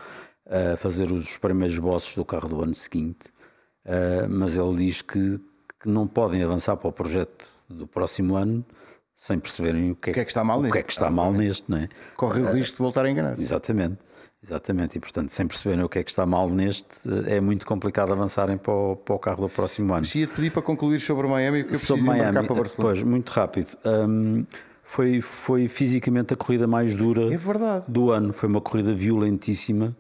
a 0.48 0.76
fazer 0.78 1.12
os 1.12 1.38
primeiros 1.38 1.78
bosses 1.78 2.16
do 2.16 2.26
carro 2.26 2.50
do 2.50 2.64
ano 2.64 2.74
seguinte, 2.74 3.28
uh, 3.86 4.28
mas 4.28 4.58
ele 4.58 4.78
diz 4.78 5.04
que, 5.04 5.40
que 5.82 5.90
não 5.90 6.08
podem 6.08 6.44
avançar 6.44 6.76
para 6.78 6.90
o 6.90 6.92
projeto 6.92 7.46
do 7.70 7.86
próximo 7.88 8.36
ano 8.36 8.66
sem 9.16 9.40
perceberem 9.40 9.92
o 9.92 9.96
que 9.96 10.10
é, 10.10 10.12
O 10.12 10.14
que 10.14 10.20
é 10.20 10.26
que 10.26 10.32
está 10.32 10.44
mal 10.44 10.60
o 10.60 10.62
que, 10.62 10.66
neste? 10.68 10.78
é 10.80 10.84
que 10.84 10.92
está 10.92 11.10
mal 11.10 11.34
neste, 11.34 11.64
não 11.70 11.78
é? 11.80 11.90
Corre 12.16 12.42
o 12.42 12.52
risco 12.54 12.78
de 12.78 12.84
voltar 12.84 13.04
a 13.06 13.10
enganar. 13.10 13.40
Exatamente, 13.40 13.98
exatamente. 14.44 14.98
E 14.98 15.00
portanto, 15.00 15.30
sem 15.32 15.48
perceberem 15.48 15.84
o 15.84 15.90
que 15.90 15.98
é 16.00 16.04
que 16.04 16.10
está 16.12 16.26
mal 16.26 16.48
neste, 16.50 16.86
é 17.26 17.42
muito 17.42 17.66
complicado 17.66 18.12
avançarem 18.14 18.58
para 18.58 18.72
o, 18.74 18.96
para 18.96 19.16
o 19.16 19.20
carro 19.20 19.48
do 19.48 19.54
próximo 19.54 19.92
ano. 19.94 20.02
Mas 20.02 20.14
ia-te 20.14 20.34
pedir 20.36 20.52
para 20.52 20.62
concluir 20.62 21.00
sobre 21.02 21.28
Miami, 21.28 21.64
porque 21.64 21.76
eu 21.76 21.80
preciso 21.80 22.00
Sobre 22.00 22.20
Miami, 22.20 22.48
para 22.48 22.56
Barcelona. 22.56 22.94
pois, 22.94 23.04
muito 23.04 23.30
rápido. 23.32 23.76
Hum, 23.86 24.46
foi, 24.84 25.22
foi 25.22 25.68
fisicamente 25.68 26.34
a 26.34 26.38
corrida 26.38 26.66
mais 26.68 26.96
dura 26.96 27.34
É 27.34 27.40
do 27.88 28.12
ano. 28.12 28.32
Foi 28.32 28.48
uma 28.48 28.62
corrida 28.62 28.94
violentíssima 28.94 29.96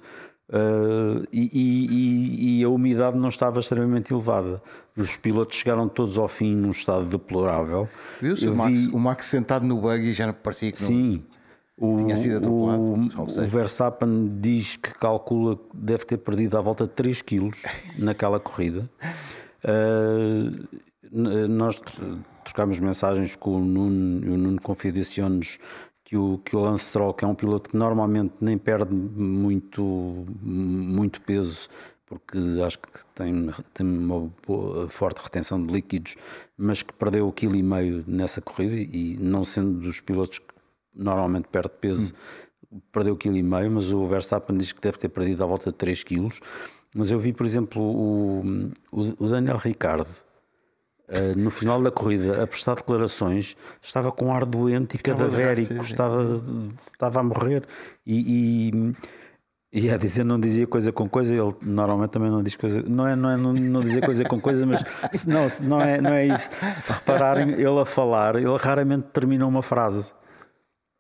uh, 0.49 1.25
e, 1.31 1.49
e- 1.53 2.59
e- 2.59 2.63
a 2.63 2.69
umidade 2.69 3.17
não 3.17 3.29
estava 3.29 3.59
extremamente 3.59 4.13
elevada. 4.13 4.61
Os 4.95 5.15
pilotos 5.17 5.57
chegaram 5.57 5.87
todos 5.87 6.17
ao 6.17 6.27
fim 6.27 6.55
num 6.55 6.71
estado 6.71 7.05
deplorável. 7.05 7.87
Viu-se 8.21 8.47
o 8.47 8.55
Max, 8.55 8.79
vi- 8.85 8.91
o 8.93 8.99
Max 8.99 9.25
sentado 9.27 9.65
no 9.65 9.79
buggy 9.79 10.13
já 10.13 10.27
não 10.27 10.33
parecia 10.33 10.71
que 10.71 10.81
não. 10.81 10.87
Sim. 10.87 11.23
O, 11.79 11.97
Tinha 11.97 12.17
sido 12.17 12.37
atropelado, 12.37 12.81
o, 12.81 13.21
o. 13.45 13.47
Verstappen 13.47 14.39
diz 14.41 14.77
que 14.77 14.91
calcula 14.95 15.55
que 15.57 15.63
deve 15.75 16.05
ter 16.05 16.17
perdido 16.17 16.57
à 16.57 16.61
volta 16.61 16.85
de 16.87 16.93
3 16.93 17.21
quilos 17.21 17.61
naquela 17.99 18.39
corrida. 18.39 18.89
Uh, 19.63 20.67
nós 21.11 21.79
tr- 21.79 22.01
trocámos 22.43 22.79
mensagens 22.79 23.35
com 23.35 23.57
o 23.57 23.59
Nuno 23.63 24.25
e 24.25 24.29
o 24.29 24.37
Nuno 24.37 24.59
confidenciou-nos 24.61 25.57
que 26.07 26.15
o, 26.17 26.37
que 26.39 26.55
o 26.55 26.61
Lance 26.61 26.85
Stroll, 26.85 27.13
que 27.13 27.25
é 27.25 27.27
um 27.27 27.35
piloto 27.35 27.69
que 27.69 27.75
normalmente 27.77 28.35
nem 28.39 28.57
perde 28.57 28.95
muito, 28.95 29.83
muito 30.41 31.19
peso, 31.21 31.67
porque 32.05 32.37
acho 32.65 32.79
que 32.79 32.87
tem, 33.13 33.49
tem 33.73 33.85
uma 33.85 34.31
boa- 34.47 34.89
forte 34.89 35.21
retenção 35.21 35.61
de 35.65 35.73
líquidos, 35.73 36.15
mas 36.57 36.81
que 36.81 36.93
perdeu 36.93 37.27
o 37.27 37.33
quilo 37.33 37.57
e 37.57 37.61
meio 37.63 38.05
nessa 38.07 38.39
corrida 38.41 38.75
e 38.77 39.17
não 39.19 39.43
sendo 39.43 39.81
dos 39.81 39.99
pilotos 39.99 40.39
que 40.39 40.47
normalmente 40.95 41.49
perde 41.49 41.71
peso, 41.81 42.13
perdeu 42.93 43.13
o 43.15 43.17
quilo 43.17 43.35
e 43.37 43.43
meio, 43.43 43.69
mas 43.71 43.91
o 43.91 44.07
Verstappen 44.07 44.57
diz 44.57 44.71
que 44.71 44.79
deve 44.81 44.97
ter 44.97 45.09
perdido 45.09 45.43
à 45.43 45.47
volta 45.47 45.71
de 45.71 45.77
3 45.77 46.03
quilos. 46.03 46.39
Mas 46.95 47.11
eu 47.11 47.19
vi, 47.19 47.33
por 47.33 47.45
exemplo, 47.45 47.81
o, 47.81 48.39
o, 48.91 49.25
o 49.25 49.27
Daniel 49.27 49.57
Ricardo 49.57 50.07
no 51.35 51.49
final 51.49 51.81
da 51.81 51.89
corrida 51.89 52.43
a 52.43 52.47
prestar 52.47 52.75
declarações, 52.75 53.55
estava 53.81 54.11
com 54.11 54.33
ar 54.33 54.45
doente 54.45 54.95
e 54.95 54.97
Estava 54.97 55.19
cadavérico, 55.19 55.73
doente, 55.73 55.83
sim, 55.83 55.87
sim. 55.87 55.93
estava, 55.93 56.43
estava 56.91 57.19
a 57.19 57.23
morrer 57.23 57.63
e, 58.05 58.71
e, 59.71 59.81
e 59.85 59.89
a 59.89 59.97
dizer 59.97 60.25
não 60.25 60.39
dizia 60.39 60.67
coisa 60.67 60.91
com 60.91 61.07
coisa, 61.07 61.33
ele 61.33 61.55
normalmente 61.61 62.11
também 62.11 62.29
não 62.29 62.43
diz 62.43 62.55
coisa, 62.55 62.81
não 62.81 63.07
é, 63.07 63.15
não 63.15 63.29
é 63.29 63.37
não, 63.37 63.53
não 63.53 63.81
dizer 63.81 64.03
coisa 64.03 64.23
com 64.25 64.39
coisa, 64.39 64.65
mas 64.65 64.83
se 65.13 65.29
não, 65.29 65.45
não, 65.61 65.81
é, 65.81 66.01
não 66.01 66.13
é 66.13 66.25
isso. 66.27 66.49
Se 66.73 66.91
repararem, 66.91 67.51
ele 67.51 67.79
a 67.79 67.85
falar, 67.85 68.35
ele 68.35 68.57
raramente 68.57 69.07
termina 69.13 69.45
uma 69.47 69.61
frase. 69.61 70.13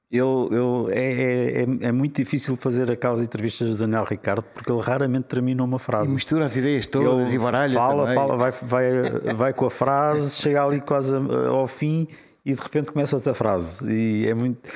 É, 0.09 0.17
é, 0.19 1.61
é, 1.63 1.87
é 1.87 1.91
muito 1.91 2.15
difícil 2.15 2.55
fazer 2.55 2.89
aquelas 2.91 3.19
entrevistas 3.21 3.71
de 3.71 3.75
Daniel 3.75 4.05
Ricardo 4.05 4.43
porque 4.53 4.71
ele 4.71 4.81
raramente 4.81 5.25
termina 5.25 5.63
uma 5.63 5.77
E 5.77 5.79
frase. 5.79 6.13
mistura 6.13 6.45
as 6.45 6.55
ideias 6.55 6.85
todas 6.85 7.27
Ele 7.27 7.35
e 7.35 7.39
baralha 7.39 7.73
Fala, 7.73 8.13
fala, 8.13 8.37
vai, 8.37 8.51
vai, 8.51 9.33
vai 9.35 9.53
com 9.53 9.65
a 9.65 9.69
frase, 9.71 10.41
chega 10.41 10.63
ali 10.63 10.79
quase 10.79 11.13
a- 11.15 11.47
ao 11.49 11.67
fim 11.67 12.07
e 12.45 12.53
de 12.53 12.61
repente 12.61 12.91
começa 12.91 13.15
outra 13.17 13.33
frase. 13.33 13.91
E 13.91 14.27
é 14.27 14.33
muito. 14.33 14.69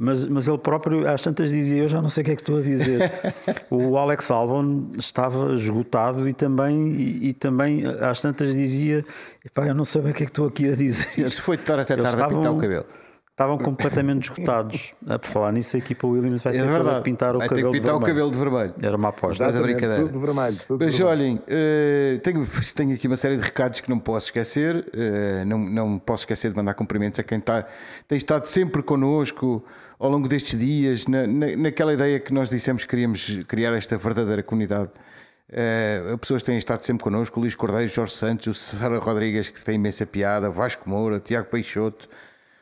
Mas, 0.00 0.24
mas 0.24 0.46
ele 0.46 0.58
próprio, 0.58 1.06
às 1.08 1.20
tantas, 1.20 1.50
dizia: 1.50 1.82
Eu 1.82 1.88
já 1.88 2.00
não 2.00 2.08
sei 2.08 2.22
o 2.22 2.24
que 2.24 2.30
é 2.30 2.36
que 2.36 2.42
estou 2.42 2.58
a 2.58 2.62
dizer. 2.62 3.12
o 3.68 3.98
Alex 3.98 4.30
Albon 4.30 4.92
estava 4.96 5.52
esgotado 5.54 6.28
e 6.28 6.32
também, 6.32 6.92
e, 6.92 7.28
e 7.30 7.32
também 7.34 7.84
às 7.84 8.20
tantas, 8.20 8.54
dizia: 8.54 9.04
Epá, 9.44 9.66
Eu 9.66 9.74
não 9.74 9.84
sei 9.84 10.00
bem 10.00 10.12
o 10.12 10.14
que 10.14 10.22
é 10.22 10.26
que 10.26 10.30
estou 10.30 10.46
aqui 10.46 10.70
a 10.72 10.76
dizer. 10.76 11.18
Isso 11.26 11.42
foi 11.42 11.56
de 11.56 11.64
estar 11.64 11.80
até 11.80 11.96
tarde 11.96 12.08
a 12.08 12.12
pintar 12.12 12.28
estavam- 12.38 12.56
o 12.56 12.60
cabelo. 12.60 12.86
Estavam 13.38 13.56
completamente 13.56 14.24
esgotados. 14.24 14.94
A 15.06 15.16
por 15.20 15.28
falar 15.30 15.52
nisso, 15.52 15.76
a 15.76 15.78
equipa 15.78 16.08
Williams 16.08 16.42
vai 16.42 16.54
ter 16.54 16.58
É 16.58 16.62
que 16.62 16.68
verdade. 16.68 17.04
pintar 17.04 17.36
o 17.36 17.38
vai 17.38 17.48
ter 17.48 17.54
que 17.54 17.60
cabelo 17.62 17.72
de 17.72 17.80
pintar 17.80 17.94
o 17.94 17.98
vermelho. 18.00 18.14
cabelo 18.16 18.30
de 18.32 18.38
vermelho. 18.38 18.74
Era 18.82 18.96
uma 18.96 19.08
aposta. 19.10 19.44
Exato. 19.44 19.50
Exatamente, 19.52 19.74
brincadeira. 19.80 20.06
tudo 20.12 20.20
vermelho. 20.26 20.58
Tudo 20.66 20.84
Mas 20.84 20.98
vermelho. 20.98 21.20
olhem, 21.20 21.42
eh, 21.46 22.20
tenho, 22.24 22.48
tenho 22.74 22.94
aqui 22.96 23.06
uma 23.06 23.16
série 23.16 23.36
de 23.36 23.44
recados 23.44 23.78
que 23.80 23.88
não 23.88 24.00
posso 24.00 24.26
esquecer. 24.26 24.84
eh, 24.92 25.44
não, 25.44 25.56
não 25.56 25.98
posso 26.00 26.22
esquecer 26.22 26.50
de 26.50 26.56
mandar 26.56 26.74
cumprimentos 26.74 27.20
a 27.20 27.22
quem 27.22 27.38
está, 27.38 27.64
tem 28.08 28.18
estado 28.18 28.46
sempre 28.46 28.82
connosco 28.82 29.64
ao 30.00 30.10
longo 30.10 30.26
destes 30.28 30.58
dias, 30.58 31.06
na, 31.06 31.24
na- 31.26 31.56
naquela 31.56 31.92
ideia 31.94 32.18
que 32.18 32.34
nós 32.34 32.50
dissemos 32.50 32.82
que 32.82 32.88
queríamos 32.90 33.40
criar 33.46 33.72
esta 33.74 33.96
verdadeira 33.96 34.42
comunidade. 34.42 34.90
Eh, 35.50 36.16
pessoas 36.20 36.42
que 36.42 36.46
têm 36.46 36.58
estado 36.58 36.82
sempre 36.84 37.04
connosco, 37.04 37.38
o 37.38 37.42
Luís 37.42 37.54
Cordeiro, 37.54 37.88
Jorge 37.90 38.14
Santos, 38.14 38.72
o 38.74 38.76
Sara 38.78 38.98
Rodrigues, 38.98 39.48
que 39.48 39.64
tem 39.64 39.76
imensa 39.76 40.04
piada, 40.04 40.50
Vasco 40.50 40.88
Moura, 40.90 41.20
Tiago 41.20 41.46
Peixoto. 41.48 42.08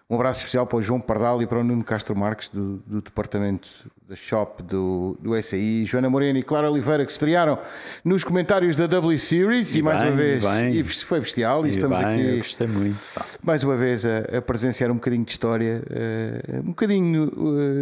Um 0.08 0.14
abraço 0.14 0.38
especial 0.38 0.64
para 0.68 0.76
o 0.78 0.82
João 0.82 1.00
Pardal 1.00 1.42
e 1.42 1.48
para 1.48 1.58
o 1.58 1.64
Nuno 1.64 1.82
Castro 1.82 2.14
Marques, 2.14 2.48
do, 2.48 2.76
do 2.86 3.00
departamento 3.02 3.68
da 4.08 4.14
Shop 4.14 4.62
do, 4.62 5.18
do 5.20 5.42
SAI, 5.42 5.84
Joana 5.84 6.08
Moreno 6.08 6.38
e 6.38 6.44
Clara 6.44 6.70
Oliveira, 6.70 7.04
que 7.04 7.10
se 7.10 7.16
estrearam 7.16 7.58
nos 8.04 8.22
comentários 8.22 8.76
da 8.76 8.86
W 8.86 9.18
Series 9.18 9.74
e, 9.74 9.78
E 9.80 9.82
mais 9.82 10.00
bem, 10.00 10.10
uma 10.10 10.16
vez, 10.16 10.44
e 10.44 10.78
e 10.78 10.84
foi 10.84 11.18
bestial. 11.18 11.64
E, 11.66 11.70
E 11.70 11.70
estamos 11.72 11.98
bem, 11.98 12.06
aqui 12.06 12.36
gostei 12.36 12.66
muito. 12.68 13.00
mais 13.42 13.64
uma 13.64 13.76
vez 13.76 14.06
a, 14.06 14.38
a 14.38 14.40
presenciar 14.42 14.92
um 14.92 14.94
bocadinho 14.94 15.24
de 15.24 15.32
história, 15.32 15.82
eh, 15.90 16.60
um 16.60 16.68
bocadinho 16.68 17.32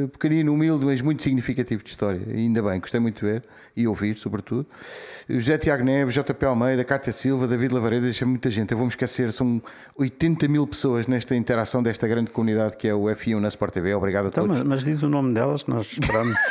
eh, 0.04 0.06
pequenino, 0.06 0.54
humilde, 0.54 0.86
mas 0.86 1.02
muito 1.02 1.22
significativo 1.22 1.84
de 1.84 1.90
história. 1.90 2.22
E 2.26 2.38
ainda 2.38 2.62
bem, 2.62 2.80
gostei 2.80 3.00
muito 3.00 3.16
de 3.20 3.32
ver 3.32 3.42
e 3.76 3.86
ouvir, 3.88 4.16
sobretudo. 4.18 4.66
José 5.28 5.58
Tiago 5.58 5.82
Neves, 5.84 6.14
JP 6.14 6.44
Almeida, 6.44 6.84
Cátia 6.84 7.12
Silva, 7.12 7.46
David 7.48 7.74
Lavareda, 7.74 8.02
deixa 8.04 8.24
muita 8.24 8.48
gente. 8.50 8.70
Eu 8.72 8.78
vou-me 8.78 8.90
esquecer, 8.90 9.32
são 9.32 9.60
80 9.96 10.46
mil 10.48 10.66
pessoas 10.66 11.06
nesta 11.06 11.34
interação 11.34 11.82
desta 11.82 12.06
grande 12.06 12.30
comunidade 12.30 12.76
que 12.76 12.86
é 12.86 12.94
o 12.94 13.02
F1 13.04 13.40
na 13.40 13.48
Sport 13.48 13.74
TV. 13.74 13.94
Obrigado 13.94 14.26
a 14.26 14.28
Então, 14.28 14.44
todos. 14.46 14.58
mas, 14.60 14.68
mas 14.68 14.84
diz 14.84 15.02
o 15.02 15.08
nome 15.08 15.34
delas 15.34 15.66
nós 15.66 15.86
esperamos. 15.90 16.36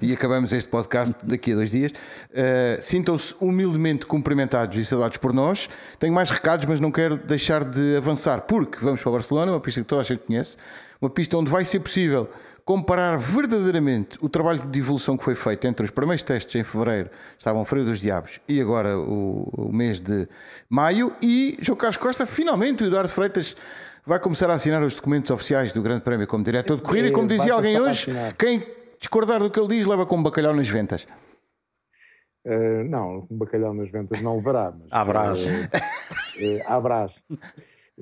E 0.00 0.12
acabamos 0.12 0.52
este 0.52 0.68
podcast 0.68 1.14
daqui 1.24 1.52
a 1.52 1.54
dois 1.56 1.70
dias. 1.70 1.90
Uh, 2.30 2.80
Sintam-se 2.82 3.34
humildemente 3.40 4.04
cumprimentados 4.06 4.76
e 4.76 4.84
saudados 4.84 5.16
por 5.16 5.32
nós. 5.32 5.68
Tenho 5.98 6.12
mais 6.12 6.30
recados, 6.30 6.66
mas 6.66 6.78
não 6.78 6.92
quero 6.92 7.16
deixar 7.16 7.64
de 7.64 7.96
avançar, 7.96 8.42
porque 8.42 8.78
vamos 8.80 9.00
para 9.02 9.10
Barcelona, 9.12 9.50
uma 9.50 9.60
pista 9.60 9.80
que 9.80 9.86
toda 9.86 10.02
a 10.02 10.04
gente 10.04 10.20
conhece, 10.26 10.56
uma 11.00 11.10
pista 11.10 11.36
onde 11.38 11.50
vai 11.50 11.64
ser 11.64 11.80
possível 11.80 12.30
comparar 12.64 13.18
verdadeiramente 13.18 14.18
o 14.20 14.28
trabalho 14.28 14.66
de 14.68 14.78
evolução 14.78 15.16
que 15.16 15.24
foi 15.24 15.34
feito 15.34 15.66
entre 15.66 15.84
os 15.84 15.90
primeiros 15.90 16.22
testes 16.22 16.54
em 16.54 16.64
fevereiro, 16.64 17.10
estavam 17.38 17.64
Freio 17.64 17.84
dos 17.84 18.00
Diabos, 18.00 18.40
e 18.48 18.60
agora 18.60 18.98
o, 18.98 19.48
o 19.56 19.72
mês 19.72 20.00
de 20.00 20.28
maio. 20.68 21.14
E 21.22 21.58
João 21.60 21.76
Carlos 21.76 21.96
Costa, 21.96 22.26
finalmente, 22.26 22.82
o 22.82 22.86
Eduardo 22.86 23.08
Freitas. 23.10 23.56
Vai 24.04 24.18
começar 24.18 24.50
a 24.50 24.54
assinar 24.54 24.82
os 24.82 24.96
documentos 24.96 25.30
oficiais 25.30 25.72
do 25.72 25.80
Grande 25.80 26.00
Prémio 26.02 26.26
como 26.26 26.42
diretor 26.42 26.76
de 26.76 26.82
corrida, 26.82 27.06
e 27.08 27.12
como 27.12 27.28
Vai 27.28 27.36
dizia 27.36 27.54
alguém 27.54 27.80
hoje, 27.80 28.10
quem 28.36 28.66
discordar 28.98 29.38
do 29.38 29.48
que 29.48 29.60
ele 29.60 29.68
diz 29.76 29.86
leva 29.86 30.04
como 30.04 30.24
bacalhau 30.24 30.52
nas 30.54 30.68
ventas. 30.68 31.06
Eh, 32.44 32.82
não, 32.84 33.28
um 33.30 33.36
bacalhau 33.38 33.72
nas 33.72 33.90
ventas 33.92 34.20
não 34.20 34.36
levará. 34.36 34.72
Mas, 34.76 34.88
À 34.90 35.04
brás. 35.04 35.38
eh, 35.46 35.68
eh, 36.38 36.64
à 36.66 36.80
brás. 36.80 37.20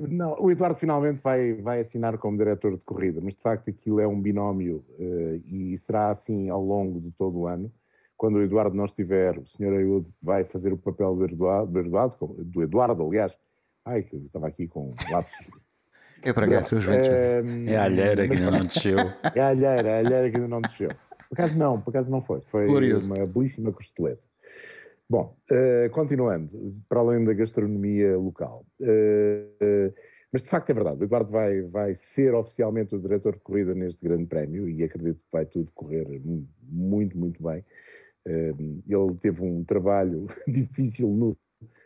Não, 0.09 0.35
o 0.41 0.51
Eduardo 0.51 0.77
finalmente 0.77 1.23
vai, 1.23 1.55
vai 1.55 1.81
assinar 1.81 2.17
como 2.17 2.39
diretor 2.39 2.73
de 2.73 2.83
corrida, 2.83 3.21
mas 3.23 3.35
de 3.35 3.41
facto 3.41 3.69
aquilo 3.69 4.01
é 4.01 4.07
um 4.07 4.21
binómio 4.21 4.85
eh, 4.99 5.41
e 5.45 5.77
será 5.77 6.09
assim 6.09 6.49
ao 6.49 6.65
longo 6.65 7.01
de 7.01 7.11
todo 7.11 7.41
o 7.41 7.47
ano. 7.47 7.71
Quando 8.17 8.37
o 8.37 8.43
Eduardo 8.43 8.75
não 8.75 8.85
estiver, 8.85 9.39
o 9.39 9.47
Sr. 9.47 9.73
Ayude 9.73 10.13
vai 10.23 10.45
fazer 10.45 10.73
o 10.73 10.79
papel 10.79 11.17
do 11.17 11.25
Eduardo, 11.25 11.73
do 11.73 11.81
Eduardo, 11.81 12.17
do 12.39 12.63
Eduardo, 12.63 13.07
aliás. 13.07 13.37
Ai, 13.85 14.03
que 14.03 14.17
eu 14.17 14.25
estava 14.25 14.47
aqui 14.47 14.67
com 14.67 14.95
lápis. 15.11 15.33
É 16.23 16.33
para 16.33 16.47
cá, 16.47 16.63
seus 16.63 16.85
ventos. 16.85 17.09
É 17.67 17.77
a 17.77 17.85
alheira 17.85 18.29
que 18.29 18.35
ainda 18.35 18.51
não 18.51 18.67
desceu. 18.67 18.99
É 19.35 19.41
a 19.41 19.49
alheira, 19.49 19.97
a 19.97 19.99
alheira 19.99 20.31
que 20.31 20.37
ainda 20.37 20.49
não 20.49 20.61
desceu. 20.61 20.91
Por 21.31 21.35
acaso 21.35 21.57
não, 21.57 21.81
por 21.81 21.91
acaso 21.91 22.11
não 22.11 22.21
foi. 22.21 22.41
Foi 22.43 22.67
Glorioso. 22.67 23.07
uma 23.07 23.27
belíssima 23.27 23.73
costeleta. 23.73 24.23
Bom, 25.11 25.37
eh, 25.51 25.89
continuando, 25.93 26.57
para 26.89 27.01
além 27.01 27.25
da 27.25 27.35
gastronomia 27.35 28.17
local. 28.17 28.65
eh, 28.81 29.93
Mas 30.33 30.41
de 30.43 30.49
facto 30.49 30.71
é 30.71 30.73
verdade, 30.73 31.01
o 31.01 31.05
Eduardo 31.05 31.29
vai, 31.33 31.63
vai 31.63 31.93
ser 31.97 32.33
oficialmente 32.33 32.95
o 32.95 33.01
diretor 33.01 33.35
de 33.35 33.41
corrida 33.41 33.75
neste 33.75 34.05
grande 34.05 34.27
prémio 34.27 34.69
e 34.69 34.85
acredito 34.85 35.17
que 35.17 35.33
vai 35.33 35.45
tudo 35.45 35.73
correr 35.75 36.07
muito, 36.63 37.19
muito 37.19 37.43
bem. 37.43 37.65
Ele 38.25 39.15
teve 39.21 39.43
um 39.43 39.65
trabalho 39.65 40.29
difícil 40.47 41.09
no, 41.09 41.37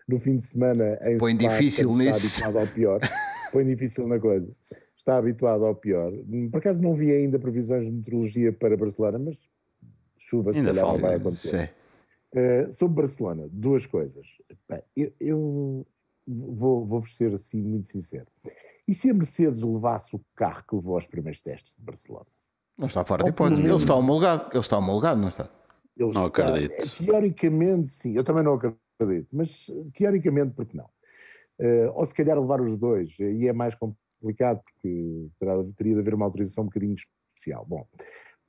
no 0.07 0.21
fim 0.21 0.37
de 0.37 0.45
semana 0.45 0.99
em 1.01 1.17
Põe 1.17 1.33
Spa, 1.33 1.49
difícil 1.49 1.97
nisso. 1.97 2.27
Está 2.27 2.47
habituado 2.49 2.59
ao 2.59 2.75
pior. 2.75 3.01
Põe 3.51 3.65
difícil 3.65 4.07
na 4.07 4.21
coisa. 4.21 4.53
Está 4.95 5.17
habituado 5.17 5.65
ao 5.65 5.75
pior. 5.75 6.13
Por 6.53 6.59
acaso 6.59 6.83
não 6.83 6.95
vi 6.95 7.11
ainda 7.11 7.39
previsões 7.39 7.87
de 7.87 7.91
meteorologia 7.91 8.53
para 8.53 8.77
Barcelona, 8.77 9.19
mas 9.19 9.39
chuva 10.19 10.53
se 10.53 10.63
calhar 10.63 10.85
não 10.85 10.99
vai 10.99 11.15
acontecer. 11.15 11.73
Uh, 12.35 12.73
sobre 12.73 12.97
Barcelona, 13.03 13.49
duas 13.51 13.87
coisas. 13.87 14.27
Bem, 14.69 14.83
eu, 14.97 15.13
eu 15.21 15.87
vou, 16.27 16.85
vou 16.85 17.07
ser 17.07 17.33
assim 17.33 17.63
muito 17.63 17.87
sincero. 17.89 18.27
E 18.87 18.93
se 18.93 19.09
a 19.09 19.15
Mercedes 19.15 19.63
levasse 19.63 20.15
o 20.15 20.21
carro 20.35 20.65
que 20.69 20.75
levou 20.75 20.95
aos 20.95 21.07
primeiros 21.07 21.41
testes 21.41 21.77
de 21.77 21.83
Barcelona? 21.83 22.27
Não 22.77 22.89
está 22.89 23.05
fora 23.05 23.23
de 23.23 23.31
hipótese. 23.31 23.63
Ele 23.63 23.77
está 23.77 23.95
homologado. 23.95 24.51
Ele 24.51 24.59
está 24.59 24.79
homologado, 24.79 25.21
não 25.21 25.29
está? 25.29 25.45
Ele 25.97 26.13
não 26.13 26.27
está, 26.27 26.49
acredito. 26.49 26.73
É, 26.73 26.87
teoricamente, 26.87 27.89
sim. 27.89 28.17
Eu 28.17 28.25
também 28.25 28.43
não 28.43 28.55
acredito. 28.55 29.29
Mas 29.33 29.71
teoricamente, 29.95 30.55
porque 30.55 30.77
não? 30.77 30.87
Uh, 31.61 31.93
ou 31.95 32.05
se 32.05 32.15
calhar 32.15 32.39
levar 32.39 32.61
os 32.61 32.77
dois. 32.77 33.17
E 33.19 33.47
é 33.47 33.53
mais 33.53 33.75
complicado 33.77 34.61
porque 34.61 35.29
terá, 35.39 35.53
teria 35.77 35.95
de 35.95 36.01
haver 36.01 36.15
uma 36.15 36.25
autorização 36.25 36.65
um 36.65 36.67
bocadinho 36.67 36.95
especial. 36.95 37.65
Bom, 37.65 37.87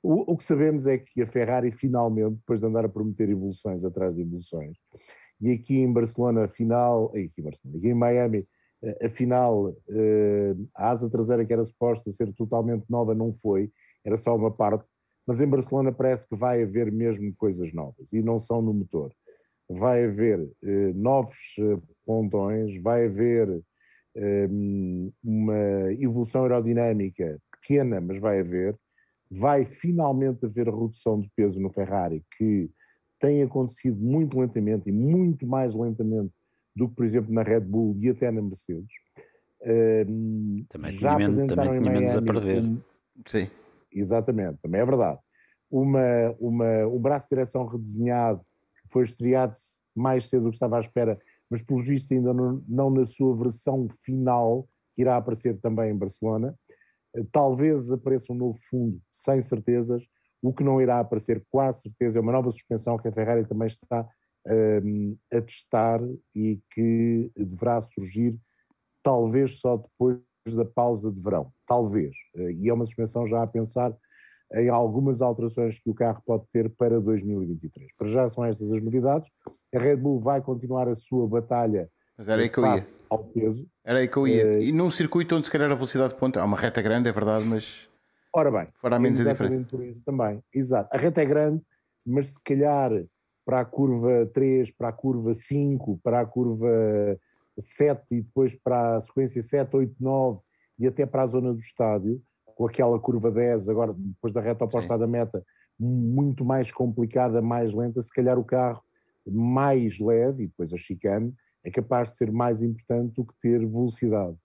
o, 0.02 0.32
o, 0.32 0.36
que 0.36 0.44
sabemos 0.44 0.86
é 0.86 0.98
que 0.98 1.22
a 1.22 1.26
Ferrari 1.26 1.70
finalmente, 1.70 2.36
depois 2.36 2.60
de 2.60 2.66
andar 2.66 2.84
a 2.84 2.88
prometer 2.88 3.28
evoluções 3.28 3.84
atrás 3.84 4.14
de 4.14 4.22
evoluções, 4.22 4.76
e 5.40 5.52
aqui 5.52 5.78
em 5.78 5.92
Barcelona, 5.92 6.44
afinal, 6.44 7.06
aqui 7.08 7.32
em 7.38 7.42
Barcelona, 7.42 7.78
aqui 7.78 7.88
em 7.88 7.94
Miami, 7.94 8.48
eh, 8.82 9.06
afinal, 9.06 9.74
eh, 9.88 10.54
a 10.74 10.90
asa 10.90 11.10
traseira 11.10 11.44
que 11.44 11.52
era 11.52 11.64
suposta 11.64 12.10
ser 12.10 12.32
totalmente 12.32 12.84
nova 12.88 13.14
não 13.14 13.32
foi, 13.32 13.70
era 14.04 14.16
só 14.16 14.34
uma 14.34 14.50
parte, 14.50 14.88
mas 15.26 15.40
em 15.40 15.48
Barcelona 15.48 15.92
parece 15.92 16.26
que 16.28 16.36
vai 16.36 16.62
haver 16.62 16.90
mesmo 16.92 17.34
coisas 17.36 17.72
novas, 17.72 18.12
e 18.12 18.22
não 18.22 18.38
são 18.38 18.62
no 18.62 18.72
motor. 18.72 19.12
Vai 19.68 20.04
haver 20.04 20.40
eh, 20.62 20.92
novos 20.94 21.56
pontões, 22.04 22.80
vai 22.82 23.06
haver 23.06 23.62
uma 25.22 25.92
evolução 25.98 26.44
aerodinâmica 26.44 27.38
pequena, 27.52 28.00
mas 28.00 28.18
vai 28.18 28.40
haver, 28.40 28.74
vai 29.30 29.64
finalmente 29.64 30.44
haver 30.44 30.68
redução 30.68 31.20
de 31.20 31.30
peso 31.34 31.60
no 31.60 31.72
Ferrari, 31.72 32.24
que 32.36 32.70
tem 33.18 33.42
acontecido 33.42 34.00
muito 34.00 34.38
lentamente 34.38 34.88
e 34.88 34.92
muito 34.92 35.46
mais 35.46 35.74
lentamente 35.74 36.34
do 36.74 36.88
que, 36.88 36.94
por 36.94 37.04
exemplo, 37.04 37.32
na 37.32 37.42
Red 37.42 37.60
Bull 37.60 37.96
e 38.00 38.10
até 38.10 38.30
na 38.30 38.42
Mercedes. 38.42 38.92
Uh, 39.62 40.64
também 40.68 40.92
já 40.92 41.14
apresentaram 41.14 41.72
também 41.72 41.78
em 41.78 41.84
Miami 41.84 42.10
a 42.10 42.22
perder. 42.22 42.62
Um, 42.62 42.80
Sim. 43.26 43.48
Exatamente, 43.90 44.58
também 44.60 44.80
é 44.80 44.84
verdade. 44.84 45.18
Uma, 45.70 46.36
uma, 46.38 46.86
um 46.86 46.98
braço 46.98 47.26
de 47.26 47.30
direção 47.30 47.66
redesenhado 47.66 48.40
que 48.82 48.92
foi 48.92 49.04
estreado 49.04 49.56
mais 49.94 50.28
cedo 50.28 50.44
do 50.44 50.50
que 50.50 50.56
estava 50.56 50.76
à 50.76 50.80
espera, 50.80 51.18
mas 51.50 51.62
pelo 51.62 51.80
visto 51.80 52.12
ainda 52.12 52.34
não, 52.34 52.62
não 52.68 52.90
na 52.90 53.04
sua 53.04 53.34
versão 53.34 53.88
final, 54.02 54.68
que 54.94 55.02
irá 55.02 55.16
aparecer 55.16 55.58
também 55.58 55.90
em 55.90 55.96
Barcelona. 55.96 56.54
Talvez 57.32 57.90
apareça 57.90 58.32
um 58.32 58.36
novo 58.36 58.58
fundo, 58.68 59.00
sem 59.10 59.40
certezas, 59.40 60.02
o 60.42 60.52
que 60.52 60.62
não 60.62 60.80
irá 60.80 61.00
aparecer, 61.00 61.44
quase 61.50 61.82
certeza, 61.82 62.18
é 62.18 62.22
uma 62.22 62.32
nova 62.32 62.50
suspensão 62.50 62.98
que 62.98 63.08
a 63.08 63.12
Ferrari 63.12 63.46
também 63.46 63.66
está 63.66 64.06
um, 64.84 65.16
a 65.32 65.40
testar 65.40 66.00
e 66.34 66.60
que 66.70 67.30
deverá 67.36 67.80
surgir 67.80 68.38
talvez 69.02 69.58
só 69.60 69.76
depois 69.76 70.20
da 70.54 70.64
pausa 70.64 71.10
de 71.10 71.20
verão. 71.20 71.52
Talvez. 71.66 72.14
E 72.34 72.68
é 72.68 72.72
uma 72.72 72.84
suspensão 72.84 73.26
já 73.26 73.42
a 73.42 73.46
pensar 73.46 73.96
em 74.54 74.68
algumas 74.68 75.20
alterações 75.20 75.80
que 75.80 75.90
o 75.90 75.94
carro 75.94 76.22
pode 76.24 76.44
ter 76.52 76.70
para 76.70 77.00
2023. 77.00 77.90
Para 77.96 78.06
já 78.06 78.28
são 78.28 78.44
estas 78.44 78.70
as 78.70 78.80
novidades. 78.80 79.28
A 79.74 79.78
Red 79.78 79.96
Bull 79.96 80.20
vai 80.20 80.40
continuar 80.40 80.88
a 80.88 80.94
sua 80.94 81.26
batalha 81.26 81.90
mas 82.16 82.28
era 82.28 82.42
aí 82.42 82.48
que 82.48 82.58
eu 82.58 82.66
ia. 82.66 82.82
ao 83.10 83.24
peso. 83.24 83.66
Era 83.84 83.98
aí 83.98 84.08
que 84.08 84.16
eu 84.16 84.26
ia. 84.26 84.46
Uh, 84.46 84.62
e 84.62 84.72
num 84.72 84.90
circuito 84.90 85.36
onde 85.36 85.46
se 85.46 85.52
calhar 85.52 85.70
a 85.70 85.74
velocidade 85.74 86.14
de 86.14 86.18
ponta, 86.18 86.40
há 86.40 86.44
uma 86.44 86.56
reta 86.56 86.80
grande, 86.80 87.08
é 87.08 87.12
verdade, 87.12 87.44
mas 87.44 87.86
Ora 88.36 88.50
bem, 88.50 88.68
Fará 88.82 88.98
menos 88.98 89.18
exatamente 89.18 89.70
por 89.70 89.82
isso 89.82 90.04
também. 90.04 90.42
Exato. 90.54 90.90
A 90.92 90.98
reta 90.98 91.22
é 91.22 91.24
grande, 91.24 91.62
mas 92.04 92.34
se 92.34 92.40
calhar 92.44 92.90
para 93.46 93.60
a 93.60 93.64
curva 93.64 94.26
3, 94.26 94.70
para 94.72 94.88
a 94.88 94.92
curva 94.92 95.32
5, 95.32 95.98
para 96.04 96.20
a 96.20 96.26
curva 96.26 97.18
7 97.58 98.02
e 98.10 98.20
depois 98.20 98.54
para 98.54 98.96
a 98.96 99.00
sequência 99.00 99.42
7, 99.42 99.74
8, 99.74 99.94
9 99.98 100.40
e 100.78 100.86
até 100.86 101.06
para 101.06 101.22
a 101.22 101.26
zona 101.26 101.54
do 101.54 101.60
estádio, 101.60 102.20
com 102.44 102.66
aquela 102.66 103.00
curva 103.00 103.30
10, 103.30 103.70
agora 103.70 103.94
depois 103.96 104.34
da 104.34 104.42
reta 104.42 104.66
oposta 104.66 104.92
Sim. 104.92 105.00
da 105.00 105.06
meta, 105.06 105.42
muito 105.80 106.44
mais 106.44 106.70
complicada, 106.70 107.40
mais 107.40 107.72
lenta, 107.72 108.02
se 108.02 108.12
calhar 108.12 108.38
o 108.38 108.44
carro 108.44 108.82
mais 109.26 109.98
leve 109.98 110.44
e 110.44 110.46
depois 110.46 110.74
a 110.74 110.76
chicane 110.76 111.32
é 111.66 111.70
capaz 111.70 112.10
de 112.10 112.16
ser 112.16 112.30
mais 112.30 112.62
importante 112.62 113.14
do 113.14 113.24
que 113.24 113.34
ter 113.40 113.58
velocidade. 113.58 114.36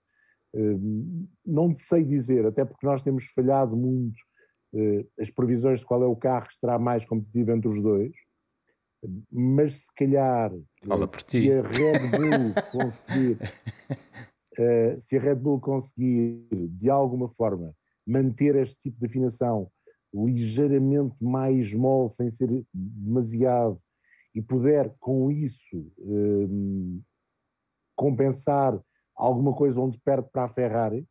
Hum, 0.52 1.28
não 1.46 1.74
sei 1.74 2.04
dizer, 2.04 2.44
até 2.44 2.64
porque 2.64 2.84
nós 2.84 3.00
temos 3.00 3.26
falhado 3.26 3.76
muito 3.76 4.18
eh, 4.74 5.06
as 5.20 5.30
previsões 5.30 5.80
de 5.80 5.86
qual 5.86 6.02
é 6.02 6.06
o 6.06 6.16
carro 6.16 6.46
que 6.46 6.54
estará 6.54 6.78
mais 6.80 7.04
competitivo 7.04 7.52
entre 7.52 7.68
os 7.68 7.80
dois, 7.80 8.12
mas 9.30 9.84
se 9.84 9.94
calhar 9.94 10.52
eh, 10.52 11.06
se 11.06 11.52
a 11.52 11.62
Red 11.62 12.10
Bull 12.10 12.54
conseguir 12.72 13.38
eh, 14.58 14.96
se 14.98 15.16
a 15.16 15.20
Red 15.20 15.36
Bull 15.36 15.60
conseguir 15.60 16.44
de 16.50 16.90
alguma 16.90 17.28
forma 17.28 17.72
manter 18.06 18.56
este 18.56 18.76
tipo 18.78 18.98
de 18.98 19.06
afinação 19.06 19.70
ligeiramente 20.12 21.14
mais 21.20 21.72
mole 21.72 22.08
sem 22.08 22.28
ser 22.28 22.64
demasiado 22.74 23.80
e 24.34 24.42
puder 24.42 24.94
com 24.98 25.30
isso 25.30 25.92
hum, 25.98 27.00
compensar 28.02 28.76
alguma 29.14 29.54
coisa 29.54 29.80
onde 29.80 29.96
perde 30.04 30.28
para 30.32 30.44
a 30.44 30.48
Ferrari. 30.48 31.06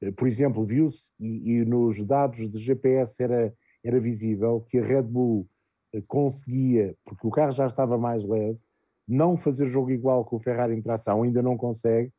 Eh, 0.00 0.12
por 0.12 0.28
exemplo, 0.28 0.64
viu-se, 0.64 1.10
e, 1.18 1.54
e, 1.54 1.64
nos 1.64 2.00
dados 2.06 2.48
de 2.48 2.58
GPS 2.58 3.20
era, 3.20 3.52
era 3.84 3.98
visível, 3.98 4.64
que 4.68 4.78
a 4.78 4.84
Red 4.84 5.02
Bull 5.02 5.48
eh, 5.92 6.00
conseguia, 6.06 6.94
porque 7.04 7.26
o 7.26 7.30
carro 7.30 7.50
já 7.50 7.66
estava 7.66 7.98
mais 7.98 8.24
leve, 8.24 8.58
não 9.08 9.36
fazer 9.36 9.66
jogo 9.66 9.90
igual 9.90 10.24
com 10.24 10.36
o 10.36 10.40
Ferrari 10.40 10.74
em 10.74 10.80
tração, 10.80 11.24
ainda 11.24 11.42
não 11.42 11.56
consegue, 11.56 12.12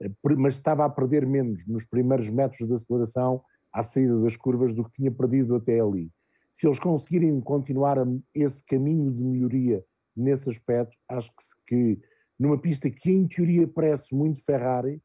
eh, 0.00 0.10
mas 0.38 0.54
estava 0.54 0.86
a 0.86 0.88
perder 0.88 1.26
menos 1.26 1.66
nos 1.66 1.84
primeiros 1.84 2.30
metros 2.30 2.66
de 2.66 2.72
aceleração 2.72 3.42
à 3.70 3.82
saída 3.82 4.18
das 4.22 4.34
curvas 4.34 4.72
do 4.72 4.82
que 4.82 4.92
tinha 4.92 5.12
perdido 5.12 5.54
até 5.56 5.78
ali. 5.78 6.10
Se 6.50 6.66
eles 6.66 6.78
conseguirem 6.78 7.38
continuar 7.42 7.98
esse 8.34 8.64
caminho 8.64 9.12
de 9.12 9.22
melhoria 9.22 9.84
nesse 10.16 10.48
aspecto, 10.48 10.96
acho 11.08 11.30
que, 11.66 11.96
que 11.96 12.07
numa 12.38 12.58
pista 12.58 12.88
que 12.90 13.10
em 13.10 13.26
teoria 13.26 13.66
parece 13.66 14.14
muito 14.14 14.44
Ferrari, 14.44 15.02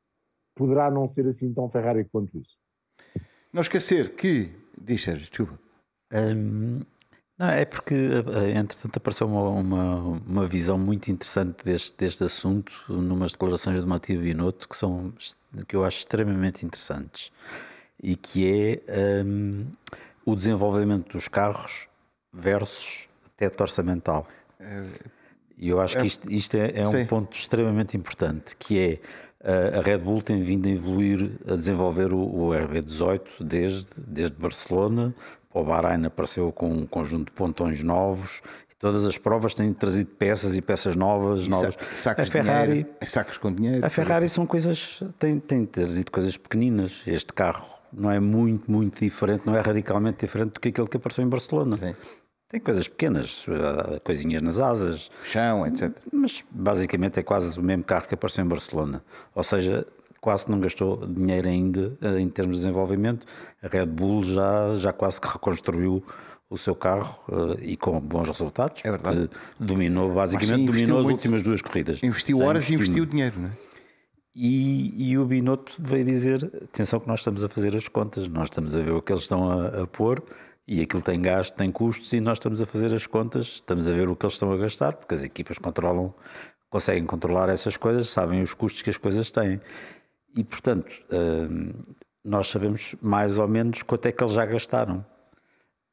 poderá 0.56 0.92
não 0.92 1.08
ser 1.08 1.26
assim 1.26 1.52
tão 1.54 1.70
Ferrari 1.70 2.06
quanto 2.06 2.38
isso. 2.38 2.58
Não 3.52 3.62
esquecer 3.62 4.16
que, 4.16 4.52
diz 4.80 5.04
Sérgio, 5.04 5.28
desculpa. 5.28 5.60
Um, 6.12 6.82
não, 7.38 7.50
é 7.50 7.66
porque, 7.66 7.96
eh, 7.96 8.52
entretanto, 8.58 8.98
apareceu 8.98 9.28
uma, 9.28 9.50
uma, 9.50 10.00
uma, 10.26 10.48
visão 10.48 10.78
muito 10.78 11.12
interessante 11.12 11.66
deste, 11.66 11.98
deste 11.98 12.24
assunto, 12.24 12.72
numas 12.88 13.32
declarações 13.32 13.80
de 13.80 13.86
Matia 13.86 14.20
Binotto, 14.20 14.70
que, 14.70 14.78
são, 14.78 15.12
que 15.68 15.76
eu 15.76 15.84
acho 15.84 16.00
extremamente 16.00 16.64
interessantes, 16.64 17.32
e 18.02 18.16
que 18.16 18.48
é 18.88 19.24
um, 19.26 19.66
o 20.26 20.36
desenvolvimento 20.36 21.12
dos 21.14 21.28
carros 21.28 21.88
versus 22.32 23.10
teto 23.36 23.62
orçamental. 23.62 24.28
É 24.60 24.84
e 25.58 25.70
eu 25.70 25.80
acho 25.80 25.95
que 25.95 26.04
é. 26.04 26.06
isto, 26.06 26.32
isto 26.32 26.58
é, 26.58 26.72
é 26.80 26.88
um 26.88 27.06
ponto 27.06 27.36
extremamente 27.36 27.95
importante, 27.95 28.56
que 28.58 28.80
é 28.80 28.99
a 29.43 29.82
Red 29.82 29.97
Bull 29.97 30.22
tem 30.22 30.41
vindo 30.41 30.68
a 30.70 30.72
evoluir, 30.72 31.38
a 31.45 31.56
desenvolver 31.56 32.14
o, 32.14 32.20
o 32.20 32.49
RB18 32.51 33.22
desde, 33.41 33.88
desde 33.99 34.38
Barcelona, 34.38 35.14
o 35.54 35.64
Bahrein 35.64 36.06
apareceu 36.06 36.51
com 36.51 36.70
um 36.70 36.88
conjunto 36.88 37.26
de 37.26 37.32
pontões 37.34 37.84
novos, 37.84 38.41
todas 38.80 39.06
as 39.06 39.18
provas 39.18 39.54
têm 39.54 39.74
trazido 39.74 40.10
peças 40.12 40.56
e 40.56 40.62
peças 40.62 40.95
novas, 40.95 41.45
e 41.45 41.49
novas. 41.49 41.78
Sacos 41.97 42.28
a 42.28 42.32
Ferrari, 42.32 42.68
dinheiro, 42.68 42.89
sacos 43.06 43.38
com 43.38 43.54
dinheiro. 43.54 43.86
A 43.86 43.89
Ferrari 43.89 44.30
são 44.30 44.45
coisas, 44.45 45.04
tem, 45.20 45.39
tem 45.39 45.66
trazido 45.66 46.10
coisas 46.10 46.38
pequeninas. 46.38 47.04
Este 47.06 47.34
carro 47.34 47.68
não 47.91 48.10
é 48.10 48.20
muito, 48.20 48.72
muito 48.72 49.04
diferente, 49.04 49.45
não 49.45 49.56
é 49.56 49.62
radicalmente 49.62 50.26
diferente 50.26 50.54
do 50.54 50.60
que 50.60 50.70
aquele 50.70 50.88
que 50.88 50.97
apareceu 50.97 51.24
em 51.24 51.30
Barcelona. 51.30 51.78
Sim. 51.78 51.95
Tem 52.54 52.62
coisas 52.62 52.88
pequenas, 52.88 53.47
eh, 53.49 53.99
coisinhas 54.01 54.43
nas 54.43 54.60
asas. 54.60 55.10
Chão, 55.24 55.66
etc. 55.66 55.91
Mas 56.12 56.45
basicamente 56.51 57.20
é 57.20 57.24
quase 57.24 57.60
o 57.60 57.64
mesmo 57.64 57.84
carro 57.84 58.08
que 58.08 58.14
apareceu 58.14 58.45
em 58.45 58.47
Barcelona. 58.47 59.04
Ou 59.34 59.43
seja, 59.43 59.88
quase 60.22 60.51
não 60.51 60.60
gastou 60.60 61.04
dinheiro 61.08 61.47
ainda 61.47 61.97
eh, 61.99 62.20
em 62.20 62.30
termos 62.30 62.58
de 62.58 62.62
desenvolvimento. 62.62 63.26
A 63.64 63.68
Red 63.68 63.88
Bull 63.88 64.24
já, 64.24 64.72
já 64.76 64.93
quase 64.93 65.20
que 65.20 65.28
reconstruiu 65.28 66.06
o 66.47 66.56
seu 66.56 66.76
carro 66.76 67.18
uh, 67.28 67.60
e 67.60 67.76
com 67.76 67.99
bons 67.99 68.28
resultados. 68.28 68.86
É 68.86 68.91
verdade. 68.91 69.32
Dominou, 69.60 70.14
basicamente, 70.14 70.68
dominou 70.68 70.99
as 70.99 71.08
últimas 71.08 71.41
duas 71.41 71.60
corridas. 71.60 72.04
Investiu 72.04 72.41
horas 72.41 72.70
e 72.70 72.76
investiu 72.76 73.08
dinheiro, 73.08 73.39
não 73.39 73.47
é? 73.47 73.51
E, 74.36 75.12
e, 75.12 75.18
o 75.18 75.26
Binotto 75.26 75.74
veio 75.80 76.06
dizer: 76.06 76.51
atenção, 76.64 76.99
que 76.99 77.08
nós 77.08 77.20
estamos 77.20 77.43
a 77.43 77.49
fazer 77.49 77.76
as 77.76 77.88
contas, 77.88 78.28
nós 78.28 78.45
estamos 78.45 78.76
a 78.76 78.82
ver 78.82 78.91
o 78.91 79.01
que 79.01 79.12
eles 79.12 79.24
estão 79.24 79.49
a, 79.49 79.84
a 79.84 79.88
pôr 79.88 80.24
e 80.68 80.82
aquilo 80.82 81.01
tem 81.01 81.22
gasto, 81.22 81.55
tem 81.55 81.70
custos, 81.70 82.14
e 82.14 82.22
nós 82.22 82.38
estamos 82.38 82.61
a 82.61 82.66
fazer 82.66 82.93
as 82.93 83.05
contas, 83.05 83.45
estamos 83.45 83.88
a 83.89 83.93
ver 83.93 84.07
o 84.07 84.16
que 84.16 84.26
eles 84.26 84.34
estão 84.34 84.51
a 84.51 84.57
gastar, 84.57 84.93
porque 84.93 85.14
as 85.14 85.24
equipas 85.24 85.57
controlam, 85.57 86.14
conseguem 86.70 87.05
controlar 87.05 87.49
essas 87.49 87.76
coisas, 87.76 88.09
sabem 88.09 88.41
os 88.41 88.53
custos 88.53 88.82
que 88.82 88.89
as 88.89 88.97
coisas 88.97 89.30
têm. 89.30 89.59
E 90.36 90.43
portanto, 90.43 90.91
hum, 91.11 91.74
nós 92.24 92.47
sabemos 92.47 92.95
mais 93.01 93.38
ou 93.38 93.47
menos 93.47 93.84
quanto 93.84 94.05
é 94.05 94.11
que 94.11 94.24
eles 94.24 94.34
já 94.34 94.45
gastaram. 94.45 95.05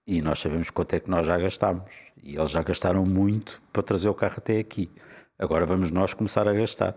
E 0.07 0.23
nós 0.23 0.39
sabemos 0.39 0.71
quanto 0.71 0.95
é 0.95 1.01
que 1.01 1.11
nós 1.11 1.27
já 1.27 1.37
gastámos. 1.37 1.95
E 2.23 2.37
eles 2.37 2.51
já 2.51 2.63
gastaram 2.63 3.05
muito 3.05 3.61
para 3.73 3.83
trazer 3.83 4.09
o 4.09 4.15
carro 4.15 4.35
até 4.39 4.59
aqui. 4.59 4.91
Agora 5.39 5.67
vamos 5.67 5.91
nós 5.91 6.15
começar 6.15 6.49
a 6.49 6.53
gastar. 6.53 6.97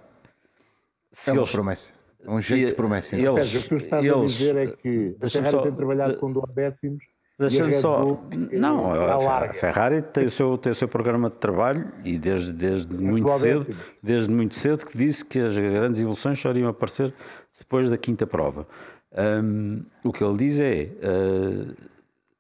Se 1.12 1.32
é 1.32 1.34
uma 1.34 1.42
eles... 1.42 1.52
promessa. 1.52 1.94
É 2.22 2.32
um 2.32 2.42
jeito 2.42 2.70
de 2.70 2.76
promessa. 2.76 3.16
Eles, 3.16 3.30
Ou 3.30 3.38
seja, 3.38 3.60
o 3.60 3.62
que 3.64 3.70
tu 3.70 3.76
estás 3.76 4.06
eles, 4.06 4.18
a 4.18 4.24
dizer 4.24 4.56
é 4.56 4.68
que 4.68 5.18
a 5.22 5.30
Ferrari 5.30 5.52
só, 5.52 5.62
tem 5.62 5.74
trabalhado 5.74 6.18
com 6.18 6.32
duodécimos 6.32 7.04
Deixa-me 7.40 7.74
só. 7.74 8.22
Não, 8.52 8.92
a, 8.94 9.46
a 9.46 9.54
Ferrari 9.54 10.02
tem 10.02 10.26
o, 10.26 10.32
seu, 10.32 10.58
tem 10.58 10.72
o 10.72 10.76
seu 10.76 10.88
programa 10.88 11.30
de 11.30 11.38
trabalho 11.38 11.92
e 12.04 12.18
desde, 12.18 12.54
desde 12.54 12.96
muito 12.96 13.30
cedo, 13.32 13.76
desde 14.02 14.32
muito 14.32 14.54
cedo 14.54 14.86
que 14.86 14.98
disse 14.98 15.26
que 15.26 15.40
as 15.40 15.58
grandes 15.58 16.00
evoluções 16.00 16.40
só 16.40 16.52
iriam 16.52 16.70
aparecer 16.70 17.14
depois 17.58 17.90
da 17.90 17.98
quinta 17.98 18.28
prova. 18.28 18.68
Um, 19.12 19.84
o 20.04 20.12
que 20.12 20.24
ele 20.24 20.38
diz 20.38 20.60
é 20.60 20.90
uh, 21.04 21.76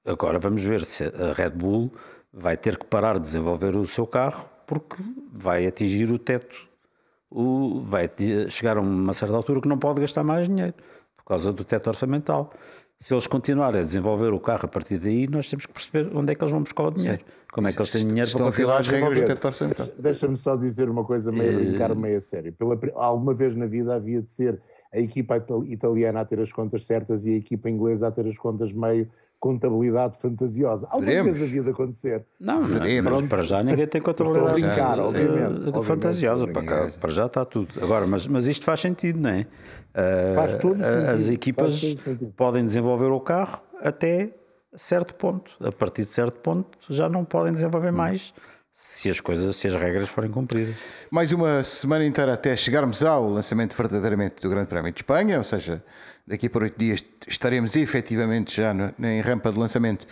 agora 0.05 0.39
vamos 0.39 0.63
ver 0.63 0.85
se 0.85 1.03
a 1.03 1.33
Red 1.33 1.51
Bull 1.51 1.91
vai 2.31 2.57
ter 2.57 2.77
que 2.77 2.85
parar 2.85 3.15
de 3.15 3.21
desenvolver 3.21 3.75
o 3.75 3.87
seu 3.87 4.07
carro 4.07 4.49
porque 4.65 4.95
vai 5.31 5.67
atingir 5.67 6.11
o 6.11 6.17
teto, 6.17 6.55
o, 7.29 7.81
vai 7.83 8.09
chegar 8.49 8.77
a 8.77 8.81
uma 8.81 9.13
certa 9.13 9.35
altura 9.35 9.61
que 9.61 9.67
não 9.67 9.77
pode 9.77 10.01
gastar 10.01 10.23
mais 10.23 10.47
dinheiro 10.47 10.73
por 11.17 11.25
causa 11.25 11.53
do 11.53 11.63
teto 11.63 11.87
orçamental. 11.87 12.53
Se 13.04 13.14
eles 13.14 13.28
continuarem 13.28 13.82
a 13.82 13.84
desenvolver 13.84 14.32
o 14.32 14.39
carro 14.39 14.62
a 14.64 14.68
partir 14.70 14.97
daí, 14.97 15.28
nós 15.28 15.49
temos 15.49 15.66
que 15.66 15.74
perceber 15.74 16.10
onde 16.16 16.32
é 16.32 16.36
que 16.36 16.41
eles 16.41 16.54
vão 16.54 16.64
buscar 16.64 16.84
o 16.84 16.91
dinheiro. 16.91 17.18
Sim. 17.18 17.34
Como 17.51 17.68
é 17.68 17.74
que 17.74 17.80
eles 17.80 17.91
têm 17.91 18.08
dinheiro 18.08 18.28
Estão 18.30 18.39
para 18.43 18.51
continuar 18.51 18.78
a 18.78 18.82
regras. 18.82 19.91
Deixa-me 19.99 20.38
só 20.38 20.56
dizer 20.56 20.89
uma 20.89 21.04
coisa 21.04 21.30
meio 21.30 21.51
uh... 21.51 21.60
brincar, 21.60 21.93
meio 21.95 22.16
a 22.16 22.22
sério. 22.22 22.54
Pela, 22.54 22.80
alguma 22.95 23.34
vez 23.34 23.58
na 23.58 23.66
vida 23.66 23.93
havia 23.93 24.22
de 24.22 24.32
ser 24.32 24.58
a 24.93 24.99
equipa 24.99 25.36
italiana 25.68 26.22
a 26.22 26.26
ter 26.26 26.39
as 26.39 26.54
contas 26.54 26.86
certas 26.86 27.26
e 27.26 27.34
a 27.34 27.36
equipa 27.36 27.70
inglesa 27.70 28.08
a 28.08 28.12
ter 28.12 28.26
as 28.26 28.38
contas 28.38 28.72
meio 28.72 29.10
contabilidade 29.43 30.17
fantasiosa. 30.17 30.87
Alguma 30.89 31.05
Veremos. 31.05 31.37
vez 31.37 31.49
havia 31.49 31.63
de 31.63 31.69
acontecer. 31.71 32.25
Não, 32.39 32.61
não 32.61 33.27
para 33.27 33.41
já 33.43 33.61
ninguém 33.61 33.85
tem 33.85 34.01
contabilidade 34.01 34.53
brincar, 34.53 34.95
já, 34.95 35.03
obviamente, 35.03 35.83
fantasiosa. 35.83 36.47
Para, 36.47 36.91
para, 36.91 37.11
já 37.11 37.25
está 37.25 37.43
tudo. 37.43 37.67
Agora, 37.83 38.07
mas, 38.07 38.25
mas 38.25 38.47
isto 38.47 38.63
faz 38.63 38.79
sentido, 38.79 39.19
não 39.19 39.31
é? 39.31 39.41
Uh, 39.41 40.33
faz 40.33 40.55
todo 40.55 40.81
sentido. 40.81 41.09
As 41.09 41.27
equipas 41.27 41.81
podem 42.37 42.63
desenvolver 42.63 43.11
o 43.11 43.19
carro 43.19 43.61
até 43.81 44.33
certo 44.75 45.13
ponto. 45.15 45.51
A 45.59 45.73
partir 45.73 46.03
de 46.03 46.07
certo 46.07 46.39
ponto 46.39 46.77
já 46.89 47.09
não 47.09 47.25
podem 47.25 47.51
desenvolver 47.51 47.91
hum. 47.91 47.97
mais 47.97 48.33
se 48.74 49.09
as 49.09 49.21
coisas, 49.21 49.55
se 49.55 49.67
as 49.67 49.76
regras 49.76 50.09
forem 50.09 50.32
cumpridas. 50.32 50.76
Mais 51.11 51.32
uma 51.32 51.63
semana 51.63 52.05
inteira 52.05 52.34
até 52.34 52.55
chegarmos 52.55 53.03
ao 53.03 53.30
lançamento 53.30 53.76
verdadeiramente 53.78 54.41
do 54.41 54.49
Grande 54.49 54.67
Prémio 54.67 54.91
de 54.91 54.99
Espanha, 54.99 55.38
ou 55.38 55.43
seja, 55.43 55.84
daqui 56.28 56.49
por 56.49 56.63
oito 56.63 56.78
dias 56.78 57.05
estaremos 57.28 57.76
efetivamente 57.76 58.57
já 58.57 58.74
no, 58.74 58.93
em 58.99 59.21
rampa 59.21 59.51
de 59.51 59.59
lançamento 59.59 60.07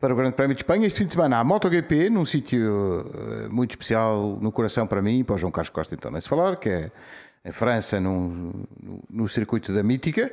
para 0.00 0.14
o 0.14 0.16
Grande 0.16 0.34
Prémio 0.34 0.56
de 0.56 0.62
Espanha. 0.62 0.86
Este 0.86 1.00
fim 1.00 1.06
de 1.06 1.12
semana 1.12 1.38
há 1.38 1.44
MotoGP, 1.44 2.08
num 2.08 2.24
sítio 2.24 3.02
uh, 3.02 3.52
muito 3.52 3.72
especial 3.72 4.38
no 4.40 4.50
coração 4.50 4.86
para 4.86 5.02
mim 5.02 5.22
para 5.22 5.34
o 5.34 5.38
João 5.38 5.52
Carlos 5.52 5.68
Costa, 5.68 5.94
então, 5.94 6.10
nem 6.10 6.20
se 6.20 6.28
falar, 6.28 6.56
que 6.56 6.70
é 6.70 6.90
em 7.44 7.52
França, 7.52 8.00
no, 8.00 8.66
no, 9.08 9.28
circuito 9.28 9.72
da 9.72 9.82
Mítica. 9.82 10.32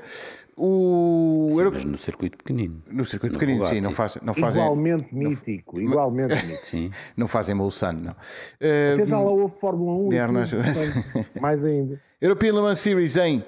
O 0.60 1.50
sim, 1.52 1.64
mas 1.72 1.86
no 1.86 1.98
circuito 2.00 2.36
pequenino. 2.36 2.82
No 2.90 3.06
circuito 3.06 3.34
no 3.34 3.40
pequenino, 3.40 3.66
sim, 3.68 3.80
não, 3.80 3.94
faz, 3.94 4.18
não 4.24 4.34
fazem. 4.34 4.64
Igualmente 4.64 5.14
mítico, 5.14 5.80
igualmente 5.80 6.34
mítico. 6.44 6.66
Sim. 6.66 6.92
Não 7.16 7.28
fazem 7.28 7.54
Mulsanne, 7.54 8.02
não. 8.02 8.16
Até 8.56 9.06
já 9.06 9.20
lá 9.20 9.30
houve 9.30 9.54
Fórmula 9.60 9.94
1 10.10 10.14
e 10.14 10.48
tudo, 10.48 11.30
mais 11.40 11.64
ainda. 11.64 12.02
European 12.20 12.54
Le 12.54 12.62
Mans 12.62 12.80
Series 12.80 13.16
em 13.18 13.46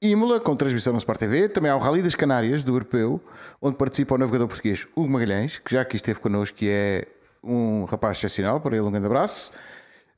Imola, 0.00 0.40
com 0.40 0.56
transmissão 0.56 0.94
no 0.94 0.98
Sport 0.98 1.18
TV. 1.18 1.50
Também 1.50 1.70
há 1.70 1.76
o 1.76 1.78
Rally 1.78 2.00
das 2.00 2.14
Canárias, 2.14 2.62
do 2.64 2.72
Europeu, 2.72 3.20
onde 3.60 3.76
participa 3.76 4.14
o 4.14 4.18
navegador 4.18 4.48
português 4.48 4.88
Hugo 4.96 5.10
Magalhães, 5.10 5.58
que 5.58 5.74
já 5.74 5.82
aqui 5.82 5.96
esteve 5.96 6.20
connosco, 6.20 6.56
que 6.56 6.70
é 6.70 7.06
um 7.44 7.84
rapaz 7.84 8.16
excepcional, 8.16 8.62
para 8.62 8.76
ele 8.76 8.86
um 8.86 8.90
grande 8.90 9.06
abraço. 9.06 9.52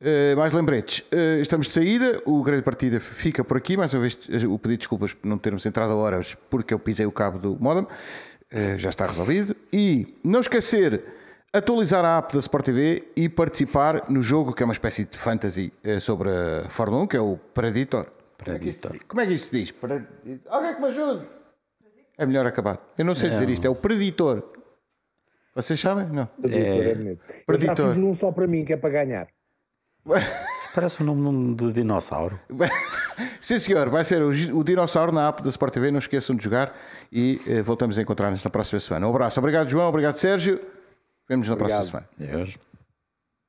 Uh, 0.01 0.37
mais 0.37 0.53
lembretes, 0.53 1.01
uh, 1.13 1.41
estamos 1.41 1.67
de 1.67 1.73
saída, 1.73 2.23
o 2.25 2.41
grande 2.41 2.63
partida 2.63 3.01
fica 3.01 3.43
por 3.43 3.57
aqui, 3.57 3.77
mais 3.77 3.93
uma 3.93 4.03
vez 4.03 4.15
o 4.15 4.57
pedido 4.57 4.69
de 4.69 4.77
desculpas 4.77 5.13
por 5.13 5.27
não 5.27 5.37
termos 5.37 5.67
entrado 5.67 5.91
a 5.91 5.97
horas 5.97 6.37
porque 6.49 6.73
eu 6.73 6.79
pisei 6.79 7.05
o 7.05 7.11
cabo 7.11 7.37
do 7.37 7.57
modem, 7.61 7.83
uh, 7.83 8.79
já 8.79 8.91
está 8.91 9.07
resolvido. 9.07 9.57
E 9.73 10.17
não 10.23 10.39
esquecer, 10.39 11.03
atualizar 11.53 12.05
a 12.05 12.19
app 12.19 12.33
da 12.33 12.39
Sport 12.39 12.67
TV 12.67 13.09
e 13.17 13.29
participar 13.29 14.09
no 14.09 14.23
jogo 14.23 14.53
que 14.53 14.63
é 14.63 14.67
uma 14.67 14.73
espécie 14.73 15.05
de 15.05 15.19
fantasy 15.19 15.73
sobre 16.01 16.31
a 16.31 16.69
Fórmula 16.69 17.03
1, 17.03 17.07
que 17.09 17.17
é 17.17 17.21
o 17.21 17.37
Preditor. 17.53 18.07
Preditor. 18.37 18.97
Como 19.09 19.21
é 19.21 19.27
que 19.27 19.33
isto 19.33 19.47
se 19.47 19.65
diz? 19.65 19.75
Alguém 20.49 20.77
que 20.77 20.81
me 20.81 20.87
ajude? 20.87 21.27
É 22.17 22.25
melhor 22.25 22.47
acabar. 22.47 22.81
Eu 22.97 23.05
não 23.05 23.17
sei 23.17 23.31
dizer 23.31 23.51
isto, 23.51 23.67
é 23.67 23.71
o 23.71 23.75
Preditor. 23.75 24.45
Vocês 25.57 25.81
sabem? 25.81 26.07
Não. 26.07 26.27
Preditor 26.27 26.63
é, 26.63 26.91
é 26.91 26.95
bonito. 26.95 27.35
Eu 27.49 27.59
já 27.59 27.75
fiz 27.75 27.97
um 27.97 28.15
só 28.15 28.31
para 28.31 28.47
mim, 28.47 28.65
que 28.65 28.73
é 28.73 28.77
para 28.77 28.91
ganhar. 28.91 29.38
Isso 30.17 30.71
parece 30.75 31.03
o 31.03 31.05
nome 31.05 31.55
de 31.55 31.73
dinossauro. 31.73 32.39
Sim, 33.41 33.59
senhor, 33.59 33.89
vai 33.89 34.05
ser 34.05 34.23
o, 34.23 34.31
o, 34.31 34.65
dinossauro 34.65 35.13
na 35.13 35.29
app 35.29 35.43
da 35.43 35.51
Sport 35.51 35.75
TV. 35.75 35.91
Não 35.91 35.99
esqueçam 35.99 36.37
de 36.37 36.45
jogar 36.45 36.75
e 37.13 37.41
eh, 37.47 37.63
voltamos 37.63 37.99
a 37.99 38.03
encontrar-nos 38.03 38.43
na 38.43 38.51
próxima 38.51 38.81
semana. 38.81 39.07
Um 39.07 39.11
abraço. 39.11 39.39
Obrigado, 39.39 39.69
João. 39.69 39.89
Obrigado, 39.89 40.17
Sérgio. 40.17 40.61
Vemos 41.29 41.49
na 41.49 41.55
obrigado. 41.55 41.91
próxima 41.91 42.07
semana. 42.19 42.33
Deus. 42.33 42.68